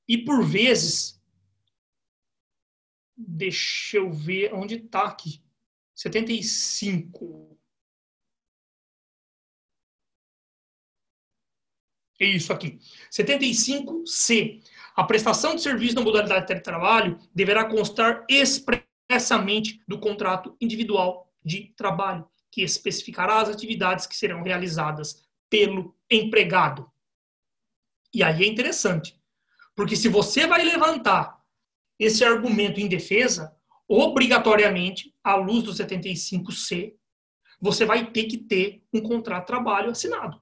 [0.07, 1.21] E por vezes,
[3.15, 5.41] deixa eu ver onde está aqui.
[5.93, 7.57] 75.
[12.19, 12.79] É isso aqui.
[13.11, 14.63] 75C.
[14.95, 21.73] A prestação de serviço na modalidade de teletrabalho deverá constar expressamente do contrato individual de
[21.75, 26.89] trabalho, que especificará as atividades que serão realizadas pelo empregado.
[28.13, 29.19] E aí é interessante,
[29.75, 31.42] porque se você vai levantar
[31.99, 33.55] esse argumento em defesa,
[33.87, 36.93] obrigatoriamente, à luz do 75C,
[37.61, 40.41] você vai ter que ter um contrato de trabalho assinado,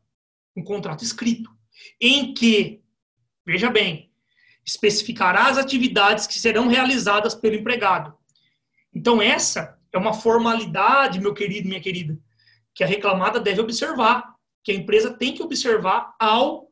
[0.56, 1.52] um contrato escrito,
[2.00, 2.82] em que,
[3.46, 4.12] veja bem,
[4.66, 8.16] especificará as atividades que serão realizadas pelo empregado.
[8.94, 12.18] Então, essa é uma formalidade, meu querido, minha querida,
[12.74, 16.72] que a reclamada deve observar, que a empresa tem que observar ao,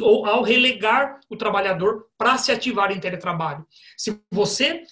[0.00, 3.66] ou ao relegar o trabalhador para se ativar em teletrabalho.
[3.96, 4.82] Se você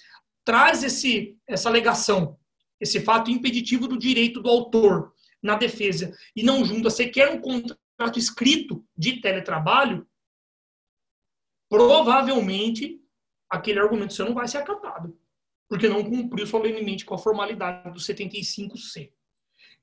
[0.45, 2.37] traz esse, essa alegação,
[2.79, 8.17] esse fato impeditivo do direito do autor na defesa e não junta sequer um contrato
[8.17, 10.07] escrito de teletrabalho,
[11.69, 13.01] provavelmente
[13.49, 15.17] aquele argumento seu não vai ser acatado.
[15.67, 19.11] porque não cumpriu solenemente com a formalidade do 75C.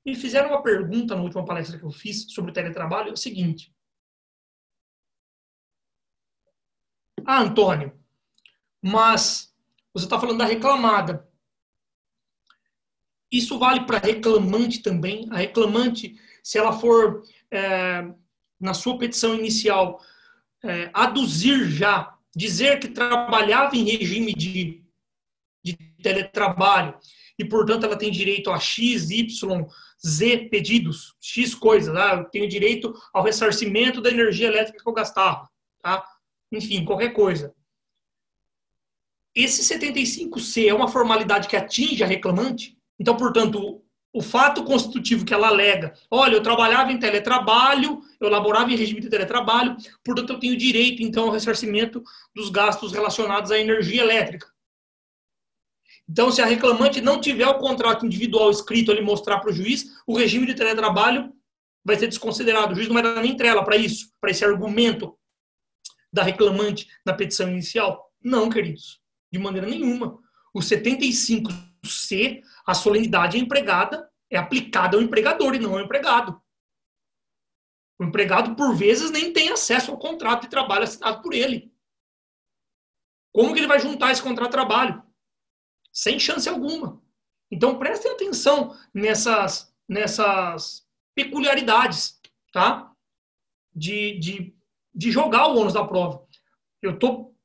[0.05, 3.17] Me fizeram uma pergunta na última palestra que eu fiz sobre o teletrabalho, é o
[3.17, 3.73] seguinte.
[7.25, 7.93] Ah, Antônio,
[8.81, 9.53] mas
[9.93, 11.27] você está falando da reclamada.
[13.31, 15.27] Isso vale para reclamante também.
[15.31, 18.11] A reclamante, se ela for, é,
[18.59, 20.03] na sua petição inicial,
[20.63, 24.83] é, aduzir já, dizer que trabalhava em regime de,
[25.63, 26.97] de teletrabalho
[27.39, 29.65] e, portanto, ela tem direito a X, Y,
[30.05, 31.95] Z pedidos, X coisas.
[31.95, 35.49] Ah, eu tenho direito ao ressarcimento da energia elétrica que eu gastava.
[35.81, 36.05] Tá?
[36.51, 37.53] Enfim, qualquer coisa.
[39.33, 42.77] Esse 75C é uma formalidade que atinge a reclamante?
[42.99, 43.81] Então, portanto,
[44.13, 48.99] o fato constitutivo que ela alega, olha, eu trabalhava em teletrabalho, eu laborava em regime
[48.99, 52.03] de teletrabalho, portanto, eu tenho direito, então, ao ressarcimento
[52.35, 54.51] dos gastos relacionados à energia elétrica.
[56.09, 59.85] Então, se a reclamante não tiver o contrato individual escrito ali mostrar para o juiz,
[60.05, 61.33] o regime de teletrabalho
[61.85, 62.73] vai ser desconsiderado.
[62.73, 65.17] O juiz não vai dar nem trela para isso, para esse argumento
[66.11, 68.11] da reclamante na petição inicial.
[68.21, 69.01] Não, queridos,
[69.31, 70.19] de maneira nenhuma.
[70.53, 76.41] O 75C, a solenidade é empregada, é aplicada ao empregador e não ao empregado.
[77.99, 81.71] O empregado, por vezes, nem tem acesso ao contrato de trabalho assinado por ele.
[83.31, 85.11] Como que ele vai juntar esse contrato de trabalho?
[85.91, 87.01] sem chance alguma.
[87.49, 92.19] Então prestem atenção nessas, nessas peculiaridades,
[92.51, 92.91] tá?
[93.73, 94.55] De, de,
[94.93, 96.25] de jogar o ônus da prova.
[96.81, 97.35] Eu estou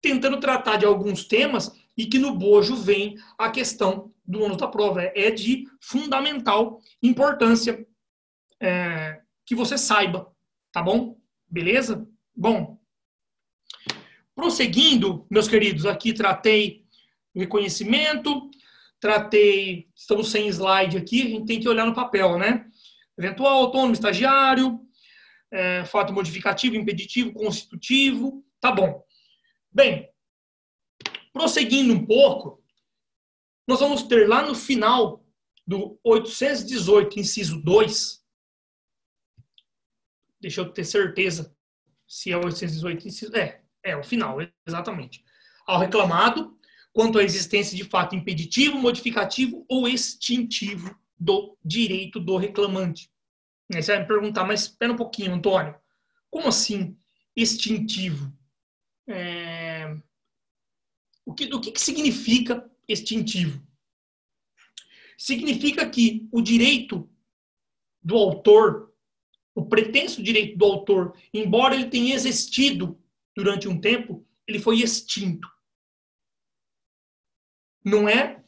[0.00, 4.68] tentando tratar de alguns temas e que no bojo vem a questão do ônus da
[4.68, 5.02] prova.
[5.02, 7.86] É de fundamental importância
[8.60, 10.30] é, que você saiba,
[10.72, 11.18] tá bom?
[11.48, 12.06] Beleza?
[12.34, 12.78] Bom,
[14.34, 16.84] prosseguindo, meus queridos, aqui tratei
[17.34, 18.50] reconhecimento,
[18.98, 22.66] tratei, estamos sem slide aqui, a gente tem que olhar no papel, né?
[23.18, 24.80] Eventual, autônomo, estagiário,
[25.50, 29.04] é, fato modificativo, impeditivo, constitutivo, tá bom.
[29.70, 30.08] Bem,
[31.32, 32.62] prosseguindo um pouco,
[33.66, 35.24] nós vamos ter lá no final
[35.66, 38.24] do 818, inciso 2,
[40.40, 41.54] deixa eu ter certeza
[42.06, 45.24] se é 818, inciso, é, é o final, exatamente.
[45.66, 46.56] Ao reclamado,
[46.92, 53.10] quanto à existência de fato impeditivo, modificativo ou extintivo do direito do reclamante.
[53.72, 55.74] Aí você vai me perguntar, mas espera um pouquinho, Antônio.
[56.30, 56.96] Como assim
[57.34, 58.32] extintivo?
[59.08, 59.96] É...
[61.24, 63.60] O que, o que, que significa extintivo?
[65.18, 67.10] Significa que o direito
[68.02, 68.94] do autor,
[69.54, 73.02] o pretenso direito do autor, embora ele tenha existido
[73.34, 75.48] durante um tempo, ele foi extinto
[77.86, 78.44] não é,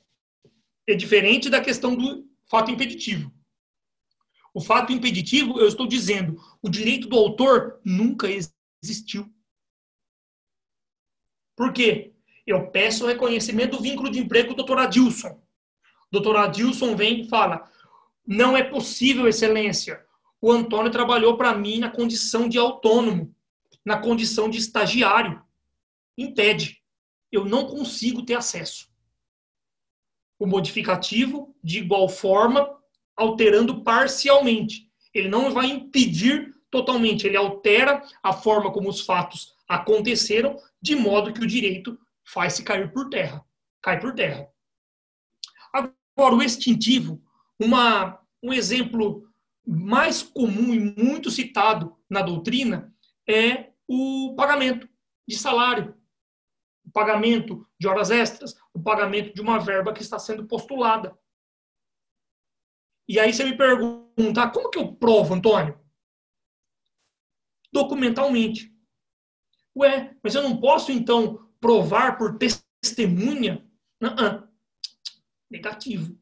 [0.85, 3.33] é diferente da questão do fato impeditivo.
[4.55, 8.29] O fato impeditivo, eu estou dizendo, o direito do autor nunca
[8.83, 9.33] existiu.
[11.57, 12.15] Por quê?
[12.47, 15.31] Eu peço o reconhecimento do vínculo de emprego do doutor Adilson.
[15.31, 17.71] O doutor Adilson vem e fala:
[18.27, 20.05] não é possível, excelência.
[20.41, 23.35] O Antônio trabalhou para mim na condição de autônomo,
[23.85, 25.43] na condição de estagiário.
[26.17, 26.83] Impede.
[27.31, 28.89] Eu não consigo ter acesso
[30.39, 32.78] o modificativo de igual forma,
[33.19, 34.89] alterando parcialmente.
[35.13, 41.33] Ele não vai impedir totalmente, ele altera a forma como os fatos aconteceram, de modo
[41.33, 43.45] que o direito faz-se cair por terra.
[43.83, 44.49] Cai por terra.
[45.73, 47.23] Agora, o extintivo,
[47.59, 49.29] uma, um exemplo
[49.67, 52.95] mais comum e muito citado na doutrina
[53.27, 54.89] é o pagamento
[55.27, 55.99] de salário
[56.89, 61.17] o pagamento de horas extras, o pagamento de uma verba que está sendo postulada.
[63.09, 65.81] E aí você me pergunta, ah, como que eu provo, Antônio?
[67.73, 68.71] Documentalmente.
[69.77, 73.67] Ué, mas eu não posso, então, provar por testemunha?
[74.01, 74.47] Não, -uh.
[75.51, 76.19] Negativo.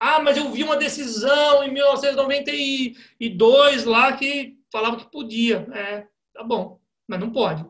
[0.00, 5.66] Ah, mas eu vi uma decisão em 1992 lá que falava que podia.
[5.72, 7.64] É, tá bom, mas não pode.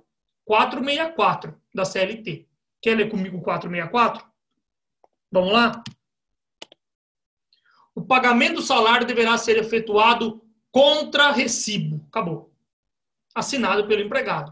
[0.45, 2.49] 464 da CLT.
[2.81, 4.25] Quer ler comigo 464?
[5.33, 5.83] Vamos lá?
[7.97, 12.05] O pagamento do salário deverá ser efetuado contra recibo.
[12.09, 12.53] Acabou.
[13.35, 14.51] Assinado pelo empregado.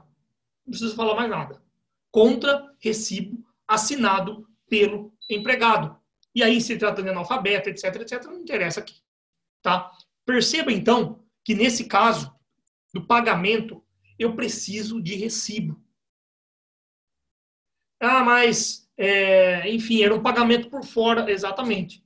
[0.66, 1.62] Não precisa falar mais nada.
[2.10, 5.94] Contra recibo assinado pelo empregado.
[6.34, 9.02] E aí, se trata de analfabeto, etc, etc, não interessa aqui.
[9.60, 9.92] Tá?
[10.24, 12.34] Perceba, então, que nesse caso
[12.94, 13.84] do pagamento,
[14.18, 15.78] eu preciso de recibo.
[18.00, 22.03] Ah, mas é, enfim, era um pagamento por fora, exatamente.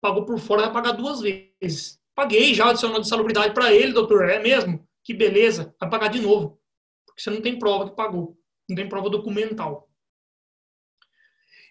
[0.00, 2.00] Pagou por fora, vai pagar duas vezes.
[2.14, 4.86] Paguei já adicional de salubridade para ele, doutor, é mesmo?
[5.04, 6.60] Que beleza, vai pagar de novo.
[7.06, 8.36] Porque você não tem prova que pagou,
[8.68, 9.88] não tem prova documental.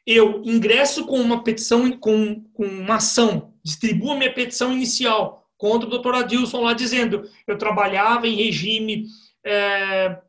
[0.06, 5.88] Eu ingresso com uma petição, com, com uma ação, distribuo a minha petição inicial contra
[5.88, 9.06] o doutor Adilson lá dizendo eu trabalhava em regime,
[9.46, 10.20] é,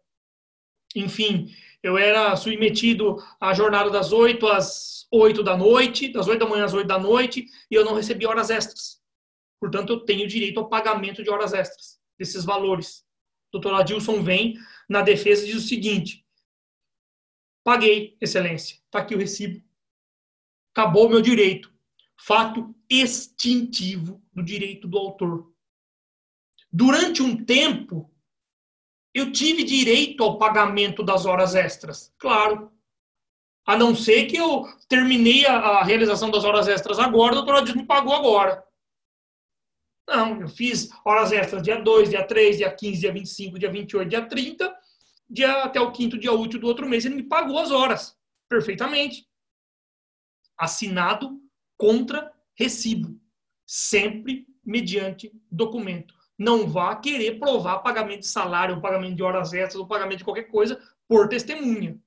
[0.95, 1.49] enfim,
[1.83, 6.65] eu era submetido à jornada das 8 às 8 da noite, das 8 da manhã
[6.65, 9.01] às 8 da noite, e eu não recebi horas extras.
[9.59, 13.05] Portanto, eu tenho direito ao pagamento de horas extras, desses valores.
[13.49, 14.57] O doutor Adilson vem
[14.89, 16.25] na defesa e diz o seguinte:
[17.65, 19.63] paguei, excelência, está aqui o recibo.
[20.73, 21.73] Acabou o meu direito.
[22.17, 25.53] Fato extintivo do direito do autor.
[26.73, 28.10] Durante um tempo,
[29.13, 32.13] eu tive direito ao pagamento das horas extras.
[32.19, 32.73] Claro.
[33.67, 37.57] A não ser que eu terminei a, a realização das horas extras agora, o doutor
[37.57, 38.65] Adilson me pagou agora.
[40.09, 44.09] Não, eu fiz horas extras dia 2, dia 3, dia 15, dia 25, dia 28,
[44.09, 44.77] dia 30,
[45.29, 48.17] dia, até o quinto dia útil do outro mês, ele me pagou as horas.
[48.49, 49.27] Perfeitamente.
[50.59, 51.41] Assinado
[51.77, 53.21] contra recibo.
[53.65, 59.87] Sempre mediante documento não vá querer provar pagamento de salário, pagamento de horas extras, ou
[59.87, 62.01] pagamento de qualquer coisa por testemunha.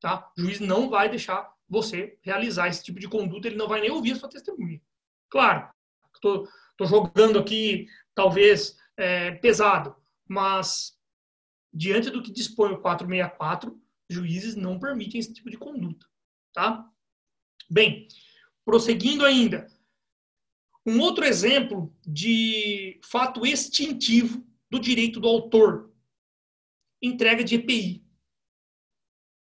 [0.00, 0.30] Tá?
[0.38, 3.90] O juiz não vai deixar você realizar esse tipo de conduta, ele não vai nem
[3.90, 4.80] ouvir a sua testemunha.
[5.28, 5.68] Claro,
[6.14, 6.46] estou
[6.82, 9.96] jogando aqui, talvez, é, pesado,
[10.28, 10.96] mas
[11.74, 13.76] diante do que dispõe o 464,
[14.08, 16.06] juízes não permitem esse tipo de conduta.
[16.52, 16.88] Tá?
[17.68, 18.06] Bem,
[18.64, 19.66] prosseguindo ainda,
[20.86, 25.92] um outro exemplo de fato extintivo do direito do autor:
[27.02, 28.06] entrega de EPI.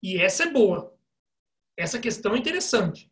[0.03, 0.97] E essa é boa.
[1.77, 3.11] Essa questão é interessante.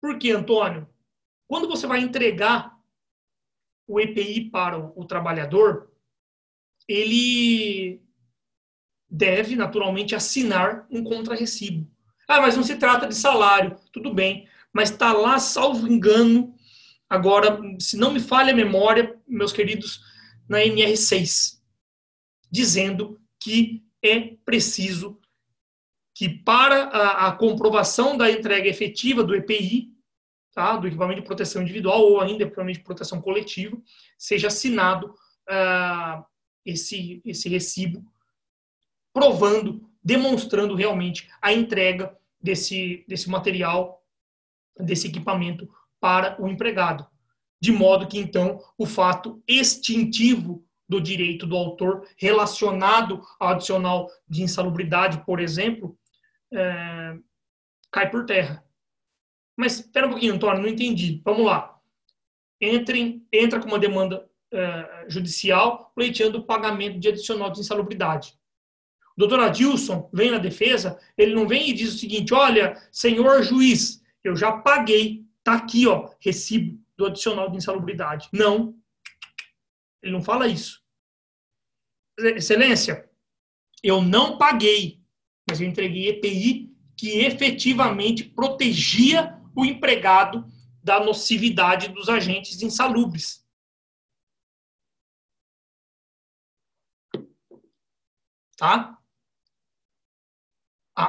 [0.00, 0.88] Por quê, Antônio?
[1.48, 2.76] Quando você vai entregar
[3.88, 5.92] o EPI para o, trabalhador,
[6.88, 8.02] ele
[9.08, 11.88] deve, naturalmente, assinar um contrarrecibo.
[12.28, 13.76] Ah, mas não se trata de salário.
[13.92, 14.48] Tudo bem.
[14.72, 16.55] Mas está lá, salvo engano,
[17.08, 20.00] agora, se não me falha a memória, meus queridos,
[20.48, 21.58] na NR6,
[22.50, 25.20] dizendo que é preciso
[26.14, 29.92] que para a, a comprovação da entrega efetiva do EPI,
[30.54, 33.76] tá, do equipamento de proteção individual ou ainda equipamento de proteção coletiva,
[34.16, 35.14] seja assinado
[35.50, 36.24] uh,
[36.64, 38.02] esse, esse recibo,
[39.12, 44.02] provando, demonstrando realmente a entrega desse, desse material,
[44.78, 45.68] desse equipamento
[46.00, 47.06] para o empregado.
[47.60, 54.42] De modo que, então, o fato extintivo do direito do autor relacionado ao adicional de
[54.42, 55.98] insalubridade, por exemplo,
[56.52, 57.16] é,
[57.90, 58.64] cai por terra.
[59.56, 61.20] Mas, espera um pouquinho, Antônio, não entendi.
[61.24, 61.78] Vamos lá.
[62.60, 68.38] Entrem, entra com uma demanda é, judicial pleiteando o pagamento de adicional de insalubridade.
[69.16, 73.42] O doutor Adilson vem na defesa, ele não vem e diz o seguinte, olha, senhor
[73.42, 78.28] juiz, eu já paguei Tá aqui, ó, recibo do adicional de insalubridade.
[78.32, 78.76] Não.
[80.02, 80.84] Ele não fala isso.
[82.18, 83.08] Excelência,
[83.80, 85.00] eu não paguei,
[85.48, 90.44] mas eu entreguei EPI que efetivamente protegia o empregado
[90.82, 93.46] da nocividade dos agentes insalubres.
[98.56, 98.98] Tá?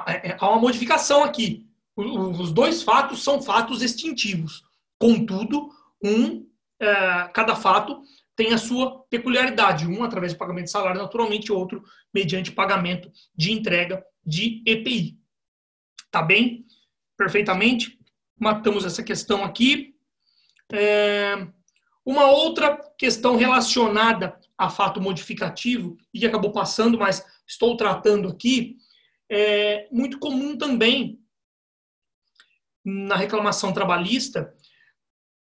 [0.06, 1.67] É, é, há uma modificação aqui
[1.98, 4.64] os dois fatos são fatos extintivos.
[5.00, 5.70] Contudo,
[6.04, 6.48] um,
[6.80, 8.02] é, cada fato
[8.36, 9.88] tem a sua peculiaridade.
[9.88, 11.84] Um através de pagamento de salário, naturalmente, outro
[12.14, 15.18] mediante pagamento de entrega de EPI.
[16.12, 16.66] Tá bem?
[17.18, 18.00] Perfeitamente?
[18.40, 19.96] Matamos essa questão aqui.
[20.72, 21.48] É,
[22.06, 28.78] uma outra questão relacionada a fato modificativo, e que acabou passando, mas estou tratando aqui,
[29.30, 31.20] é muito comum também
[32.90, 34.54] na reclamação trabalhista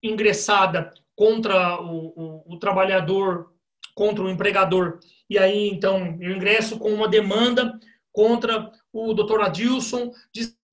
[0.02, 3.52] ingressada contra o, o, o trabalhador,
[3.94, 4.99] contra o empregador,
[5.30, 7.78] e aí então eu ingresso com uma demanda
[8.14, 10.12] contra o doutor Adilson,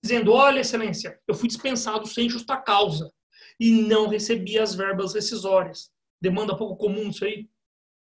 [0.01, 3.13] dizendo: olha, excelência, eu fui dispensado sem justa causa
[3.59, 5.91] e não recebi as verbas rescisórias.
[6.21, 7.49] Demanda pouco comum isso aí.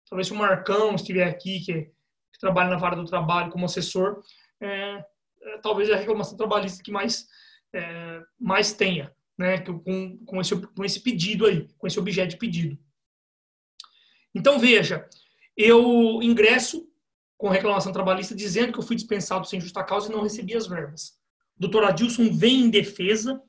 [0.07, 4.21] Talvez se o Marcão estiver aqui, que, que trabalha na vara do trabalho como assessor,
[4.61, 5.03] é,
[5.41, 7.27] é, talvez é a reclamação trabalhista que mais
[7.73, 12.37] é, mais tenha, né, com, com, esse, com esse pedido aí, com esse objeto de
[12.37, 12.77] pedido.
[14.33, 15.07] Então, veja,
[15.55, 16.87] eu ingresso
[17.37, 20.67] com reclamação trabalhista dizendo que eu fui dispensado sem justa causa e não recebi as
[20.67, 21.17] verbas.
[21.57, 23.41] doutor Adilson vem em defesa,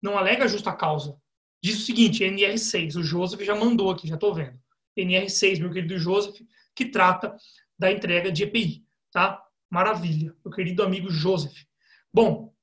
[0.00, 1.16] não alega justa causa.
[1.62, 4.58] Diz o seguinte, NR6, o Joseph já mandou aqui, já estou vendo.
[4.96, 6.36] NR6, meu querido Joseph,
[6.74, 7.34] que trata
[7.78, 9.42] da entrega de EPI, tá?
[9.70, 11.56] Maravilha, meu querido amigo Joseph.
[12.12, 12.53] Bom,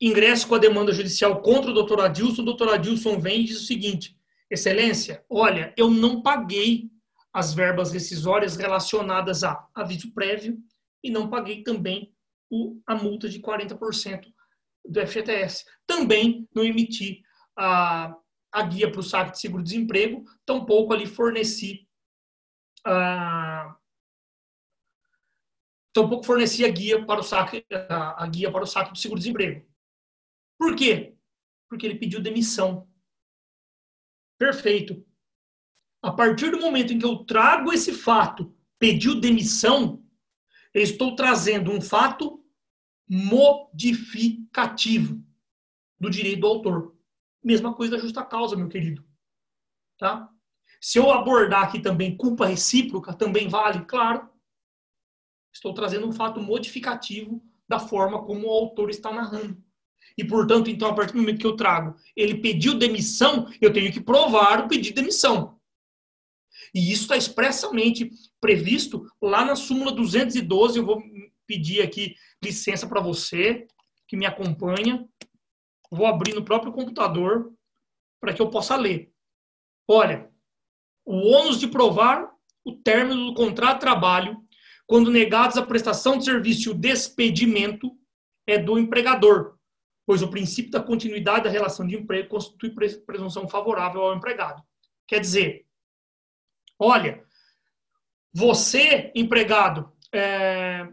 [0.00, 3.60] ingresso com a demanda judicial contra o doutor Adilson, o doutor Adilson vem e diz
[3.62, 4.16] o seguinte,
[4.50, 6.90] excelência, olha, eu não paguei
[7.32, 10.58] as verbas rescisórias relacionadas a aviso prévio
[11.02, 12.14] e não paguei também
[12.50, 14.32] o, a multa de 40%
[14.86, 15.64] do FGTS.
[15.86, 17.22] Também não emiti
[17.56, 18.14] a,
[18.52, 21.88] a guia para o saque de seguro-desemprego, tampouco ali forneci
[22.86, 23.76] a,
[25.92, 29.66] tampouco forneci a guia para o saque, a, a guia para o saque do seguro-desemprego.
[30.58, 31.16] Por quê?
[31.68, 32.88] Porque ele pediu demissão.
[34.38, 35.04] Perfeito.
[36.02, 40.04] A partir do momento em que eu trago esse fato, pediu demissão,
[40.72, 42.44] eu estou trazendo um fato
[43.08, 45.24] modificativo
[45.98, 46.94] do direito do autor.
[47.42, 49.02] Mesma coisa da justa causa, meu querido.
[49.98, 50.30] Tá?
[50.80, 53.86] Se eu abordar aqui também culpa recíproca, também vale?
[53.86, 54.28] Claro.
[55.50, 59.63] Estou trazendo um fato modificativo da forma como o autor está narrando.
[60.16, 63.92] E, portanto, então, a partir do momento que eu trago, ele pediu demissão, eu tenho
[63.92, 65.58] que provar o pedido de demissão.
[66.74, 68.10] E isso está expressamente
[68.40, 70.78] previsto lá na súmula 212.
[70.78, 71.02] Eu vou
[71.46, 73.66] pedir aqui licença para você
[74.08, 75.06] que me acompanha.
[75.90, 77.52] Vou abrir no próprio computador
[78.20, 79.12] para que eu possa ler.
[79.88, 80.30] Olha,
[81.04, 82.32] o ônus de provar
[82.64, 84.44] o término do contrato de trabalho
[84.86, 87.90] quando negados a prestação de serviço e o despedimento
[88.46, 89.58] é do empregador,
[90.06, 92.74] pois o princípio da continuidade da relação de emprego constitui
[93.06, 94.62] presunção favorável ao empregado.
[95.06, 95.66] Quer dizer,
[96.78, 97.24] olha,
[98.32, 100.88] você, empregado, é,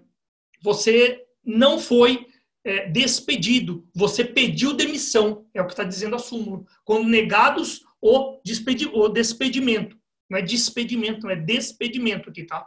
[0.61, 2.27] você não foi
[2.63, 8.39] é, despedido, você pediu demissão, é o que está dizendo a súmula, quando negados o,
[8.43, 9.99] despedi o despedimento.
[10.29, 12.65] Não é despedimento, não é despedimento aqui, tá?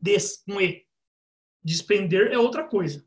[0.00, 0.86] Des, com E.
[1.62, 3.04] Despender é outra coisa.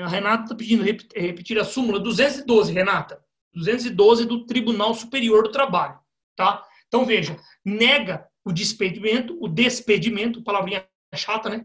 [0.05, 3.25] a Renata está pedindo repetir a súmula 212, Renata.
[3.55, 6.01] 212 do Tribunal Superior do Trabalho.
[6.35, 6.67] Tá?
[6.89, 10.85] Então, veja, nega o despedimento, o despedimento, palavrinha
[11.15, 11.65] chata, né?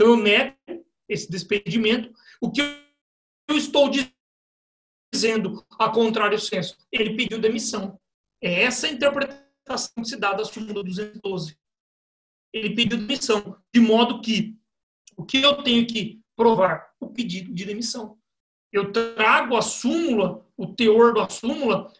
[0.00, 0.56] Então, eu nego
[1.06, 2.10] esse despedimento.
[2.40, 3.90] O que eu estou
[5.12, 8.00] dizendo, a contrário senso, ele pediu demissão.
[8.42, 11.54] É essa a interpretação que se dá da súmula 212.
[12.50, 14.58] Ele pediu demissão, de modo que
[15.18, 16.94] o que eu tenho que provar?
[16.98, 18.18] O pedido de demissão.
[18.72, 21.92] Eu trago a súmula, o teor da súmula,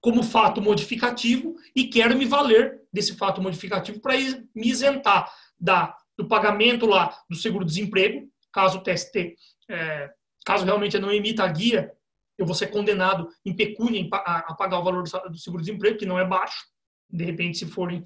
[0.00, 5.30] como fato modificativo e quero me valer desse fato modificativo para me isentar
[5.60, 9.36] da, do pagamento lá do seguro-desemprego, caso o TST,
[9.68, 10.12] é,
[10.44, 11.92] caso realmente eu não emita a guia,
[12.38, 16.26] eu vou ser condenado em pecúnia a pagar o valor do seguro-desemprego, que não é
[16.26, 16.64] baixo,
[17.08, 18.02] de repente, se forem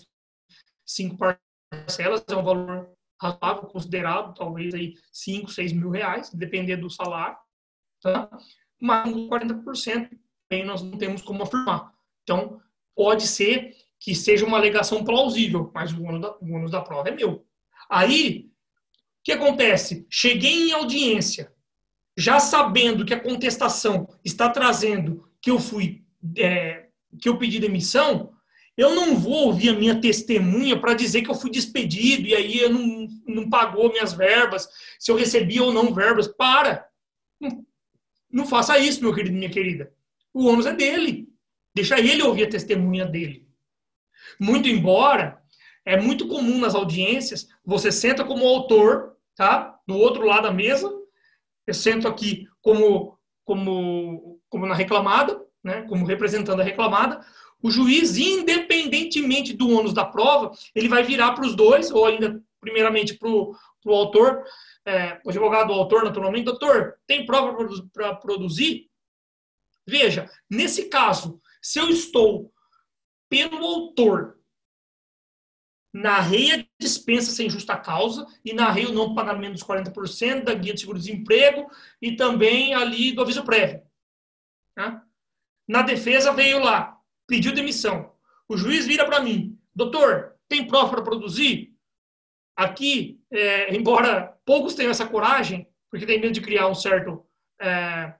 [0.85, 6.91] cinco parcelas, é um valor razoável, considerado, talvez aí 5, 6 mil reais, dependendo do
[6.91, 7.37] salário,
[8.03, 8.29] tá?
[8.81, 10.11] mas 40%
[10.51, 11.93] bem, nós não temos como afirmar.
[12.23, 12.61] Então,
[12.95, 17.09] pode ser que seja uma alegação plausível, mas o ônus da, o ônus da prova
[17.09, 17.46] é meu.
[17.91, 20.07] Aí, o que acontece?
[20.11, 21.53] Cheguei em audiência,
[22.17, 26.05] já sabendo que a contestação está trazendo que eu fui,
[26.37, 26.87] é,
[27.21, 28.33] que eu pedi demissão,
[28.77, 32.59] eu não vou ouvir a minha testemunha para dizer que eu fui despedido e aí
[32.59, 34.69] eu não, não pagou minhas verbas,
[34.99, 36.29] se eu recebi ou não verbas.
[36.29, 36.87] Para!
[38.31, 39.93] Não, faça isso, meu querido, minha querida.
[40.33, 41.27] O ônus é dele.
[41.75, 43.49] Deixa ele ouvir a testemunha dele.
[44.39, 45.43] Muito embora,
[45.87, 49.79] é muito comum nas audiências, você senta como autor, tá?
[49.87, 50.93] Do outro lado da mesa,
[51.65, 55.83] eu sento aqui como, como, como na reclamada, né?
[55.83, 57.25] Como representando a reclamada,
[57.63, 62.43] o juiz, independentemente do ônus da prova, ele vai virar para os dois, ou ainda,
[62.61, 63.55] primeiramente, para o
[63.87, 64.43] autor,
[64.85, 67.57] é, o advogado do autor, naturalmente, doutor, tem prova
[67.93, 68.91] para produzir?
[69.87, 72.53] Veja, nesse caso, se eu estou
[73.29, 74.36] pelo autor
[75.97, 80.75] narrei a dispensa sem justa causa e narrei o não pagamento dos 40% da guia
[80.75, 81.71] de seguro-desemprego
[82.03, 83.83] e também ali do aviso prévio.
[84.75, 85.03] Tá?
[85.67, 88.13] Na defesa veio lá, pediu demissão.
[88.47, 91.75] O juiz vira para mim, doutor, tem prova para produzir?
[92.55, 97.27] Aqui, é, embora poucos têm essa coragem, porque tem medo de criar um certo
[97.61, 98.15] é,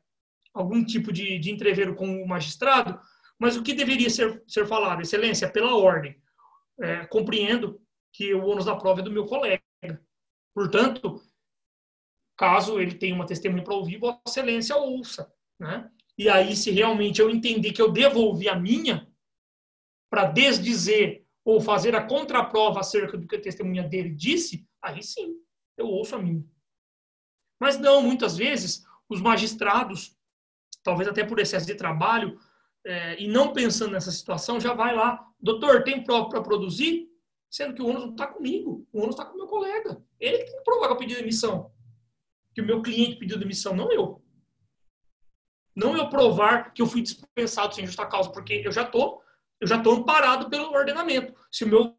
[0.55, 2.99] algum tipo de, de entreveiro com o magistrado,
[3.39, 5.03] mas o que deveria ser, ser falado?
[5.03, 6.17] Excelência, pela ordem.
[6.81, 7.81] É, compreendo
[8.13, 9.63] que o ônus da prova é do meu colega.
[10.55, 11.23] Portanto,
[12.37, 15.33] caso ele tenha uma testemunha para ouvir, Vossa Excelência ouça.
[15.59, 15.91] Né?
[16.19, 19.07] E aí, se realmente eu entender que eu devolvi a minha,
[20.11, 25.37] para desdizer ou fazer a contraprova acerca do que a testemunha dele disse, aí sim,
[25.77, 26.45] eu ouço a minha.
[27.61, 30.17] Mas não, muitas vezes, os magistrados,
[30.83, 32.39] talvez até por excesso de trabalho,
[32.87, 37.09] é, e não pensando nessa situação, já vai lá, doutor, tem prova para produzir?
[37.51, 40.03] Sendo que o ônus não está comigo, o ônus está com o meu colega.
[40.21, 41.73] Ele que tem que provar que eu pedi demissão.
[42.55, 44.23] Que o meu cliente pediu demissão, não eu.
[45.75, 49.23] Não eu provar que eu fui dispensado sem justa causa, porque eu já estou
[49.61, 51.35] eu já estou amparado pelo ordenamento.
[51.51, 51.97] Se o meu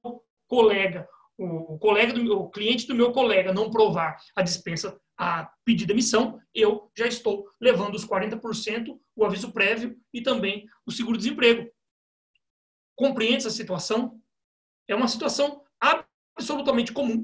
[0.47, 1.07] colega,
[1.37, 6.39] o colega do o cliente do meu colega não provar a dispensa a pedir demissão,
[6.53, 11.71] eu já estou levando os 40%, o aviso prévio e também o seguro-desemprego.
[12.95, 14.19] Compreende essa situação?
[14.87, 17.23] É uma situação absolutamente comum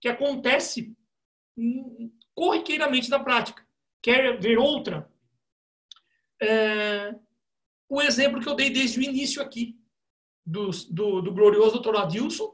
[0.00, 0.94] que acontece
[2.34, 3.66] corriqueiramente na prática.
[4.02, 5.10] Quer ver outra?
[6.42, 7.14] É,
[7.88, 9.78] o exemplo que eu dei desde o início aqui,
[10.44, 12.53] do, do, do glorioso doutor Adilson,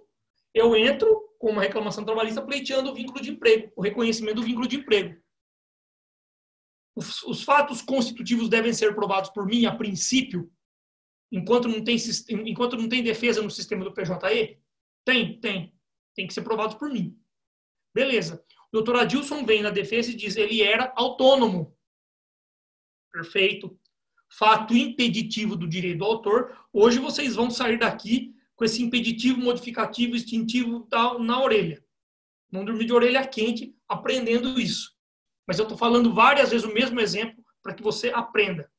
[0.54, 4.66] eu entro com uma reclamação trabalhista pleiteando o vínculo de emprego, o reconhecimento do vínculo
[4.66, 5.20] de emprego.
[6.94, 10.52] Os, os fatos constitutivos devem ser provados por mim, a princípio,
[11.32, 11.96] enquanto não tem,
[12.46, 14.60] enquanto não tem defesa no sistema do PJE?
[15.04, 15.74] Tem, tem.
[16.14, 17.18] Tem que ser provados por mim.
[17.94, 18.44] Beleza.
[18.68, 21.76] O doutor Adilson vem na defesa e diz ele era autônomo.
[23.12, 23.78] Perfeito.
[24.28, 26.56] Fato impeditivo do direito do autor.
[26.72, 30.86] Hoje vocês vão sair daqui com esse impeditivo, modificativo, extintivo
[31.18, 31.82] na orelha.
[32.52, 34.94] Não dormir de orelha quente aprendendo isso.
[35.48, 38.70] Mas eu estou falando várias vezes o mesmo exemplo para que você aprenda.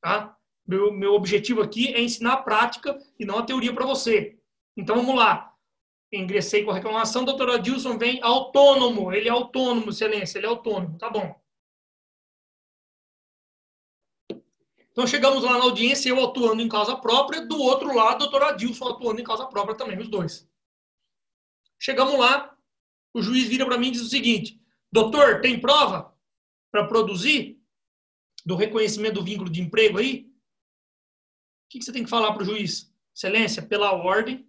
[0.00, 0.36] Tá?
[0.64, 4.38] Meu, meu objetivo aqui é ensinar a prática e não a teoria para você.
[4.76, 5.52] Então vamos lá.
[6.12, 9.12] Ingressei com a reclamação, doutor Adilson vem autônomo.
[9.12, 10.96] Ele é autônomo, excelência, ele é autônomo.
[10.96, 11.41] Tá bom.
[14.92, 18.44] Então chegamos lá na audiência, eu atuando em causa própria, do outro lado, o doutor
[18.44, 20.48] Adilson atuando em causa própria também, os dois.
[21.80, 22.56] Chegamos lá,
[23.14, 24.62] o juiz vira para mim e diz o seguinte:
[24.92, 26.14] Doutor, tem prova
[26.70, 27.58] para produzir
[28.44, 30.30] do reconhecimento do vínculo de emprego aí?
[31.64, 32.94] O que você tem que falar para o juiz?
[33.14, 34.46] Excelência, pela ordem,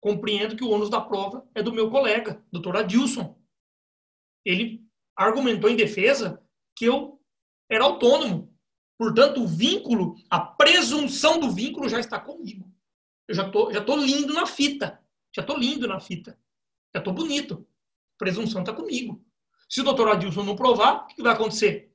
[0.00, 3.40] compreendo que o ônus da prova é do meu colega, doutor Adilson.
[4.44, 4.84] Ele
[5.16, 6.44] argumentou em defesa
[6.76, 7.22] que eu
[7.70, 8.51] era autônomo,
[9.02, 12.72] Portanto, o vínculo, a presunção do vínculo já está comigo.
[13.26, 15.04] Eu já tô, já tô lindo na fita.
[15.34, 16.38] Já tô lindo na fita.
[16.94, 17.66] Já tô bonito.
[18.14, 19.20] A presunção está comigo.
[19.68, 21.92] Se o doutor Adilson não provar, o que vai acontecer?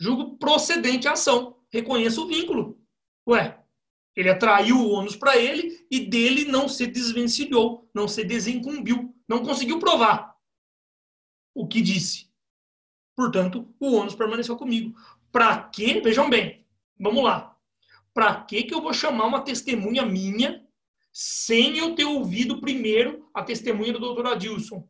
[0.00, 1.62] Julgo procedente a ação.
[1.70, 2.84] Reconheço o vínculo.
[3.28, 3.64] Ué,
[4.16, 9.44] ele atraiu o ônus para ele e dele não se desvencilhou, não se desencumbiu, não
[9.44, 10.36] conseguiu provar
[11.54, 12.25] o que disse.
[13.16, 14.94] Portanto, o ônus permaneceu comigo.
[15.32, 16.66] Para que, vejam bem,
[17.00, 17.56] vamos lá.
[18.12, 20.64] Para que que eu vou chamar uma testemunha minha
[21.12, 24.86] sem eu ter ouvido primeiro a testemunha do doutor Adilson?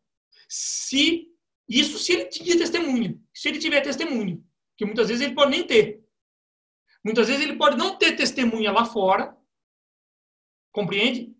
[0.47, 1.27] Se
[1.67, 4.39] isso se ele tiver testemunha, se ele tiver testemunha,
[4.77, 6.05] que muitas vezes ele pode nem ter.
[7.03, 9.35] Muitas vezes ele pode não ter testemunha lá fora,
[10.71, 11.35] compreende?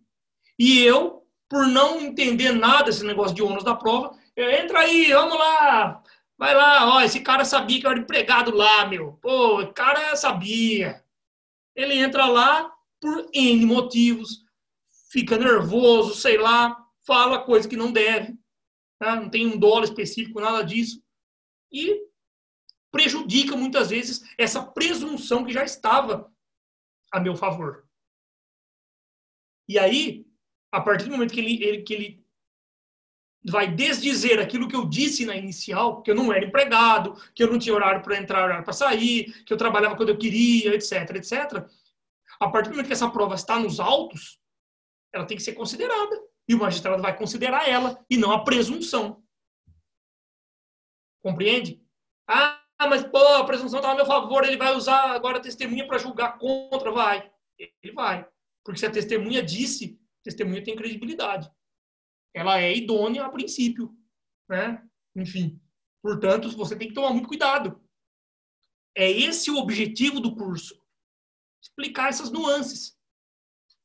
[0.58, 5.38] E eu, por não entender nada desse negócio de ônus da prova, entra aí, vamos
[5.38, 6.02] lá,
[6.38, 9.14] Vai lá, ó, esse cara sabia que eu era empregado lá, meu.
[9.14, 11.04] Pô, o cara sabia.
[11.74, 14.44] Ele entra lá por N motivos,
[15.10, 18.38] fica nervoso, sei lá, fala coisa que não deve,
[19.00, 19.16] tá?
[19.16, 21.02] não tem um dólar específico, nada disso.
[21.72, 22.06] E
[22.90, 26.32] prejudica muitas vezes essa presunção que já estava
[27.12, 27.84] a meu favor.
[29.68, 30.24] E aí,
[30.72, 32.27] a partir do momento que ele, ele que ele
[33.44, 37.50] vai desdizer aquilo que eu disse na inicial, que eu não era empregado, que eu
[37.50, 41.16] não tinha horário para entrar, horário para sair, que eu trabalhava quando eu queria, etc,
[41.16, 41.64] etc.
[42.40, 44.38] A partir do momento que essa prova está nos autos,
[45.12, 46.20] ela tem que ser considerada.
[46.48, 49.22] E o magistrado vai considerar ela e não a presunção.
[51.22, 51.82] Compreende?
[52.26, 55.86] Ah, mas pô, a presunção está a meu favor, ele vai usar agora a testemunha
[55.86, 57.30] para julgar contra, vai.
[57.58, 58.26] Ele vai.
[58.64, 61.50] Porque se a testemunha disse, a testemunha tem credibilidade
[62.34, 63.96] ela é idônea a princípio,
[64.48, 64.82] né?
[65.16, 65.60] Enfim,
[66.02, 67.82] portanto, você tem que tomar muito cuidado.
[68.96, 70.80] É esse o objetivo do curso.
[71.62, 72.96] Explicar essas nuances,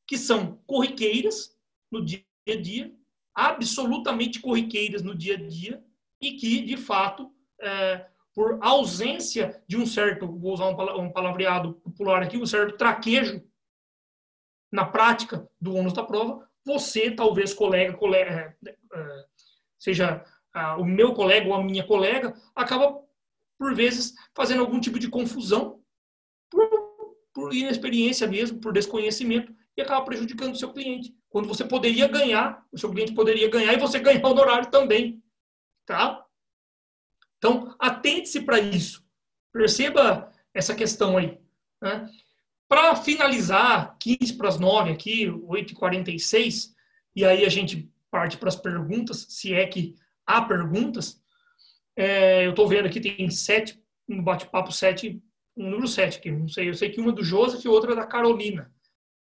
[0.08, 1.58] que são corriqueiras
[1.92, 2.96] no dia a dia
[3.34, 5.84] absolutamente corriqueiras no dia a dia
[6.22, 12.24] e que, de fato, é, por ausência de um certo, vou usar um palavreado popular
[12.24, 13.44] aqui, um certo traquejo
[14.72, 18.56] na prática do ônus da prova, você, talvez, colega, colega
[18.94, 19.26] é,
[19.80, 20.24] seja
[20.78, 23.02] o meu colega ou a minha colega, acaba,
[23.58, 25.82] por vezes, fazendo algum tipo de confusão
[26.50, 26.70] por,
[27.34, 31.16] por inexperiência mesmo, por desconhecimento, e acaba prejudicando o seu cliente.
[31.30, 35.24] Quando você poderia ganhar, o seu cliente poderia ganhar e você ganhar honorário também.
[35.86, 36.24] Tá?
[37.40, 39.04] Então, atente-se para isso.
[39.52, 41.42] Perceba essa questão aí.
[41.82, 42.08] Né?
[42.68, 46.74] Para finalizar, 15 para as 9 aqui, 8h46,
[47.16, 49.96] e aí a gente parte para as perguntas, se é que
[50.26, 51.22] há perguntas.
[51.96, 55.22] É, eu estou vendo aqui, tem sete, no bate-papo, sete,
[55.58, 56.70] um número sete aqui, não sei.
[56.70, 58.72] Eu sei que uma é do Joseph e outra é da Carolina.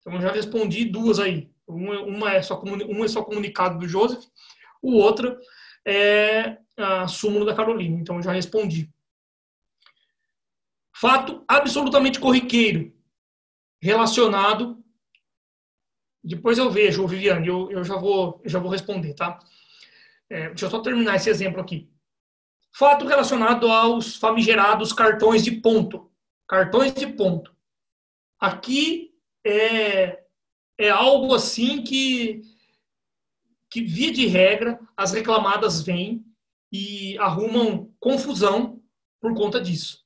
[0.01, 1.51] Então, eu já respondi duas aí.
[1.67, 4.25] Uma, uma, é, só, uma é só comunicado do Joseph,
[4.81, 5.39] o outro
[5.87, 7.99] é a súmula da Carolina.
[7.99, 8.91] Então, eu já respondi.
[10.95, 12.98] Fato absolutamente corriqueiro
[13.81, 14.83] relacionado.
[16.23, 19.39] Depois eu vejo, Viviane, eu, eu, já, vou, eu já vou responder, tá?
[20.29, 21.91] É, deixa eu só terminar esse exemplo aqui.
[22.77, 26.11] Fato relacionado aos famigerados cartões de ponto.
[26.47, 27.55] Cartões de ponto.
[28.39, 29.15] Aqui
[29.45, 30.25] é,
[30.79, 32.43] é algo assim que,
[33.71, 36.25] que, via de regra, as reclamadas vêm
[36.71, 38.83] e arrumam confusão
[39.21, 40.05] por conta disso.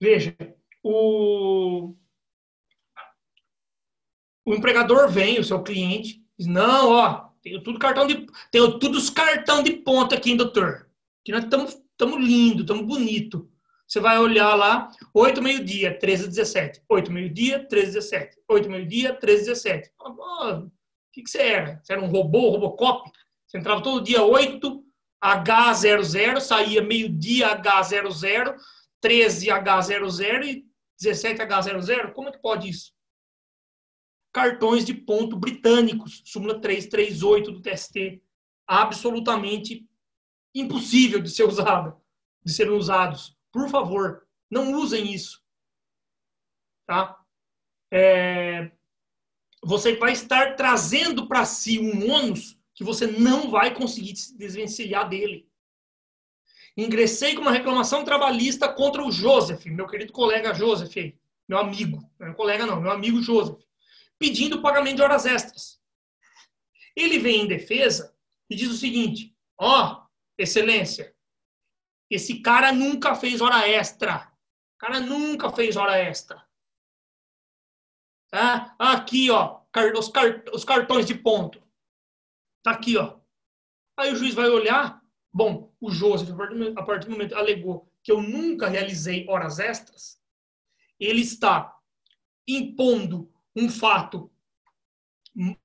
[0.00, 0.36] Veja,
[0.82, 1.94] o,
[4.48, 8.96] o empregador vem, o seu cliente, diz, não, ó, tenho tudo cartão de, tenho tudo
[8.96, 10.88] os cartão de ponta aqui, doutor.
[11.22, 11.78] Que nós estamos
[12.18, 13.50] lindo, estamos bonito.
[13.86, 16.82] Você vai olhar lá, 8 meio-dia, 13 17.
[16.88, 18.36] 8 meio-dia, 13 17.
[18.48, 19.90] 8 meio-dia, 13 17.
[20.00, 20.70] O
[21.12, 21.80] que, que você era?
[21.82, 23.10] Você era um robô, Robocop?
[23.46, 24.82] Você entrava todo dia 8
[25.22, 28.56] H00, saía meio-dia H00,
[28.98, 30.64] 13 H00 e
[30.98, 32.12] 17 H00?
[32.12, 32.92] Como é que pode isso?
[34.32, 38.22] Cartões de ponto britânicos, súmula 338 do TST,
[38.66, 39.86] absolutamente
[40.54, 42.00] impossível de ser usado,
[42.44, 43.36] de serem usados.
[43.52, 45.42] Por favor, não usem isso.
[46.86, 47.18] Tá?
[47.90, 48.70] É,
[49.62, 55.08] você vai estar trazendo para si um ônus que você não vai conseguir se desvencilhar
[55.08, 55.48] dele.
[56.76, 60.94] Ingressei com uma reclamação trabalhista contra o Joseph, meu querido colega Joseph,
[61.48, 63.67] meu amigo, não é colega não, meu amigo Joseph
[64.18, 65.80] pedindo pagamento de horas extras.
[66.96, 68.16] Ele vem em defesa
[68.50, 71.14] e diz o seguinte: ó, oh, excelência,
[72.10, 74.32] esse cara nunca fez hora extra.
[74.76, 76.46] O cara nunca fez hora extra.
[78.30, 78.74] Tá?
[78.78, 79.62] Aqui, ó,
[79.96, 80.10] os,
[80.52, 81.62] os cartões de ponto.
[82.62, 83.18] Tá aqui, ó.
[83.98, 85.02] Aí o juiz vai olhar.
[85.32, 86.30] Bom, o Joseph,
[86.76, 90.18] a partir do momento alegou que eu nunca realizei horas extras,
[90.98, 91.76] ele está
[92.46, 94.30] impondo um fato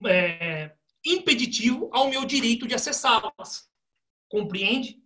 [0.05, 0.71] é,
[1.05, 3.69] impeditivo ao meu direito de acessá-las.
[4.29, 5.01] Compreende?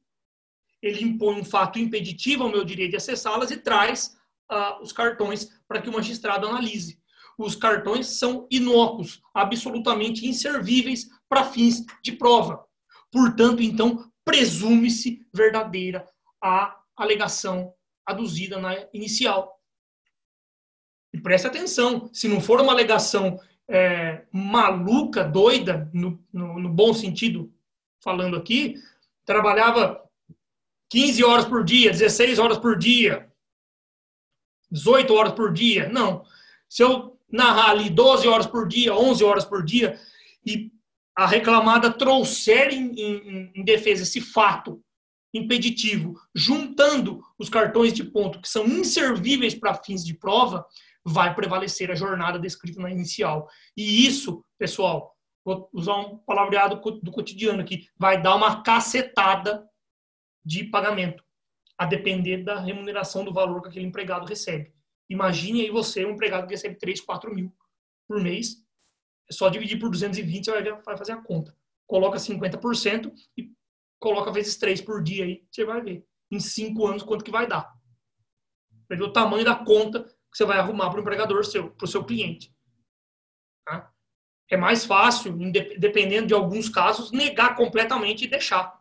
[0.81, 4.17] Ele impõe um fato impeditivo ao meu direito de acessá-las e traz
[4.51, 7.01] uh, os cartões para que o magistrado analise.
[7.37, 12.65] Os cartões são inócuos, absolutamente inservíveis para fins de prova.
[13.11, 16.07] Portanto, então, presume-se verdadeira
[16.43, 17.73] a alegação
[18.05, 19.56] aduzida na inicial.
[21.13, 26.93] E preste atenção, se não for uma alegação é, maluca, doida, no, no, no, bom
[26.93, 27.51] sentido,
[28.03, 28.75] falando aqui,
[29.25, 30.01] trabalhava
[30.89, 33.29] 15 horas por dia, 16 horas por dia,
[34.71, 35.89] 18 horas por dia.
[35.89, 36.25] Não.
[36.69, 39.99] Se eu narrar ali 12 horas por dia, 11 horas por dia,
[40.45, 40.71] e
[41.15, 44.81] a reclamada trouxer em, em, em defesa esse fato
[45.33, 50.65] impeditivo, juntando os cartões de ponto que são inservíveis para fins de prova,
[51.09, 53.47] vai prevalecer a jornada descrita na inicial.
[53.77, 55.15] E isso, pessoal,
[55.45, 59.65] vou usar um palavreado do cotidiano aqui, vai dar uma cacetada
[60.43, 61.23] de pagamento,
[61.77, 64.73] a depender da remuneração do valor que aquele empregado recebe.
[65.09, 67.55] Imagine aí você, um empregado que recebe 3, 4 mil
[68.05, 68.57] por mês,
[69.29, 71.55] é só dividir por 220, você vai fazer a conta.
[71.85, 73.49] Coloca 50% e
[73.97, 77.47] coloca vezes 3 por dia aí, você vai ver em 5 anos quanto que vai
[77.47, 77.73] dar.
[78.89, 80.05] Vai ver o tamanho da conta
[80.37, 82.53] que você vai arrumar para o empregador seu, para o seu cliente.
[83.65, 83.91] Tá?
[84.51, 85.35] É mais fácil,
[85.79, 88.79] dependendo de alguns casos, negar completamente e deixar.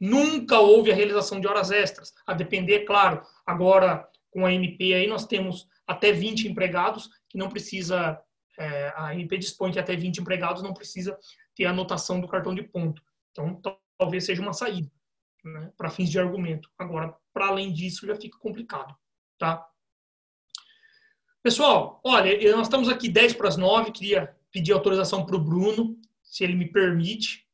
[0.00, 5.06] Nunca houve a realização de horas extras, a depender, claro, agora com a MP aí
[5.06, 8.20] nós temos até 20 empregados que não precisa
[8.58, 11.16] é, a MP dispõe que até 20 empregados não precisa
[11.54, 13.00] ter a anotação do cartão de ponto.
[13.30, 13.60] Então,
[13.96, 14.90] talvez seja uma saída
[15.44, 16.68] né, para fins de argumento.
[16.76, 18.94] Agora, para além disso, já fica complicado.
[19.38, 19.64] Tá?
[21.42, 25.96] Pessoal, olha, nós estamos aqui 10 para as 9, queria pedir autorização para o Bruno,
[26.22, 27.46] se ele me permite.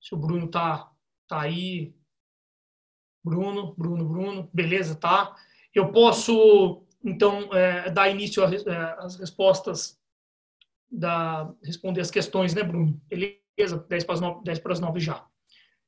[0.00, 0.90] Se o Bruno tá,
[1.26, 1.94] tá aí.
[3.24, 5.34] Bruno, Bruno, Bruno, beleza, tá?
[5.74, 9.98] Eu posso, então, é, dar início às é, respostas,
[10.90, 13.00] da, responder as questões, né, Bruno?
[13.08, 15.26] Beleza, 10 para as 9, 10 para as 9 já.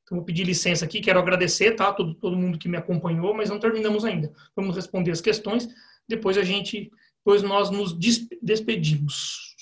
[0.03, 1.91] Então, vou pedir licença aqui, quero agradecer, tá?
[1.93, 4.33] Todo, todo mundo que me acompanhou, mas não terminamos ainda.
[4.55, 5.67] Vamos responder as questões,
[6.07, 6.91] depois a gente,
[7.25, 7.93] depois nós nos
[8.41, 9.55] despedimos.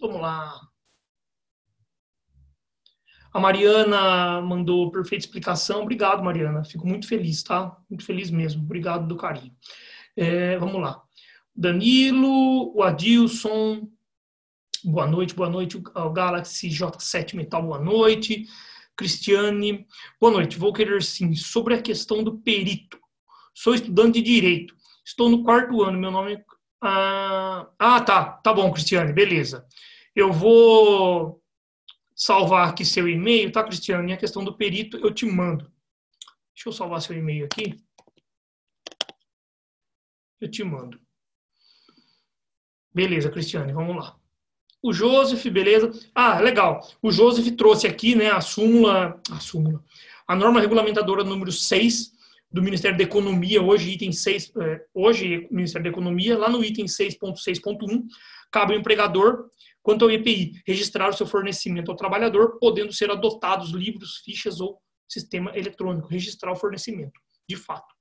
[0.00, 0.60] Vamos lá.
[3.32, 5.82] A Mariana mandou perfeita explicação.
[5.82, 6.64] Obrigado, Mariana.
[6.64, 7.76] Fico muito feliz, tá?
[7.88, 8.62] Muito feliz mesmo.
[8.62, 9.54] Obrigado do carinho.
[10.16, 11.02] É, vamos lá.
[11.54, 13.88] Danilo, o Adilson,
[14.84, 15.76] boa noite, boa noite.
[15.76, 18.46] O Galaxy J7 Metal, boa noite.
[18.96, 19.86] Cristiane,
[20.20, 20.58] boa noite.
[20.58, 22.98] Vou querer sim sobre a questão do perito.
[23.54, 24.74] Sou estudante de direito.
[25.04, 25.98] Estou no quarto ano.
[25.98, 26.44] Meu nome é.
[26.80, 28.24] Ah, ah tá.
[28.24, 29.12] Tá bom, Cristiane.
[29.12, 29.66] Beleza.
[30.14, 31.42] Eu vou
[32.14, 34.10] salvar aqui seu e-mail, tá, Cristiane?
[34.10, 35.70] E a questão do perito eu te mando.
[36.54, 37.82] Deixa eu salvar seu e-mail aqui.
[40.40, 41.00] Eu te mando.
[42.92, 44.16] Beleza, Cristiane, vamos lá.
[44.82, 45.90] O Joseph, beleza.
[46.14, 46.86] Ah, legal.
[47.02, 49.84] O Joseph trouxe aqui né, a súmula, a súmula,
[50.26, 52.12] a norma regulamentadora número 6
[52.50, 56.86] do Ministério da Economia, hoje item 6, é, hoje Ministério da Economia, lá no item
[56.86, 58.04] 6.6.1,
[58.50, 59.48] cabe ao empregador,
[59.82, 64.80] quanto ao EPI, registrar o seu fornecimento ao trabalhador, podendo ser adotados livros, fichas ou
[65.08, 67.94] sistema eletrônico, registrar o fornecimento, de fato.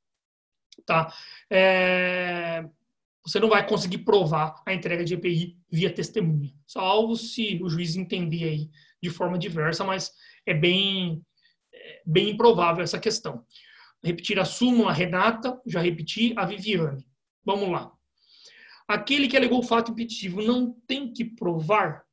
[0.86, 1.14] Tá?
[1.50, 2.66] É,
[3.24, 7.96] você não vai conseguir provar a entrega de EPI via testemunha, salvo se o juiz
[7.96, 8.70] entender aí
[9.02, 10.12] de forma diversa, mas
[10.46, 11.22] é bem,
[11.72, 13.46] é bem improvável essa questão.
[14.04, 17.06] Repetir a súmula, Renata, já repeti, a Viviane.
[17.44, 17.92] Vamos lá.
[18.88, 22.04] Aquele que alegou o fato impeditivo não tem que provar,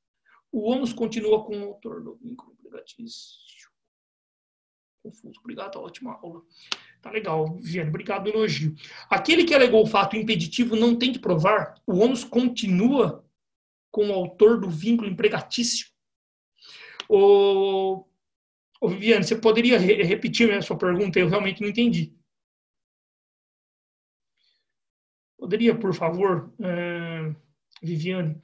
[0.52, 3.70] o ônus continua com o autor do vínculo empregatício.
[5.02, 6.42] Confuso, obrigado, ótima aula.
[7.00, 8.74] Tá legal, Viviane, obrigado elogio.
[9.08, 13.24] Aquele que alegou o fato impeditivo não tem que provar, o ônus continua
[13.90, 15.86] com o autor do vínculo empregatício.
[17.08, 18.04] O,
[18.80, 21.18] o Viviane, você poderia re repetir a sua pergunta?
[21.18, 22.14] Eu realmente não entendi.
[25.38, 27.36] Poderia, por favor, uh,
[27.82, 28.40] Viviane?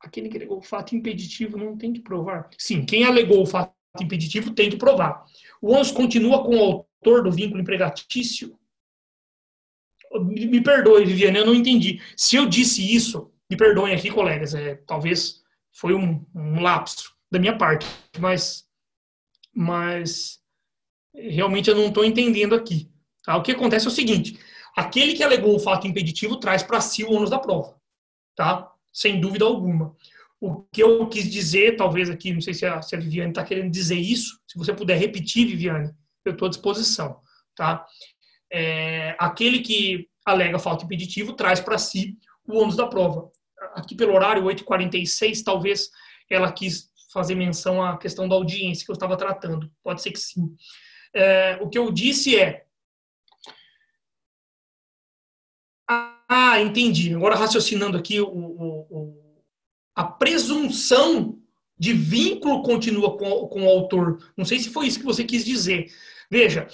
[0.00, 2.48] Aquele que alegou o fato impeditivo não tem que provar.
[2.56, 5.24] Sim, quem alegou o fato impeditivo tem que provar.
[5.60, 8.58] O ônus continua com o autor do vínculo empregatício?
[10.12, 12.00] Me, me perdoe, Viviane, eu não entendi.
[12.16, 15.42] Se eu disse isso, me perdoem aqui, colegas, é, talvez
[15.72, 17.86] foi um, um lapso da minha parte,
[18.18, 18.65] mas,
[19.56, 20.38] mas
[21.14, 22.90] realmente eu não estou entendendo aqui.
[23.24, 23.36] Tá?
[23.38, 24.38] O que acontece é o seguinte:
[24.76, 27.74] aquele que alegou o fato impeditivo traz para si o ônus da prova,
[28.36, 28.70] tá?
[28.92, 29.96] Sem dúvida alguma.
[30.38, 33.42] O que eu quis dizer, talvez aqui, não sei se a, se a Viviane está
[33.42, 35.90] querendo dizer isso, se você puder repetir, Viviane,
[36.22, 37.18] eu estou à disposição.
[37.54, 37.86] Tá?
[38.52, 43.30] É, aquele que alega falta impeditivo traz para si o ônus da prova.
[43.74, 45.88] Aqui pelo horário 8h46, talvez
[46.30, 49.72] ela quis fazer menção à questão da audiência que eu estava tratando.
[49.82, 50.54] Pode ser que sim.
[51.14, 52.66] É, o que eu disse é.
[55.88, 57.14] Ah, entendi.
[57.14, 59.36] Agora raciocinando aqui o, o, o
[59.94, 61.40] a presunção
[61.78, 64.18] de vínculo continua com, com o autor.
[64.36, 65.90] Não sei se foi isso que você quis dizer.
[66.30, 66.68] Veja,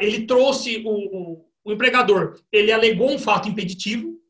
[0.00, 4.20] ele trouxe o, o, empregador, ele alegou um fato impeditivo.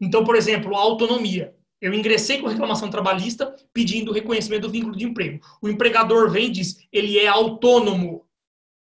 [0.00, 1.56] Então, por exemplo, a autonomia.
[1.82, 5.44] Eu ingressei com reclamação trabalhista pedindo reconhecimento do vínculo de emprego.
[5.60, 8.24] O empregador vem e diz, ele é autônomo.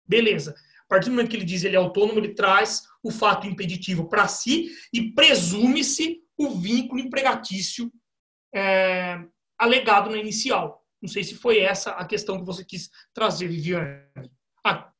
[0.04, 0.52] Beleza.
[0.84, 4.08] A partir do momento que ele diz ele é autônomo, ele traz o fato impeditivo
[4.08, 7.88] para si e presume-se o vínculo empregatício
[8.52, 9.24] é,
[9.56, 10.84] alegado na inicial.
[11.00, 14.02] Não sei se foi essa a questão que você quis trazer, Viviane.
[14.66, 14.92] Ah.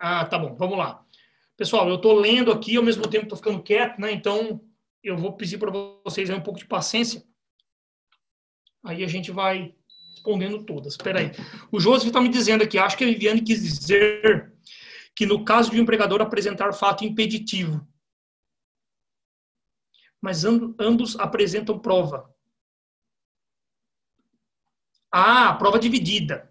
[0.00, 1.04] Ah, tá bom, vamos lá.
[1.58, 4.10] Pessoal, eu estou lendo aqui, ao mesmo tempo estou ficando quieto, né?
[4.10, 4.64] Então,
[5.04, 5.70] eu vou pedir para
[6.02, 7.22] vocês um pouco de paciência.
[8.82, 9.74] Aí a gente vai
[10.14, 10.94] respondendo todas.
[10.94, 11.32] Espera aí.
[11.70, 14.54] O Joseph está me dizendo aqui, acho que a Viviane quis dizer
[15.14, 17.86] que no caso de um empregador apresentar fato impeditivo,
[20.18, 22.34] mas ambos apresentam prova.
[25.12, 26.49] Ah, prova dividida.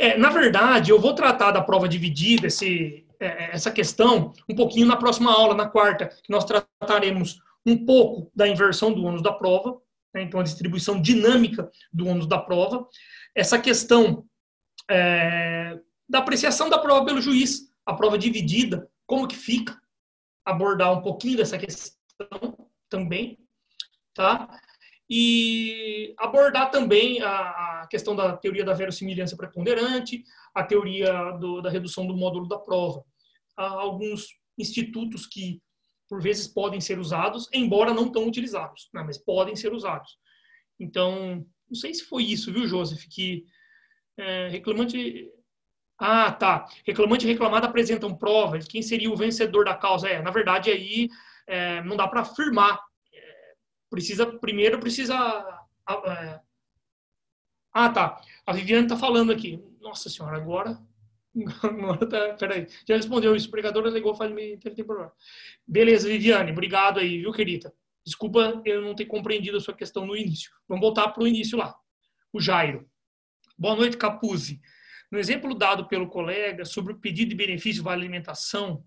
[0.00, 4.86] É, na verdade, eu vou tratar da prova dividida, esse, é, essa questão um pouquinho
[4.86, 9.30] na próxima aula, na quarta, que nós trataremos um pouco da inversão do ônus da
[9.30, 9.78] prova,
[10.14, 12.88] né, então a distribuição dinâmica do ônus da prova,
[13.34, 14.24] essa questão
[14.90, 15.78] é,
[16.08, 19.78] da apreciação da prova pelo juiz, a prova dividida, como que fica,
[20.46, 23.38] abordar um pouquinho dessa questão também,
[24.14, 24.48] tá?
[25.12, 30.22] E abordar também a, a questão da teoria da verossimilhança preponderante,
[30.54, 33.04] a teoria do, da redução do módulo da prova.
[33.56, 35.60] Há alguns institutos que,
[36.08, 39.02] por vezes, podem ser usados, embora não tão utilizados, né?
[39.04, 40.16] mas podem ser usados.
[40.78, 43.44] Então, não sei se foi isso, viu, Joseph, que
[44.16, 45.28] é, reclamante
[46.00, 46.66] ah, tá.
[46.86, 48.66] Reclamante e reclamada apresentam provas.
[48.66, 50.08] Quem seria o vencedor da causa?
[50.08, 51.10] É, na verdade, aí
[51.46, 52.80] é, não dá para afirmar.
[53.90, 55.16] Precisa, primeiro, precisa.
[57.72, 58.20] Ah, tá.
[58.46, 59.60] A Viviane está falando aqui.
[59.80, 60.80] Nossa senhora, agora.
[61.62, 62.66] agora tá, peraí.
[62.86, 63.50] Já respondeu isso.
[63.50, 65.12] Pregador alegou faz me tem problema.
[65.66, 66.52] Beleza, Viviane.
[66.52, 67.74] Obrigado aí, viu, querida?
[68.04, 70.52] Desculpa eu não ter compreendido a sua questão no início.
[70.68, 71.76] Vamos voltar para o início lá.
[72.32, 72.88] O Jairo.
[73.58, 74.60] Boa noite, Capuzzi.
[75.10, 78.84] No exemplo dado pelo colega sobre o pedido de benefício vale alimentação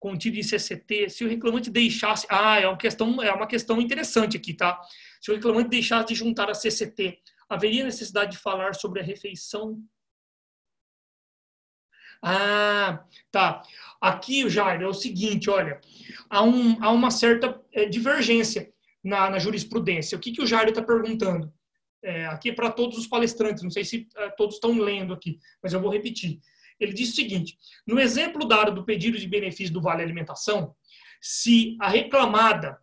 [0.00, 4.36] contido em CCT, se o reclamante deixasse, ah, é uma questão, é uma questão interessante
[4.36, 4.80] aqui, tá?
[5.20, 7.18] Se o reclamante deixasse de juntar a CCT,
[7.48, 9.78] haveria necessidade de falar sobre a refeição?
[12.22, 13.62] Ah, tá.
[14.00, 15.80] Aqui, Jair, é o seguinte, olha,
[16.28, 18.72] há, um, há uma certa é, divergência
[19.04, 20.16] na, na, jurisprudência.
[20.16, 21.52] O que, que o Jair está perguntando?
[22.02, 25.38] é, aqui é para todos os palestrantes, não sei se é, todos estão lendo aqui,
[25.62, 26.40] mas eu vou repetir.
[26.80, 30.74] Ele diz o seguinte: no exemplo dado do pedido de benefício do Vale Alimentação,
[31.20, 32.78] se a reclamada,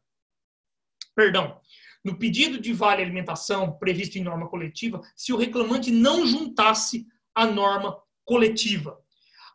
[1.15, 1.59] perdão,
[2.05, 7.45] no pedido de Vale Alimentação previsto em norma coletiva, se o reclamante não juntasse a
[7.45, 8.97] norma coletiva,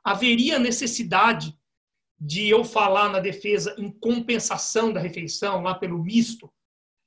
[0.04, 1.56] haveria necessidade
[2.18, 6.52] de eu falar na defesa em compensação da refeição, lá pelo misto,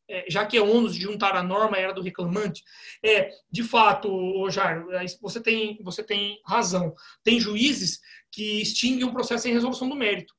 [0.10, 2.64] é, já que é ônus de juntar a norma era do reclamante,
[3.04, 6.94] é, de fato, Jair, é, você tem, você tem razão.
[7.24, 8.00] Tem juízes
[8.32, 10.34] que extinguem um processo em resolução do mérito.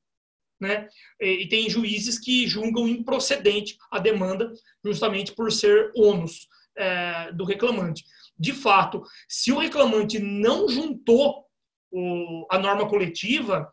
[0.59, 0.87] Né?
[1.19, 4.51] E, e tem juízes que julgam improcedente a demanda
[4.83, 8.05] justamente por ser ônus é, do reclamante.
[8.39, 11.45] De fato, se o reclamante não juntou
[11.91, 13.71] o, a norma coletiva,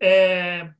[0.00, 0.70] é,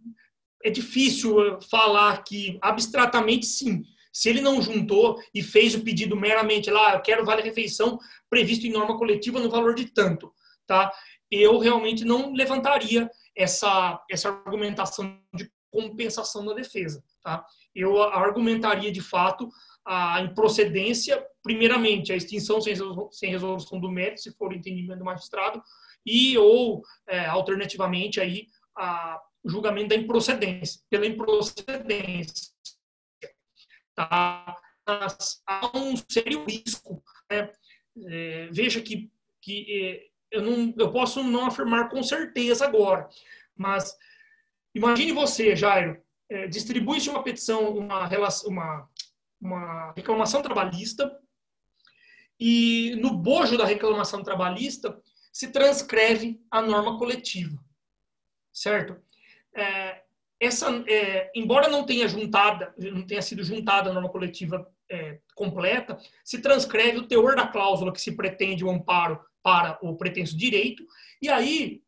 [0.62, 3.84] é difícil falar que abstratamente sim,
[4.16, 7.98] se ele não juntou e fez o pedido meramente lá, eu quero vale-refeição
[8.30, 10.32] previsto em norma coletiva no valor de tanto,
[10.66, 10.90] tá?
[11.30, 17.44] Eu realmente não levantaria essa, essa argumentação de compensação da defesa, tá?
[17.74, 19.50] Eu argumentaria, de fato,
[19.84, 22.72] a improcedência, primeiramente, a extinção sem,
[23.30, 25.62] resolução do mérito, se for o entendimento do magistrado,
[26.06, 32.55] e ou, é, alternativamente, aí, a, julgamento da improcedência, pela improcedência
[33.96, 34.56] tá?
[34.86, 37.02] Há um sério risco.
[37.30, 37.50] Né?
[38.06, 39.10] É, veja que,
[39.40, 39.66] que
[40.30, 43.08] é, eu, não, eu posso não afirmar com certeza agora,
[43.56, 43.96] mas
[44.74, 48.08] imagine você, Jairo, é, distribui-se uma petição, uma,
[48.46, 48.88] uma,
[49.40, 51.18] uma reclamação trabalhista,
[52.38, 55.00] e no bojo da reclamação trabalhista
[55.32, 57.58] se transcreve a norma coletiva,
[58.52, 59.00] certo?
[59.54, 60.02] É,
[60.40, 65.98] essa, é, embora não tenha juntada, não tenha sido juntada a norma coletiva é, completa,
[66.24, 70.84] se transcreve o teor da cláusula que se pretende o amparo para o pretenso direito,
[71.22, 71.82] e aí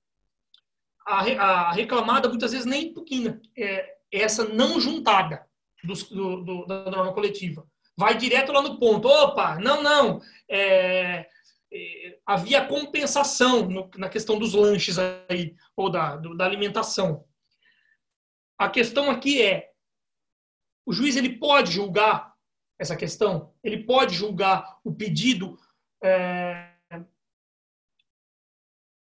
[1.07, 1.20] a,
[1.69, 5.47] a reclamada muitas vezes nem impugna é, essa não juntada
[5.83, 7.66] do, do, do, da norma coletiva.
[7.97, 9.09] Vai direto lá no ponto.
[9.09, 10.20] Opa, não, não.
[10.49, 11.27] É,
[11.73, 17.25] é, havia compensação no, na questão dos lanches aí, ou da, da alimentação.
[18.59, 19.72] A questão aqui é:
[20.85, 22.35] o juiz ele pode julgar
[22.78, 23.55] essa questão?
[23.62, 25.59] Ele pode julgar o pedido,
[26.02, 26.72] é,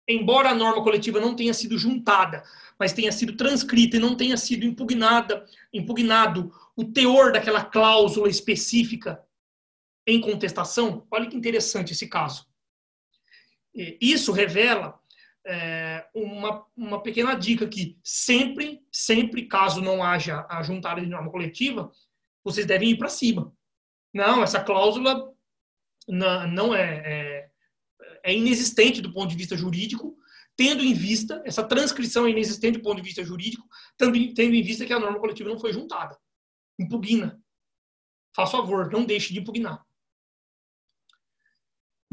[0.08, 2.44] embora a norma coletiva não tenha sido juntada,
[2.78, 9.26] mas tenha sido transcrita e não tenha sido impugnada, impugnado o teor daquela cláusula específica
[10.06, 11.08] em contestação?
[11.10, 12.48] Olha que interessante esse caso.
[13.74, 15.02] Isso revela
[15.46, 18.00] é, uma, uma pequena dica aqui.
[18.04, 21.92] Sempre, sempre, caso não haja a juntada de norma coletiva,
[22.44, 23.54] vocês devem ir para cima.
[24.14, 25.34] Não, essa cláusula
[26.08, 27.50] não, não é, é,
[28.24, 30.18] é, inexistente do ponto de vista jurídico,
[30.56, 33.68] tendo em vista, essa transcrição é inexistente do ponto de vista jurídico,
[33.98, 36.18] tendo, tendo em vista que a norma coletiva não foi juntada.
[36.80, 37.40] Impugna.
[38.36, 39.85] Faça favor, não deixe de impugnar.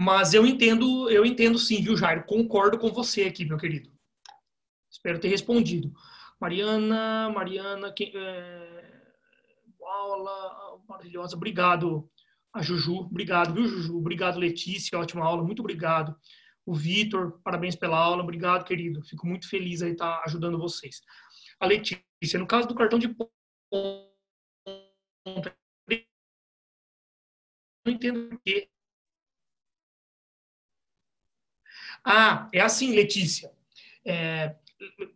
[0.02, 2.24] Mas eu entendo, eu entendo sim, viu, Jairo?
[2.24, 3.88] Concordo com você aqui, meu querido.
[4.90, 5.92] Espero ter respondido.
[6.40, 9.02] Mariana, Mariana, quem, é,
[9.80, 11.36] aula maravilhosa.
[11.36, 12.10] Obrigado,
[12.52, 13.02] a Juju.
[13.02, 13.96] Obrigado, viu, Juju?
[13.96, 14.98] Obrigado, Letícia.
[14.98, 15.44] Ótima aula.
[15.44, 16.16] Muito obrigado.
[16.66, 18.24] O Vitor, parabéns pela aula.
[18.24, 19.04] Obrigado, querido.
[19.04, 21.00] Fico muito feliz aí estar ajudando vocês.
[21.60, 23.30] A Letícia, no caso do cartão de ponto,
[27.86, 28.68] não entendo por quê.
[32.04, 33.50] Ah, é assim, Letícia.
[34.04, 34.54] É,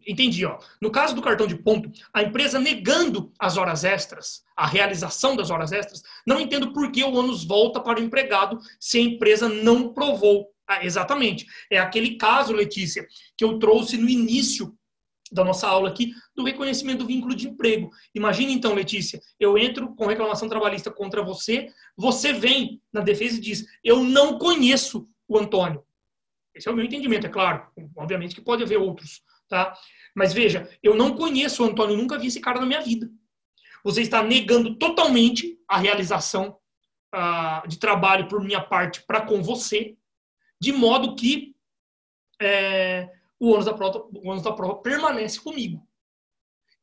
[0.07, 0.59] entendi, ó.
[0.81, 5.51] No caso do cartão de ponto, a empresa negando as horas extras, a realização das
[5.51, 9.49] horas extras, não entendo por que o ônus volta para o empregado se a empresa
[9.49, 10.49] não provou.
[10.69, 11.47] Ah, exatamente.
[11.71, 13.07] É aquele caso, Letícia,
[13.37, 14.77] que eu trouxe no início
[15.31, 17.91] da nossa aula aqui, do reconhecimento do vínculo de emprego.
[18.15, 23.41] Imagina então, Letícia, eu entro com reclamação trabalhista contra você, você vem na defesa e
[23.41, 25.86] diz: Eu não conheço o Antônio.
[26.57, 27.67] Esse é o meu entendimento, é claro.
[27.97, 29.75] Obviamente que pode haver outros, tá?
[30.15, 33.11] Mas veja, eu não conheço o Antônio, nunca vi esse cara na minha vida.
[33.85, 36.59] Você está negando totalmente a realização
[37.15, 39.97] uh, de trabalho por minha parte para com você,
[40.59, 41.55] de modo que
[42.41, 45.87] é, o ônus da prova, ônus da prova permanece comigo.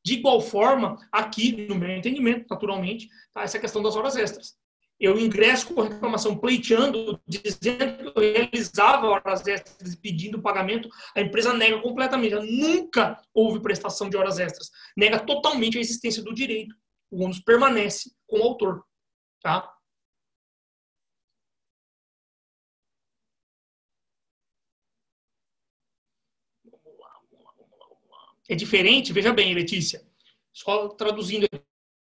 [0.05, 4.57] De igual forma, aqui, no meu entendimento, naturalmente, tá essa questão das horas extras.
[4.99, 11.53] Eu ingresso com reclamação pleiteando, dizendo que eu realizava horas extras pedindo pagamento, a empresa
[11.53, 12.35] nega completamente.
[12.35, 14.69] Nunca houve prestação de horas extras.
[14.95, 16.75] Nega totalmente a existência do direito.
[17.11, 18.85] O ônus permanece com o autor.
[19.41, 19.69] Tá?
[28.49, 30.05] É diferente, veja bem, Letícia,
[30.51, 31.47] só traduzindo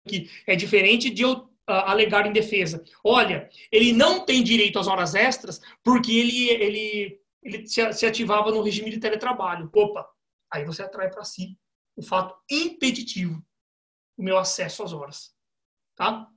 [0.05, 2.85] aqui, é diferente de eu alegar em defesa.
[3.03, 8.63] Olha, ele não tem direito às horas extras porque ele, ele, ele se, ativava no
[8.63, 9.71] regime de teletrabalho.
[9.75, 10.09] Opa,
[10.51, 11.59] aí você atrai para si
[11.97, 13.45] o fato impeditivo,
[14.17, 15.35] o meu acesso às horas.
[15.97, 16.29] Tá?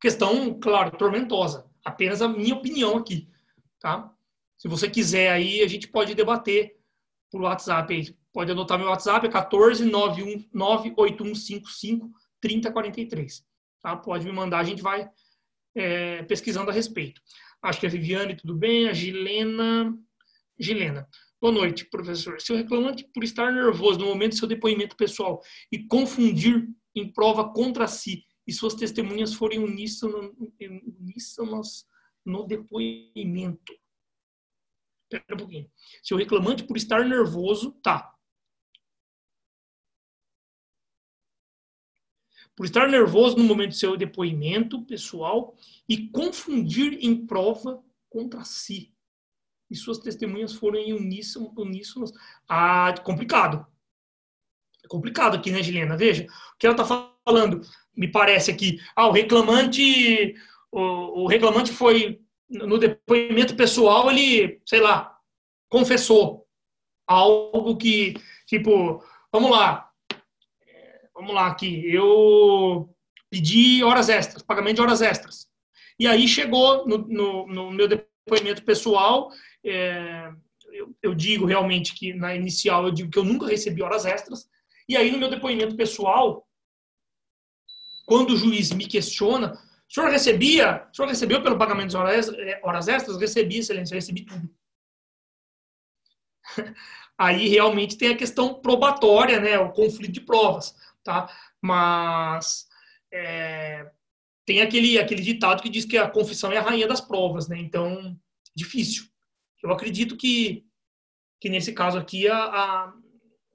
[0.00, 1.70] Questão, claro, tormentosa.
[1.84, 3.28] Apenas a minha opinião aqui.
[3.78, 4.12] Tá?
[4.56, 6.78] Se você quiser aí, a gente pode debater
[7.30, 12.10] por WhatsApp aí Pode anotar meu WhatsApp, é 14 98155
[12.40, 13.44] 3043.
[13.82, 13.96] Tá?
[13.96, 15.10] Pode me mandar, a gente vai
[15.74, 17.20] é, pesquisando a respeito.
[17.60, 18.88] Acho que a Viviane, tudo bem?
[18.88, 19.96] A Gilena.
[20.58, 21.08] Gilena.
[21.40, 22.40] Boa noite, professor.
[22.40, 25.42] Se o reclamante, por estar nervoso no momento do seu depoimento pessoal
[25.72, 30.30] e confundir em prova contra si e suas testemunhas forem uníssonas,
[31.00, 31.86] uníssonas
[32.24, 33.72] no depoimento.
[35.12, 35.70] Espera um pouquinho.
[36.02, 38.11] Se o reclamante, por estar nervoso, tá.
[42.56, 45.56] Por estar nervoso no momento do seu depoimento pessoal
[45.88, 48.92] e confundir em prova contra si.
[49.70, 52.12] E suas testemunhas foram em uníssonas.
[52.46, 53.66] Ah, complicado.
[54.84, 55.96] É complicado aqui, né, Gilena?
[55.96, 57.62] Veja, o que ela está falando,
[57.96, 58.78] me parece aqui.
[58.94, 60.34] Ah, o reclamante,
[60.70, 62.20] o, o reclamante foi,
[62.50, 65.18] no depoimento pessoal, ele, sei lá,
[65.70, 66.46] confessou
[67.06, 68.14] algo que,
[68.46, 69.02] tipo,
[69.32, 69.91] vamos lá,
[71.22, 72.92] vamos lá aqui, eu
[73.30, 75.48] pedi horas extras, pagamento de horas extras.
[75.98, 79.30] E aí chegou no, no, no meu depoimento pessoal,
[79.64, 80.32] é,
[80.72, 84.48] eu, eu, digo realmente que na inicial eu digo que eu nunca recebi horas extras.
[84.88, 86.44] E aí no meu depoimento pessoal,
[88.04, 92.28] quando o juiz me questiona, o senhor recebia, o senhor recebeu pelo pagamento de horas,
[92.30, 93.16] é, horas extras?
[93.16, 94.50] Recebi, excelência, recebi tudo.
[97.16, 100.74] Aí realmente tem a questão probatória, né, o conflito de provas
[101.04, 101.28] tá?
[101.60, 102.66] Mas
[103.12, 103.86] é,
[104.46, 107.58] tem aquele, aquele ditado que diz que a confissão é a rainha das provas, né?
[107.58, 108.16] Então,
[108.54, 109.04] difícil.
[109.62, 110.64] Eu acredito que,
[111.40, 112.92] que nesse caso aqui, a, a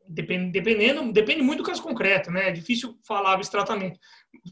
[0.07, 2.49] depend, dependendo, depende muito do caso concreto, né?
[2.49, 3.99] É difícil falar abstratamente,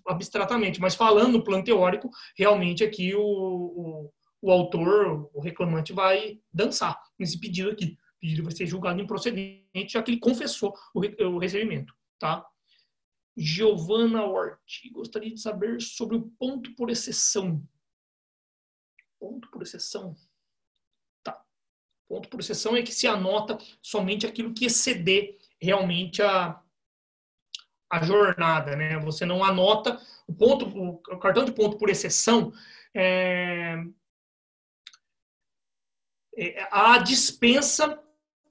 [0.07, 4.11] abstratamente mas falando no plano teórico, realmente aqui o, o,
[4.41, 7.97] o autor, o reclamante vai dançar nesse pedido aqui.
[8.17, 12.45] O pedido vai ser julgado improcedente, já que ele confessou o, o recebimento, tá?
[13.37, 17.61] Giovana Hort, gostaria de saber sobre o ponto por exceção.
[19.19, 20.15] Ponto por exceção.
[21.23, 21.43] Tá.
[22.07, 26.61] Ponto por exceção é que se anota somente aquilo que exceder realmente a,
[27.91, 28.99] a jornada, né?
[28.99, 32.53] Você não anota o ponto, o cartão de ponto por exceção
[32.93, 33.75] é,
[36.37, 38.01] é a dispensa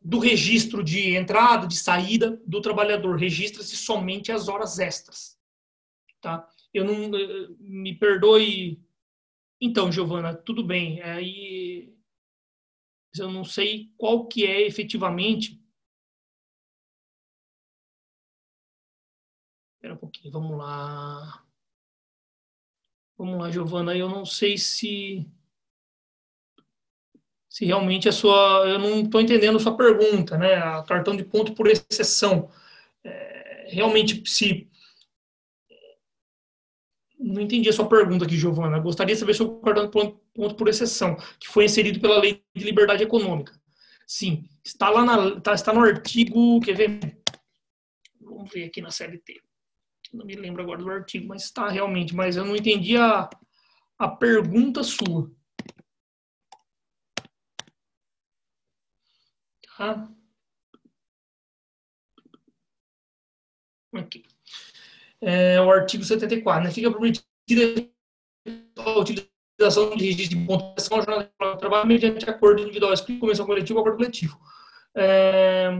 [0.04, 3.16] do registro de entrada, de saída do trabalhador.
[3.16, 5.40] Registra-se somente as horas extras.
[6.20, 6.46] Tá?
[6.74, 8.84] Eu não eh, eh, me perdoe.
[9.58, 11.00] Então, Giovana, tudo bem.
[11.00, 11.96] Aí
[13.18, 15.58] eu não sei qual que é efetivamente.
[19.76, 21.46] Espera um pouquinho, vamos lá.
[23.16, 23.96] Vamos lá, Giovana.
[23.96, 25.26] Eu não sei se
[27.54, 28.64] se realmente a sua.
[28.66, 30.54] Eu não estou entendendo a sua pergunta, né?
[30.56, 32.50] A cartão de ponto por exceção.
[33.04, 34.68] É, realmente, se.
[37.16, 38.80] Não entendi a sua pergunta aqui, Giovana.
[38.80, 42.42] Gostaria de saber sobre o cartão de ponto por exceção, que foi inserido pela Lei
[42.56, 43.52] de Liberdade Econômica.
[44.04, 46.60] Sim, está lá na, está, está no artigo.
[46.60, 47.22] Quer ver?
[48.20, 49.40] Vamos ver aqui na CLT.
[50.12, 52.16] Não me lembro agora do artigo, mas está realmente.
[52.16, 53.30] Mas eu não entendi a,
[53.96, 55.30] a pergunta sua.
[63.92, 64.24] Aqui.
[65.20, 66.70] É, o artigo 74, né?
[66.70, 67.90] Fica permitida
[68.76, 73.78] a utilização de registro de pontuação jornal de trabalho mediante acordo individual, escrito, convenção coletiva
[73.78, 74.38] ou acordo coletivo.
[74.94, 75.70] É,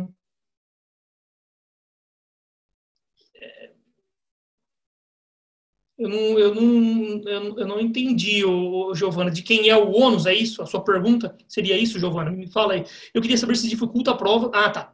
[5.97, 10.35] Eu não, eu não, eu não entendi, o Giovana, de quem é o ônus, é
[10.35, 10.61] isso?
[10.61, 12.33] A sua pergunta seria isso, Giovana?
[12.33, 12.85] Me fala aí.
[13.12, 14.51] Eu queria saber se dificulta a prova.
[14.53, 14.93] Ah, tá.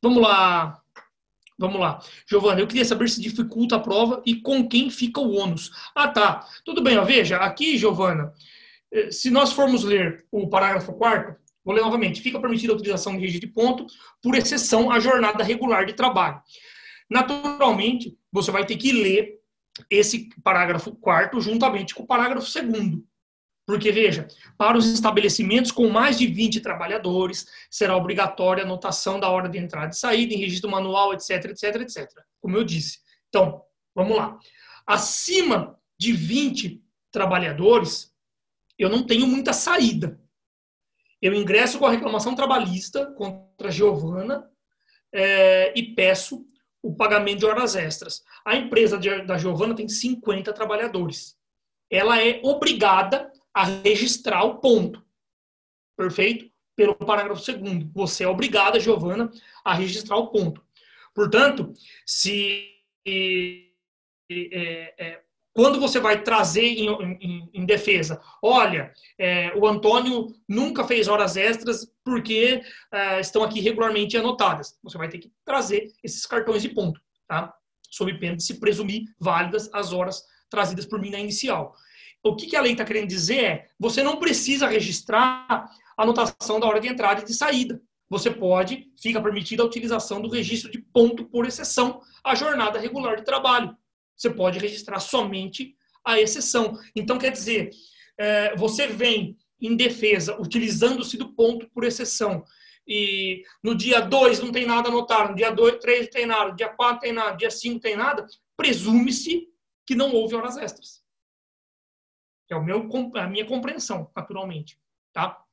[0.02, 0.82] Vamos lá.
[1.58, 2.00] Vamos lá.
[2.28, 5.72] Giovana, eu queria saber se dificulta a prova e com quem fica o ônus.
[5.96, 6.48] Ah, tá.
[6.64, 7.04] Tudo bem, ó.
[7.04, 8.34] Veja, aqui, Giovana,
[9.12, 11.36] se nós formos ler o parágrafo 4
[11.66, 13.88] vou ler novamente, fica permitida a utilização de registro de ponto,
[14.22, 16.40] por exceção à jornada regular de trabalho.
[17.10, 19.40] Naturalmente, você vai ter que ler
[19.90, 23.00] esse parágrafo 4 juntamente com o parágrafo 2
[23.68, 24.28] porque, veja,
[24.60, 29.58] para os estabelecimentos com mais de 20 trabalhadores, será obrigatória a anotação da hora de
[29.58, 32.08] entrada e saída em registro manual, etc, etc, etc.
[32.40, 33.00] Como eu disse.
[33.28, 33.64] Então,
[33.96, 34.38] vamos lá.
[34.86, 36.80] Acima de 20
[37.12, 38.15] trabalhadores,
[38.78, 40.20] eu não tenho muita saída.
[41.22, 44.50] Eu ingresso com a reclamação trabalhista contra a Giovana
[45.14, 46.46] é, e peço
[46.84, 48.24] o pagamento de horas extras.
[48.46, 51.36] A empresa de, da Giovana tem 50 trabalhadores.
[51.90, 55.04] Ela é obrigada a registrar o ponto.
[55.98, 56.52] Perfeito?
[56.76, 57.90] Pelo parágrafo segundo.
[57.94, 59.32] Você é obrigada, Giovana,
[59.64, 60.64] a registrar o ponto.
[61.14, 61.72] Portanto,
[62.06, 62.70] se
[63.08, 63.70] é,
[64.30, 65.24] é,
[65.56, 66.90] quando você vai trazer em,
[67.22, 72.62] em, em defesa, olha, é, o Antônio nunca fez horas extras porque
[72.92, 74.78] é, estão aqui regularmente anotadas.
[74.84, 77.56] Você vai ter que trazer esses cartões de ponto, tá?
[77.90, 81.74] Sob pena de se presumir válidas as horas trazidas por mim na inicial.
[82.22, 86.60] O que, que a lei está querendo dizer é, você não precisa registrar a anotação
[86.60, 87.82] da hora de entrada e de saída.
[88.10, 93.16] Você pode, fica permitida a utilização do registro de ponto por exceção à jornada regular
[93.16, 93.74] de trabalho.
[94.16, 96.78] Você pode registrar somente a exceção.
[96.96, 97.72] Então, quer dizer,
[98.18, 102.46] é, você vem em defesa utilizando-se do ponto por exceção.
[102.88, 106.56] E no dia 2 não tem nada anotado, no dia 3 não tem nada, no
[106.56, 109.50] dia 4 tem nada, no dia 5 tem nada, presume-se
[109.86, 111.04] que não houve horas extras.
[112.50, 114.80] É o meu, a minha compreensão, naturalmente.
[115.12, 115.44] Tá?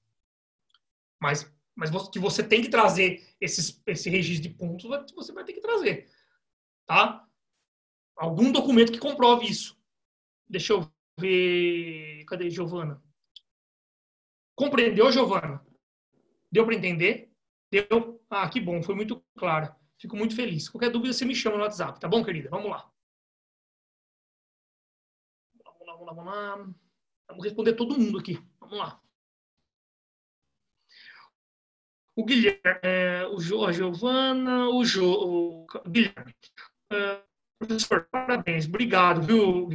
[1.18, 5.55] Mas, mas que você tem que trazer esses, esse registro de pontos, você vai ter
[5.55, 6.10] que trazer.
[6.86, 7.26] Tá?
[8.16, 9.78] Algum documento que comprove isso.
[10.48, 12.24] Deixa eu ver.
[12.26, 13.02] Cadê Giovana?
[14.55, 15.64] Compreendeu, Giovana?
[16.51, 17.32] Deu para entender?
[17.70, 18.22] Deu?
[18.28, 19.74] Ah, que bom, foi muito claro.
[19.98, 20.68] Fico muito feliz.
[20.68, 22.51] Qualquer dúvida, você me chama no WhatsApp, tá bom, querida?
[22.51, 22.90] Vamos lá.
[25.64, 26.74] Vamos lá, vamos lá, vamos lá.
[27.28, 28.34] Vamos responder todo mundo aqui.
[28.60, 29.01] Vamos lá.
[32.14, 36.34] O Guilherme, é, o jo, a Giovana, o, jo, o Guilherme.
[36.93, 37.22] É,
[37.66, 39.68] Professor, parabéns, obrigado, viu?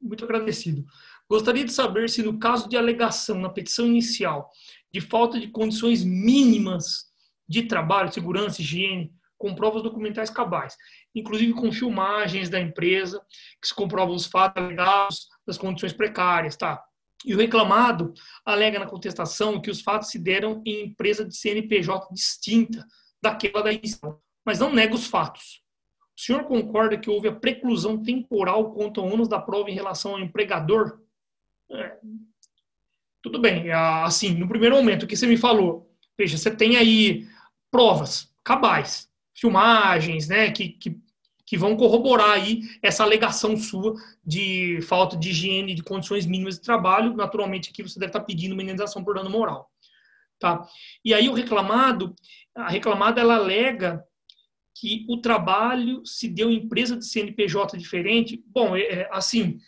[0.00, 0.84] Muito agradecido.
[1.30, 4.50] Gostaria de saber se, no caso de alegação na petição inicial
[4.92, 7.04] de falta de condições mínimas
[7.48, 10.76] de trabalho, segurança, higiene, com provas documentais cabais,
[11.14, 13.24] inclusive com filmagens da empresa,
[13.60, 16.82] que se comprovam os fatos alegados das condições precárias, tá?
[17.24, 18.12] E o reclamado
[18.44, 22.84] alega na contestação que os fatos se deram em empresa de CNPJ distinta
[23.22, 25.61] daquela da inicial, mas não nega os fatos.
[26.16, 30.12] O senhor concorda que houve a preclusão temporal quanto ao ônus da prova em relação
[30.12, 31.00] ao empregador?
[31.70, 31.96] É.
[33.22, 36.76] Tudo bem, é, assim, no primeiro momento, o que você me falou, veja, você tem
[36.76, 37.26] aí
[37.70, 41.00] provas cabais, filmagens, né, que, que,
[41.46, 43.94] que vão corroborar aí essa alegação sua
[44.24, 47.14] de falta de higiene, de condições mínimas de trabalho.
[47.14, 49.70] Naturalmente, aqui você deve estar pedindo uma indenização por dano moral.
[50.38, 50.66] Tá?
[51.04, 52.14] E aí o reclamado,
[52.54, 54.04] a reclamada, ela alega
[54.74, 58.42] que o trabalho se deu em empresa de CNPJ diferente.
[58.46, 59.58] Bom, é, é, assim,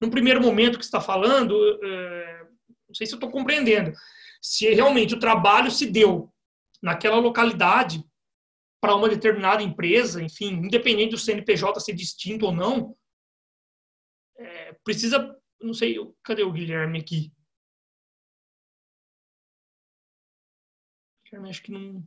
[0.00, 1.54] no primeiro momento que está falando,
[1.84, 2.48] é,
[2.88, 3.92] não sei se eu estou compreendendo,
[4.40, 6.32] se realmente o trabalho se deu
[6.82, 8.04] naquela localidade
[8.80, 12.96] para uma determinada empresa, enfim, independente do CNPJ ser distinto ou não,
[14.38, 17.32] é, precisa, não sei, cadê o Guilherme aqui?
[21.24, 22.06] Guilherme acho que não,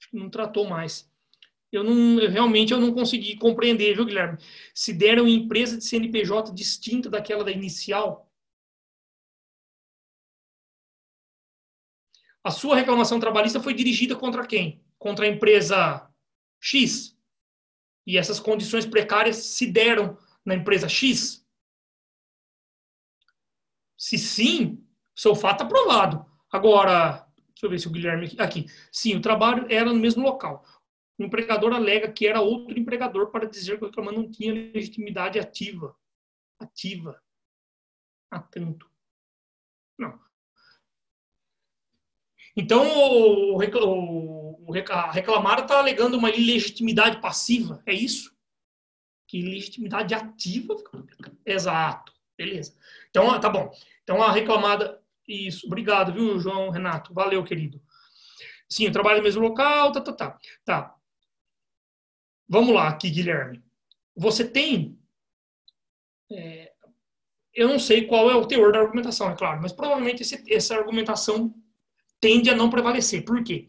[0.00, 1.10] acho que não tratou mais.
[1.72, 4.38] Eu não, eu, realmente eu não consegui compreender, viu, Guilherme?
[4.74, 8.28] Se deram empresa de CNPJ distinta daquela da inicial,
[12.42, 14.82] a sua reclamação trabalhista foi dirigida contra quem?
[14.98, 16.10] Contra a empresa
[16.60, 17.16] X.
[18.06, 21.46] E essas condições precárias se deram na empresa X?
[23.96, 24.84] Se sim,
[25.14, 26.24] seu fato aprovado.
[26.50, 28.40] Agora, deixa eu ver se o Guilherme aqui.
[28.40, 28.66] aqui.
[28.90, 30.64] Sim, o trabalho era no mesmo local.
[31.20, 35.38] O empregador alega que era outro empregador para dizer que o reclamante não tinha legitimidade
[35.38, 35.94] ativa.
[36.58, 37.22] Ativa.
[38.30, 38.90] Atento.
[39.98, 40.18] Não.
[42.56, 48.34] Então, o, o, o reclamado está alegando uma ilegitimidade passiva, é isso?
[49.28, 50.74] Que legitimidade ativa?
[51.44, 52.74] Exato, beleza.
[53.10, 53.70] Então, tá bom.
[54.02, 54.98] Então, a reclamada...
[55.28, 57.12] Isso, obrigado, viu, João Renato?
[57.12, 57.80] Valeu, querido.
[58.66, 60.38] Sim, eu trabalho no mesmo local, tá, tá, tá.
[60.64, 60.99] Tá.
[62.50, 63.62] Vamos lá aqui, Guilherme.
[64.16, 64.98] Você tem...
[66.32, 66.72] É,
[67.54, 70.74] eu não sei qual é o teor da argumentação, é claro, mas provavelmente esse, essa
[70.74, 71.54] argumentação
[72.20, 73.24] tende a não prevalecer.
[73.24, 73.68] Por quê?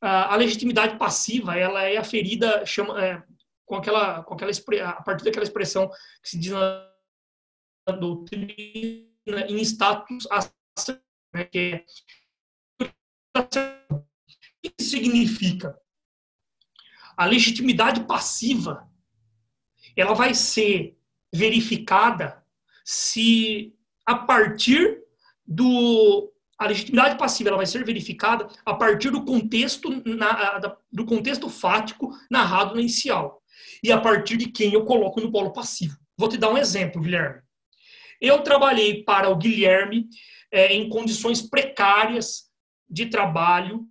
[0.00, 3.22] A legitimidade passiva ela é aferida chama, é,
[3.66, 4.50] com aquela, com aquela
[4.86, 5.90] a partir daquela expressão
[6.22, 6.88] que se diz na
[7.98, 8.52] doutrina
[9.48, 10.26] em status
[11.34, 11.84] né, que é
[14.78, 15.78] isso significa?
[17.18, 18.88] A legitimidade passiva
[19.96, 20.96] ela vai ser
[21.34, 22.40] verificada
[22.84, 23.74] se
[24.06, 25.02] a partir
[25.44, 31.48] do a legitimidade passiva ela vai ser verificada a partir do contexto, na, do contexto
[31.48, 33.42] fático narrado no inicial.
[33.82, 35.96] E a partir de quem eu coloco no polo passivo.
[36.16, 37.42] Vou te dar um exemplo, Guilherme.
[38.20, 40.08] Eu trabalhei para o Guilherme
[40.50, 42.48] é, em condições precárias
[42.90, 43.86] de trabalho,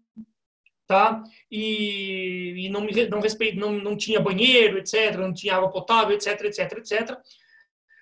[0.88, 1.22] tá?
[1.52, 6.16] E, e não, me, não, respeito, não, não tinha banheiro, etc., não tinha água potável,
[6.16, 7.18] etc., etc., etc.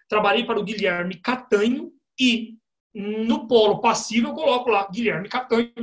[0.08, 2.58] Trabalhei para o Guilherme Catanho e
[2.94, 5.74] no polo passivo, eu coloco lá Guilherme Catanho,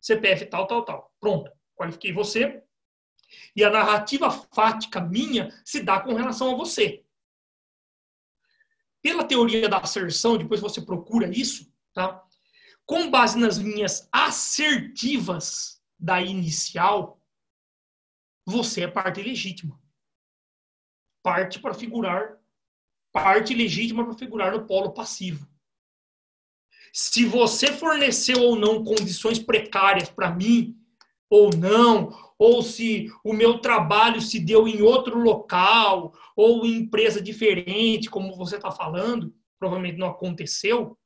[0.00, 1.12] CPF tal, tal, tal.
[1.18, 2.62] Pronto, qualifiquei você.
[3.56, 7.02] E a narrativa fática minha se dá com relação a você.
[9.02, 12.22] Pela teoria da asserção, depois você procura isso, tá?
[12.84, 17.20] Com base nas linhas assertivas da inicial,
[18.44, 19.80] você é parte legítima.
[21.22, 22.38] Parte para figurar,
[23.12, 25.48] parte legítima para figurar no polo passivo
[26.98, 30.74] se você forneceu ou não condições precárias para mim,
[31.28, 37.20] ou não, ou se o meu trabalho se deu em outro local, ou em empresa
[37.20, 40.98] diferente, como você está falando, provavelmente não aconteceu,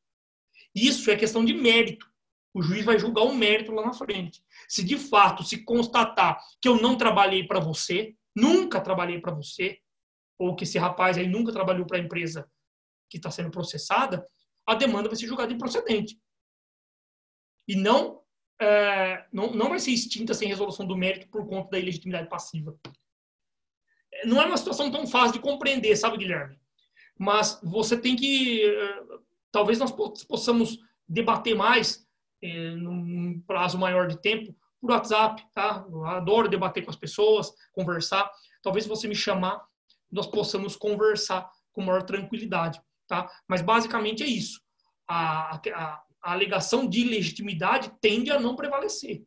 [0.73, 2.10] isso é questão de mérito.
[2.53, 4.43] O juiz vai julgar o mérito lá na frente.
[4.69, 9.79] Se de fato se constatar que eu não trabalhei para você, nunca trabalhei para você,
[10.39, 12.51] ou que esse rapaz aí nunca trabalhou para a empresa
[13.09, 14.27] que está sendo processada,
[14.67, 16.19] a demanda vai ser julgada improcedente.
[17.69, 18.23] E não,
[18.61, 22.77] é, não, não vai ser extinta sem resolução do mérito por conta da ilegitimidade passiva.
[24.25, 26.59] Não é uma situação tão fácil de compreender, sabe, Guilherme?
[27.19, 28.65] Mas você tem que.
[28.65, 29.05] É,
[29.53, 32.09] talvez nós possamos debater mais
[32.43, 35.85] é, num prazo maior de tempo por WhatsApp, tá?
[35.89, 38.31] Eu adoro debater com as pessoas, conversar.
[38.63, 39.63] Talvez você me chamar,
[40.11, 42.81] nós possamos conversar com maior tranquilidade.
[43.07, 43.29] Tá?
[43.49, 44.61] Mas basicamente é isso.
[45.09, 49.23] A, a, a alegação de legitimidade tende a não prevalecer.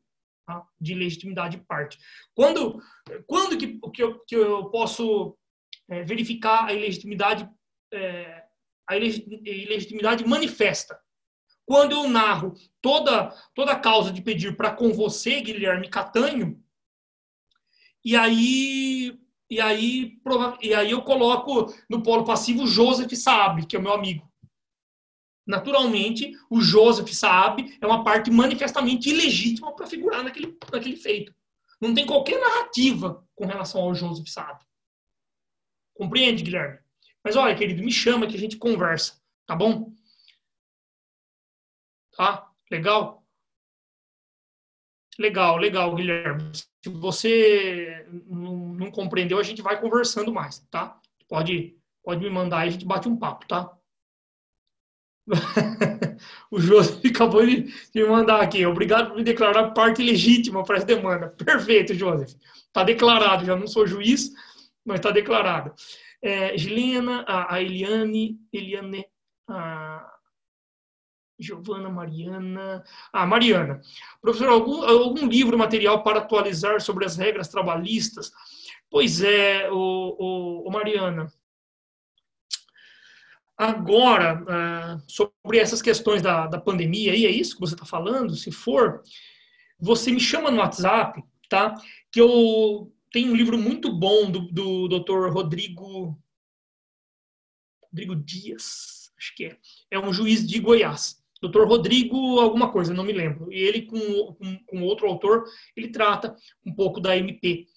[0.45, 0.65] Tá?
[0.79, 1.97] De legitimidade parte.
[2.33, 2.81] Quando,
[3.27, 5.37] quando que, que, eu, que eu posso
[5.89, 7.49] é, verificar a ilegitimidade,
[7.93, 8.43] é,
[8.89, 10.99] a ilegitimidade manifesta?
[11.65, 16.61] Quando eu narro toda, toda a causa de pedir para com você, Guilherme Catanho,
[18.03, 19.17] e aí
[19.53, 20.19] e aí,
[20.63, 24.27] e aí eu coloco no polo passivo Joseph Saab, que é o meu amigo.
[25.45, 31.35] Naturalmente, o Joseph Saab é uma parte manifestamente ilegítima para figurar naquele, naquele feito.
[31.79, 34.59] Não tem qualquer narrativa com relação ao Joseph Saab.
[35.93, 36.79] Compreende, Guilherme?
[37.23, 39.92] Mas olha, querido, me chama que a gente conversa, tá bom?
[42.15, 42.47] Tá?
[42.71, 43.23] Legal?
[45.19, 46.51] Legal, legal, Guilherme.
[46.53, 50.99] Se você não, compreendeu, a gente vai conversando mais, tá?
[51.27, 53.71] Pode, pode me mandar aí, a gente bate um papo, tá?
[56.51, 58.65] o José acabou de me mandar aqui.
[58.65, 61.29] Obrigado por me declarar parte legítima para essa demanda.
[61.29, 62.25] Perfeito, José.
[62.25, 63.45] Está declarado.
[63.45, 64.31] Já não sou juiz,
[64.83, 65.73] mas está declarado.
[66.21, 69.05] É, Gilena, a, a Eliane, Eliane,
[69.47, 70.12] a
[71.39, 72.83] Giovana, Mariana.
[73.11, 73.81] Ah, Mariana.
[74.21, 78.31] Professor, algum, algum livro, material para atualizar sobre as regras trabalhistas?
[78.89, 81.31] Pois é, o, o, Mariana.
[83.57, 88.35] Agora, ah, sobre essas questões da, da pandemia, aí é isso que você está falando?
[88.35, 89.01] Se for,
[89.79, 91.75] você me chama no WhatsApp, tá?
[92.11, 95.31] Que eu tenho um livro muito bom do, do Dr.
[95.31, 96.19] Rodrigo,
[97.83, 99.57] Rodrigo Dias, acho que é.
[99.91, 101.22] É um juiz de Goiás.
[101.43, 101.65] Dr.
[101.65, 103.51] Rodrigo alguma coisa, não me lembro.
[103.51, 103.99] E ele, com,
[104.33, 105.43] com, com, outro autor,
[105.75, 107.67] ele trata um pouco da MP.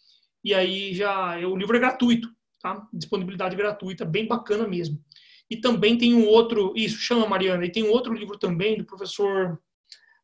[0.44, 2.28] E aí já, o livro é gratuito,
[2.60, 2.86] tá?
[2.92, 5.02] Disponibilidade gratuita, bem bacana mesmo.
[5.50, 8.84] E também tem um outro, isso, chama Mariana, e tem um outro livro também do
[8.84, 9.60] professor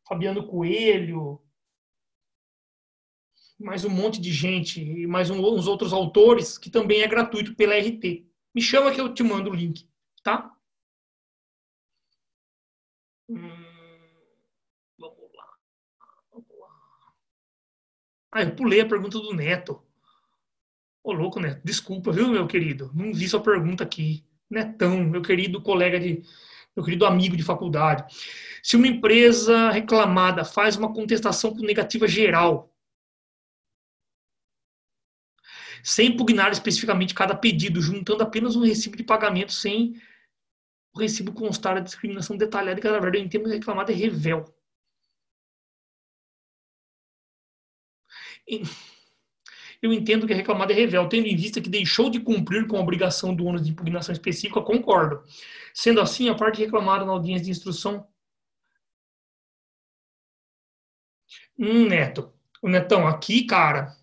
[0.07, 1.41] Fabiano Coelho,
[3.59, 7.55] mais um monte de gente, e mais um, uns outros autores, que também é gratuito
[7.55, 8.25] pela RT.
[8.55, 9.87] Me chama que eu te mando o link,
[10.23, 10.51] tá?
[13.29, 13.39] Hum,
[14.97, 15.57] vamos lá.
[16.31, 17.13] Vamos lá.
[18.31, 19.81] Ah, eu pulei a pergunta do Neto.
[21.03, 21.61] Ô, louco, Neto.
[21.63, 22.91] Desculpa, viu, meu querido?
[22.93, 24.25] Não vi sua pergunta aqui.
[24.49, 26.23] Netão, meu querido colega de.
[26.75, 28.03] Meu querido amigo de faculdade.
[28.63, 32.73] Se uma empresa reclamada faz uma contestação negativa geral,
[35.83, 40.01] sem impugnar especificamente cada pedido, juntando apenas um recibo de pagamento sem
[40.93, 44.45] o recibo constar a discriminação detalhada de cada verdade em termos reclamado é revel.
[49.81, 52.77] Eu entendo que a reclamada é revel, tendo em vista que deixou de cumprir com
[52.77, 55.23] a obrigação do ônus de impugnação específica, concordo.
[55.73, 58.07] Sendo assim, a parte reclamada na audiência de instrução.
[61.57, 62.31] Hum, Neto.
[62.61, 63.95] O Netão, aqui, cara.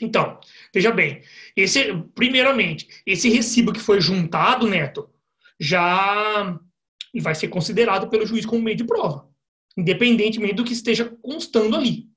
[0.00, 0.38] Então,
[0.72, 1.22] veja bem.
[1.56, 5.10] Esse, primeiramente, esse recibo que foi juntado, Neto,
[5.58, 6.58] já
[7.20, 9.30] vai ser considerado pelo juiz como meio de prova,
[9.76, 12.10] independentemente do que esteja constando ali.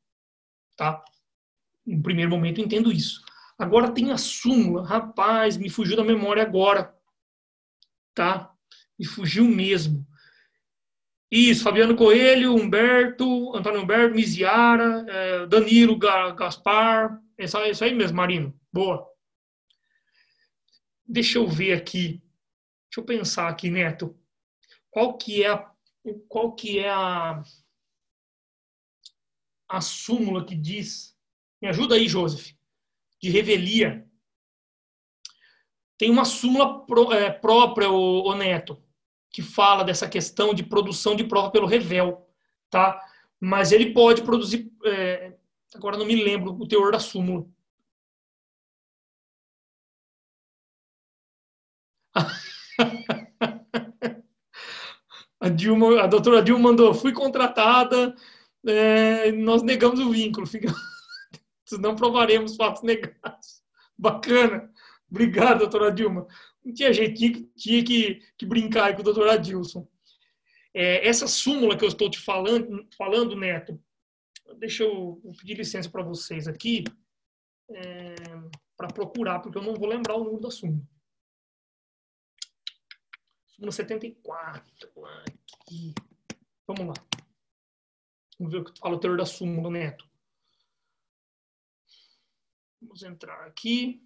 [0.76, 1.04] Tá?
[1.86, 3.22] No primeiro momento, entendo isso.
[3.58, 4.86] Agora tem a súmula.
[4.86, 6.96] Rapaz, me fugiu da memória agora.
[8.14, 8.54] Tá?
[8.98, 10.08] Me fugiu mesmo.
[11.32, 17.22] Isso, Fabiano Coelho, Humberto, Antônio Humberto, Miziara, é, Danilo Gaspar.
[17.38, 18.58] É isso, é isso aí mesmo, Marino.
[18.72, 19.08] Boa.
[21.06, 22.22] Deixa eu ver aqui.
[22.90, 24.18] Deixa eu pensar aqui, Neto.
[24.90, 25.72] Qual que é a,
[26.28, 27.44] qual que é a,
[29.68, 31.16] a súmula que diz
[31.62, 32.54] me ajuda aí, Joseph.
[33.22, 34.08] De revelia.
[35.98, 38.82] Tem uma súmula é, própria, o, o, Neto,
[39.30, 42.26] que fala dessa questão de produção de prova pelo revel,
[42.70, 43.06] tá?
[43.40, 44.72] Mas ele pode produzir.
[44.86, 45.34] É,
[45.76, 47.46] agora não me lembro o teor da súmula.
[55.40, 58.16] A Dilma, a doutora Dilma mandou, fui contratada,
[58.66, 60.46] é, nós negamos o vínculo.
[60.48, 60.74] Fica
[61.70, 63.62] senão provaremos fatos negados.
[63.98, 64.72] Bacana.
[65.10, 66.28] Obrigado, doutora Dilma.
[66.66, 69.88] Não tinha jeito, tinha que, tinha que, que brincar com o doutor Adilson.
[70.74, 73.80] É, essa súmula que eu estou te falando, falando Neto,
[74.58, 76.84] deixa eu, eu pedir licença para vocês aqui,
[77.72, 78.16] é,
[78.76, 80.84] para procurar, porque eu não vou lembrar o número da súmula.
[83.60, 84.90] Súmula 74,
[85.68, 85.94] aqui.
[86.66, 86.94] Vamos lá.
[88.40, 90.10] Vamos ver o que fala o teor da súmula, Neto.
[92.82, 94.02] Vamos entrar aqui.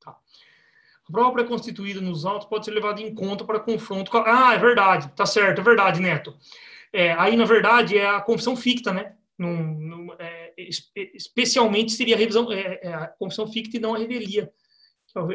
[0.00, 0.20] Tá.
[1.10, 4.50] A prova pré-constituída nos autos pode ser levada em conta para confronto com a...
[4.50, 6.36] Ah, é verdade, tá certo, é verdade, Neto.
[6.92, 9.16] É, aí, na verdade, é a confissão ficta, né?
[9.36, 10.54] Num, num, é,
[11.12, 14.52] especialmente seria a revisão, é, é, a confissão ficta e não a revelia.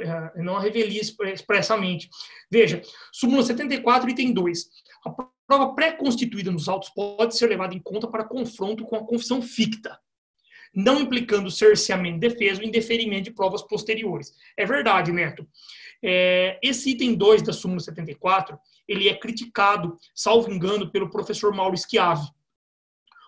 [0.01, 2.09] É, não a revelia expressamente.
[2.49, 2.81] Veja,
[3.11, 4.69] súmula 74, item 2.
[5.05, 5.09] A
[5.45, 9.99] prova pré-constituída nos autos pode ser levada em conta para confronto com a confissão ficta,
[10.75, 14.33] não implicando cerceamento de defesa ou indeferimento de provas posteriores.
[14.57, 15.47] É verdade, Neto.
[16.03, 21.77] É, esse item 2 da súmula 74, ele é criticado, salvo engano, pelo professor Mauro
[21.77, 22.27] Schiave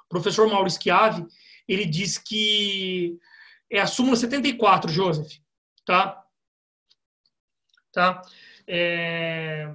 [0.07, 1.25] o professor Maurício Chiave,
[1.67, 3.19] ele diz que
[3.69, 5.39] é a súmula 74, Joseph,
[5.85, 6.23] tá?
[7.91, 8.21] Tá?
[8.65, 9.73] É...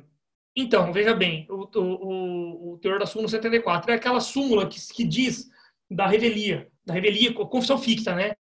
[0.56, 5.04] Então, veja bem, o, o, o, teor da súmula 74 é aquela súmula que, que
[5.04, 5.50] diz
[5.90, 8.34] da revelia, da revelia, confissão ficta, né?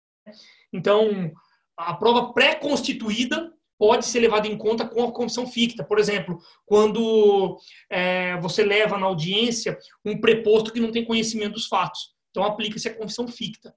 [0.73, 1.33] Então,
[1.77, 5.83] a prova pré-constituída pode ser levada em conta com a confissão ficta.
[5.83, 7.59] Por exemplo, quando
[7.89, 12.15] é, você leva na audiência um preposto que não tem conhecimento dos fatos.
[12.31, 13.75] Então, aplica-se a confissão ficta.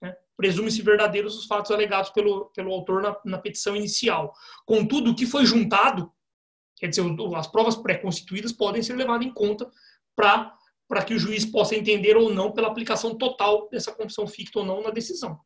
[0.00, 0.14] Né?
[0.36, 4.32] Presume-se verdadeiros os fatos alegados pelo, pelo autor na, na petição inicial.
[4.64, 6.10] Contudo, o que foi juntado,
[6.78, 7.04] quer dizer,
[7.36, 9.70] as provas pré-constituídas podem ser levadas em conta
[10.16, 10.56] para
[11.00, 14.82] que o juiz possa entender ou não pela aplicação total dessa confissão ficta ou não
[14.82, 15.40] na decisão.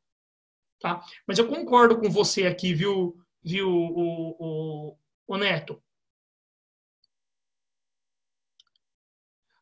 [0.81, 1.05] Tá?
[1.27, 4.97] Mas eu concordo com você aqui, viu, viu o, o,
[5.27, 5.83] o Neto?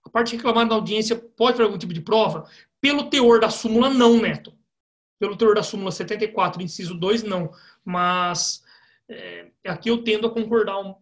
[0.05, 2.49] A parte reclamada na audiência pode ter algum tipo de prova?
[2.81, 4.57] Pelo teor da súmula, não, Neto.
[5.19, 7.51] Pelo teor da súmula 74, inciso 2, não.
[7.85, 8.63] Mas
[9.09, 10.95] é, aqui eu tendo a concordar um,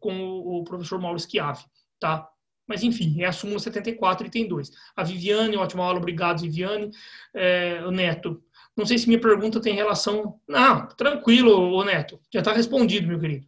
[0.00, 1.64] com o, o professor Mauro Schiavi,
[1.98, 2.30] tá?
[2.68, 4.70] Mas, enfim, é a súmula 74 e tem dois.
[4.94, 6.90] A Viviane, ótima aula, obrigado, Viviane.
[7.34, 8.42] É, o Neto,
[8.76, 10.38] não sei se minha pergunta tem relação.
[10.46, 12.20] Não, tranquilo, ô Neto.
[12.32, 13.46] Já está respondido, meu querido.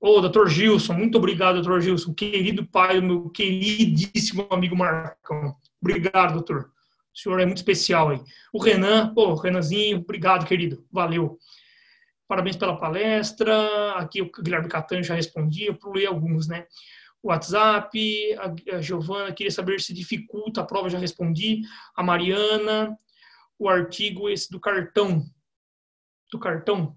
[0.00, 2.14] Ô, doutor Gilson, muito obrigado, doutor Gilson.
[2.14, 5.56] Querido pai do meu queridíssimo amigo Marcão.
[5.80, 6.70] Obrigado, doutor.
[7.12, 8.20] O senhor é muito especial aí.
[8.52, 10.86] O Renan, pô, Renanzinho, obrigado, querido.
[10.92, 11.38] Valeu.
[12.28, 13.94] Parabéns pela palestra.
[13.96, 16.66] Aqui o Guilherme Catan já respondia, eu pulei alguns, né?
[17.22, 17.98] WhatsApp,
[18.72, 21.62] a Giovana queria saber se dificulta a prova, já respondi.
[21.94, 22.98] A Mariana,
[23.58, 25.24] o artigo esse do cartão.
[26.32, 26.96] Do cartão.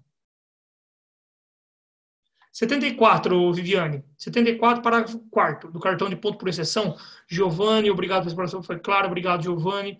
[2.54, 4.04] 74, Viviane.
[4.16, 6.96] 74, parágrafo 4 do cartão de ponto por exceção.
[7.28, 9.98] Giovanni, obrigado pela explicação, foi claro, obrigado, Giovanni.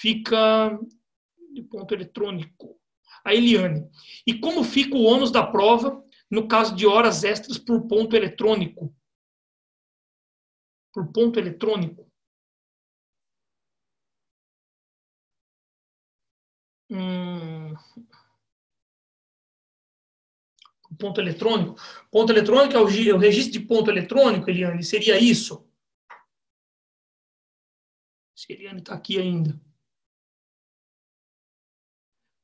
[0.00, 0.78] Fica
[1.52, 2.78] de ponto eletrônico.
[3.24, 3.84] A Eliane.
[4.26, 8.94] E como fica o ônus da prova no caso de horas extras por ponto eletrônico?
[10.92, 12.06] Por ponto eletrônico.
[16.90, 17.74] Hum,
[20.98, 21.76] ponto eletrônico.
[22.10, 25.66] Ponto eletrônico é o, o registro de ponto eletrônico, Eliane, seria isso?
[28.36, 29.58] Se Eliane está aqui ainda.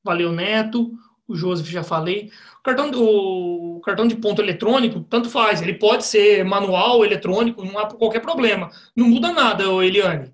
[0.02, 0.92] Valeu, Neto.
[1.28, 2.32] O Joseph já falei.
[2.58, 5.60] O cartão, o cartão de ponto eletrônico, tanto faz.
[5.60, 8.70] Ele pode ser manual, eletrônico, não há qualquer problema.
[8.96, 10.32] Não muda nada, Eliane.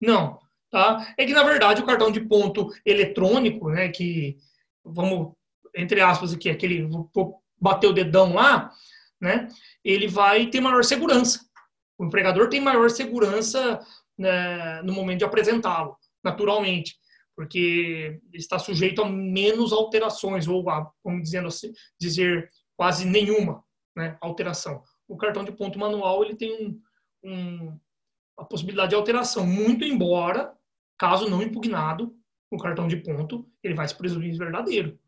[0.00, 0.38] Não.
[0.70, 1.14] Tá?
[1.16, 4.36] É que, na verdade, o cartão de ponto eletrônico, né, que,
[4.84, 5.32] vamos,
[5.74, 8.70] entre aspas aqui, aquele, vou bater o dedão lá,
[9.18, 9.48] né,
[9.82, 11.40] ele vai ter maior segurança.
[11.96, 13.80] O empregador tem maior segurança
[14.16, 16.96] né, no momento de apresentá-lo, naturalmente,
[17.38, 23.62] porque está sujeito a menos alterações, ou a, como dizendo assim, dizer, quase nenhuma
[23.96, 24.82] né, alteração.
[25.06, 26.82] O cartão de ponto manual ele tem um,
[27.24, 27.78] um,
[28.36, 30.52] a possibilidade de alteração, muito embora
[30.98, 32.12] Caso não impugnado
[32.50, 34.98] o cartão de ponto, ele vai se presumir verdadeiro.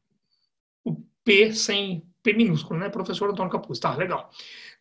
[0.83, 2.89] O P sem P minúsculo, né?
[2.89, 3.79] Professor Antônio Capuz.
[3.79, 4.31] Tá, legal.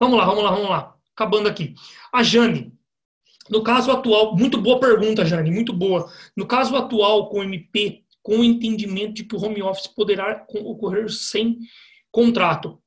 [0.00, 0.96] Vamos lá, vamos lá, vamos lá.
[1.14, 1.74] Acabando aqui.
[2.10, 2.72] A Jane.
[3.50, 6.10] No caso atual, muito boa pergunta, Jane, muito boa.
[6.34, 10.46] No caso atual com o MP, com o entendimento de que o home office poderá
[10.48, 11.58] ocorrer sem
[12.10, 12.82] contrato.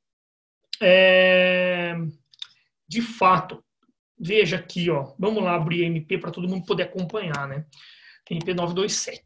[0.82, 1.94] É...
[2.88, 3.62] De fato,
[4.18, 5.14] veja aqui, ó.
[5.16, 7.64] Vamos lá abrir MP para todo mundo poder acompanhar, né?
[8.28, 9.22] MP927.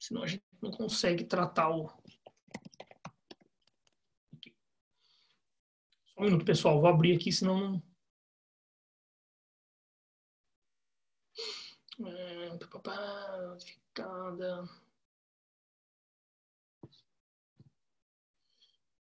[0.00, 1.88] Senão a gente não consegue tratar o.
[6.20, 6.80] um minuto, pessoal.
[6.80, 7.82] Vou abrir aqui, senão não.
[12.06, 12.56] É,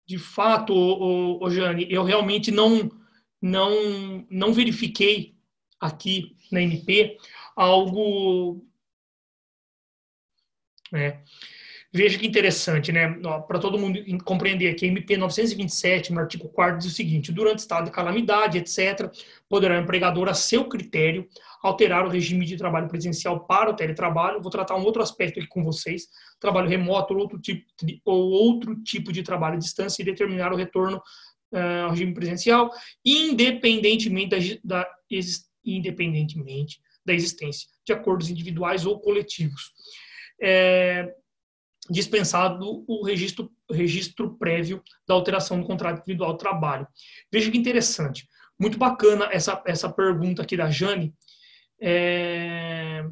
[0.08, 2.90] de fato, o, o, Jane, eu realmente não,
[3.42, 5.38] não, não verifiquei
[5.80, 7.18] aqui na MP
[7.56, 8.66] algo.
[10.92, 11.24] É,
[11.92, 13.20] Veja que interessante, né?
[13.48, 17.60] Para todo mundo compreender aqui, a MP 927, no artigo 4 diz o seguinte: durante
[17.60, 19.12] estado de calamidade, etc.,
[19.50, 21.28] poderá o empregador, a seu critério,
[21.64, 24.40] alterar o regime de trabalho presencial para o teletrabalho.
[24.40, 26.04] Vou tratar um outro aspecto aqui com vocês:
[26.40, 30.54] trabalho remoto ou outro tipo de, ou outro tipo de trabalho à distância e determinar
[30.54, 31.02] o retorno
[31.52, 32.70] uh, ao regime presencial,
[33.04, 34.30] independentemente
[34.64, 34.90] da, da,
[35.66, 39.72] independentemente da existência de acordos individuais ou coletivos.
[40.40, 41.12] É,
[41.90, 46.88] dispensado o registro, registro prévio da alteração do contrato individual de trabalho.
[47.32, 48.28] Veja que interessante.
[48.60, 51.14] Muito bacana essa, essa pergunta aqui da Jane.
[51.82, 53.06] É...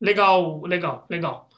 [0.00, 1.48] Legal, legal, legal.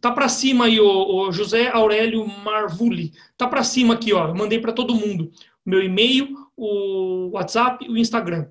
[0.00, 3.12] Tá para cima aí o, José Aurélio Marvuli.
[3.36, 4.28] Tá para cima aqui, ó.
[4.28, 5.30] Eu mandei para todo mundo.
[5.64, 8.48] Meu e-mail, o WhatsApp e o Instagram.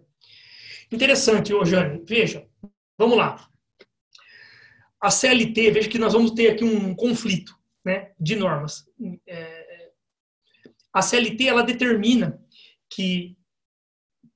[0.92, 2.04] Interessante, ô Jane.
[2.06, 2.48] Veja,
[2.98, 3.50] Vamos lá.
[5.00, 8.90] A CLT, veja que nós vamos ter aqui um conflito né, de normas.
[9.28, 9.92] É,
[10.92, 12.42] a CLT ela determina
[12.90, 13.38] que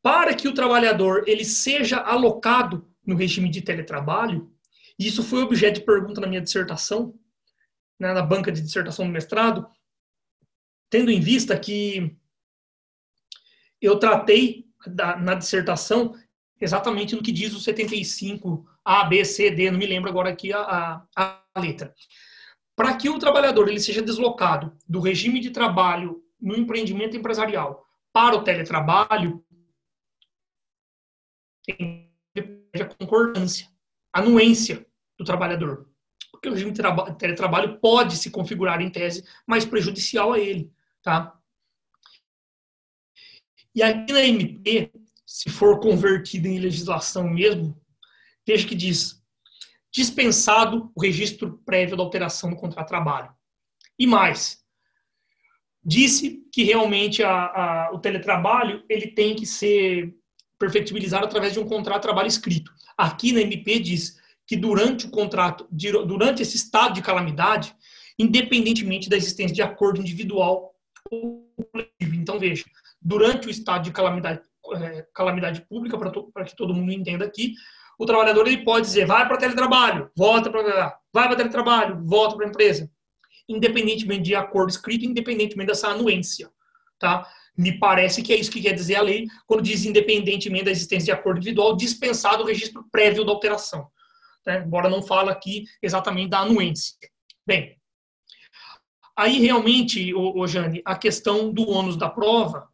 [0.01, 4.53] para que o trabalhador ele seja alocado no regime de teletrabalho,
[4.97, 7.17] isso foi objeto de pergunta na minha dissertação,
[7.99, 9.67] né, na banca de dissertação do mestrado,
[10.89, 12.15] tendo em vista que
[13.81, 16.13] eu tratei da, na dissertação
[16.59, 20.51] exatamente no que diz o 75 A, B, C, D, não me lembro agora aqui
[20.53, 21.93] a, a, a letra.
[22.75, 28.35] Para que o trabalhador ele seja deslocado do regime de trabalho no empreendimento empresarial para
[28.35, 29.43] o teletrabalho,
[31.65, 32.09] tem
[32.73, 33.67] a concordância,
[34.13, 34.85] a anuência
[35.17, 35.89] do trabalhador.
[36.31, 36.81] Porque o regime de
[37.17, 40.71] teletrabalho pode se configurar em tese mais prejudicial a ele.
[41.01, 41.37] Tá?
[43.75, 44.91] E aqui na MP,
[45.29, 47.79] se for convertido em legislação mesmo,
[48.47, 49.21] veja que diz
[49.93, 53.29] dispensado o registro prévio da alteração do contrato de trabalho.
[53.97, 54.57] E mais,
[55.85, 60.15] disse que realmente a, a, o teletrabalho ele tem que ser
[60.57, 62.73] perfectibilizado através de um contrato de trabalho escrito.
[62.97, 64.17] Aqui na MP diz
[64.47, 67.75] que durante o contrato, durante esse estado de calamidade,
[68.17, 70.73] independentemente da existência de acordo individual
[71.11, 72.15] ou coletivo.
[72.15, 72.65] Então, veja,
[72.99, 77.53] durante o estado de calamidade é, calamidade pública, para que todo mundo entenda aqui,
[77.97, 82.45] o trabalhador ele pode dizer, vai para teletrabalho, volta para vai para teletrabalho, volta para
[82.45, 82.89] a empresa,
[83.47, 86.49] independentemente de acordo escrito, independentemente dessa anuência,
[86.97, 87.27] tá?
[87.57, 91.13] Me parece que é isso que quer dizer a lei quando diz independentemente da existência
[91.13, 93.89] de acordo individual, dispensado o registro prévio da alteração.
[94.45, 94.59] Tá?
[94.59, 96.95] Embora não fale aqui exatamente da anuência.
[97.45, 97.77] Bem,
[99.13, 102.69] aí realmente, ô, ô Jane, a questão do ônus da prova,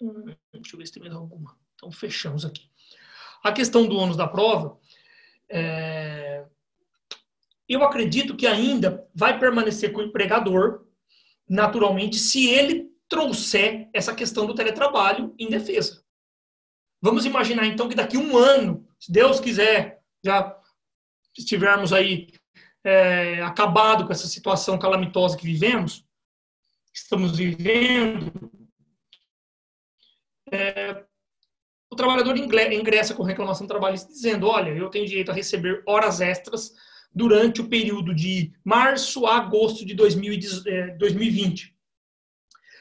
[0.00, 1.56] Deixa eu ver se tem mais alguma.
[1.74, 2.70] Então, fechamos aqui.
[3.42, 4.78] A questão do ônus da prova,
[5.48, 6.44] é...
[7.68, 10.86] eu acredito que ainda vai permanecer com o empregador,
[11.48, 16.04] naturalmente, se ele trouxer essa questão do teletrabalho em defesa.
[17.00, 20.56] Vamos imaginar, então, que daqui a um ano, se Deus quiser, já
[21.36, 22.28] estivermos aí
[22.84, 26.04] é, acabado com essa situação calamitosa que vivemos,
[26.92, 28.50] estamos vivendo,
[31.90, 36.72] o trabalhador ingressa com reclamação trabalhista dizendo: olha, eu tenho direito a receber horas extras
[37.12, 40.66] durante o período de março a agosto de 2020.
[40.68, 41.72] É,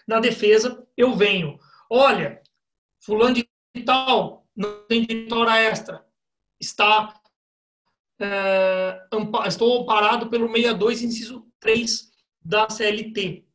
[0.05, 1.57] Na defesa, eu venho:
[1.89, 2.41] olha,
[2.99, 3.47] fulano de
[3.85, 6.05] tal não tem direito a hora extra,
[6.59, 7.13] está
[8.19, 8.99] é,
[9.47, 13.45] estou amparado pelo 62, inciso 3 da CLT.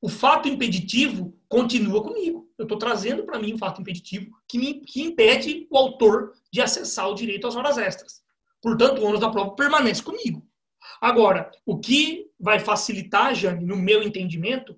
[0.00, 4.80] O fato impeditivo continua comigo eu estou trazendo para mim um fato impeditivo que, me,
[4.80, 8.20] que impede o autor de acessar o direito às horas extras.
[8.60, 10.44] Portanto, o ônus da prova permanece comigo.
[11.00, 14.76] Agora, o que vai facilitar, Jane, no meu entendimento,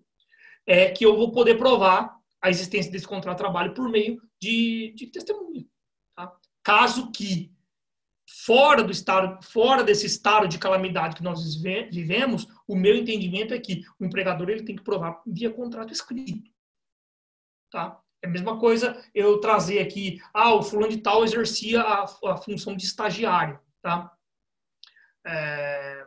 [0.66, 4.92] é que eu vou poder provar a existência desse contrato de trabalho por meio de,
[4.94, 5.64] de testemunha.
[6.14, 6.30] Tá?
[6.62, 7.50] Caso que,
[8.44, 11.40] fora do estado, fora desse estado de calamidade que nós
[11.90, 16.50] vivemos, o meu entendimento é que o empregador ele tem que provar via contrato escrito.
[17.70, 18.00] Tá?
[18.22, 22.36] É a mesma coisa eu trazer aqui, ah, o fulano de tal exercia a, a
[22.36, 23.58] função de estagiário.
[23.82, 24.12] Tá?
[25.26, 26.06] É,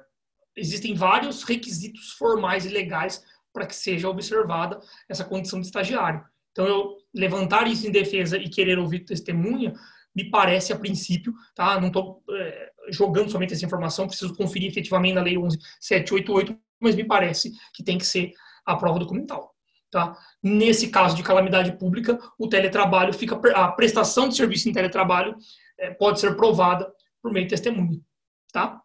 [0.55, 6.23] existem vários requisitos formais e legais para que seja observada essa condição de estagiário.
[6.51, 9.73] Então, eu levantar isso em defesa e querer ouvir testemunha,
[10.15, 11.79] me parece a princípio, tá?
[11.79, 17.03] Não estou é, jogando somente essa informação, preciso conferir efetivamente na Lei 11788, mas me
[17.03, 18.31] parece que tem que ser
[18.65, 19.52] a prova documental.
[19.93, 20.17] Tá?
[20.41, 25.37] Nesse caso de calamidade pública, o teletrabalho fica a prestação de serviço em teletrabalho
[25.77, 26.91] é, pode ser provada
[27.21, 28.03] por meio de testemunho,
[28.51, 28.81] tá?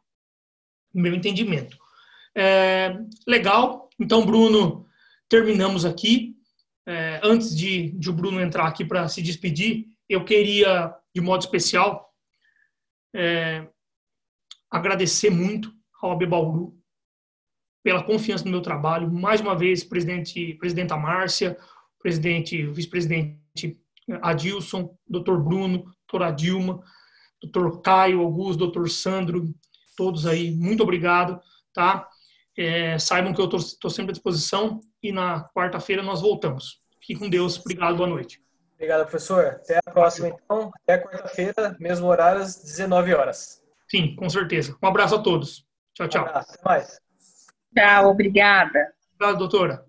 [0.93, 1.79] Meu entendimento.
[2.37, 2.95] É,
[3.27, 3.89] legal.
[3.99, 4.87] Então, Bruno,
[5.31, 6.37] terminamos aqui.
[6.87, 11.41] É, antes de, de o Bruno entrar aqui para se despedir, eu queria, de modo
[11.41, 12.15] especial,
[13.17, 13.67] é,
[14.71, 15.73] agradecer muito
[16.03, 16.78] ao AB Bauru
[17.89, 19.11] pela confiança no meu trabalho.
[19.11, 21.57] Mais uma vez, presidente, presidenta Márcia,
[21.99, 23.81] presidente, vice-presidente
[24.21, 26.83] Adilson, doutor Bruno, doutora Dilma,
[27.41, 29.55] doutor Caio Augusto, doutor Sandro,
[29.97, 31.41] todos aí, muito obrigado,
[31.73, 32.07] tá?
[32.59, 36.83] É, saibam que eu estou sempre à disposição e na quarta-feira nós voltamos.
[37.01, 38.39] Fique com Deus, obrigado, boa noite.
[38.75, 39.47] Obrigado, professor.
[39.47, 40.71] Até a próxima, então.
[40.83, 43.63] Até quarta-feira, mesmo horário, às 19 horas.
[43.91, 44.77] Sim, com certeza.
[44.83, 45.65] Um abraço a todos.
[45.95, 46.25] Tchau, tchau.
[46.25, 47.08] Um abraço, até mais.
[47.75, 48.93] Tchau, obrigada.
[49.15, 49.88] Obrigado, doutora.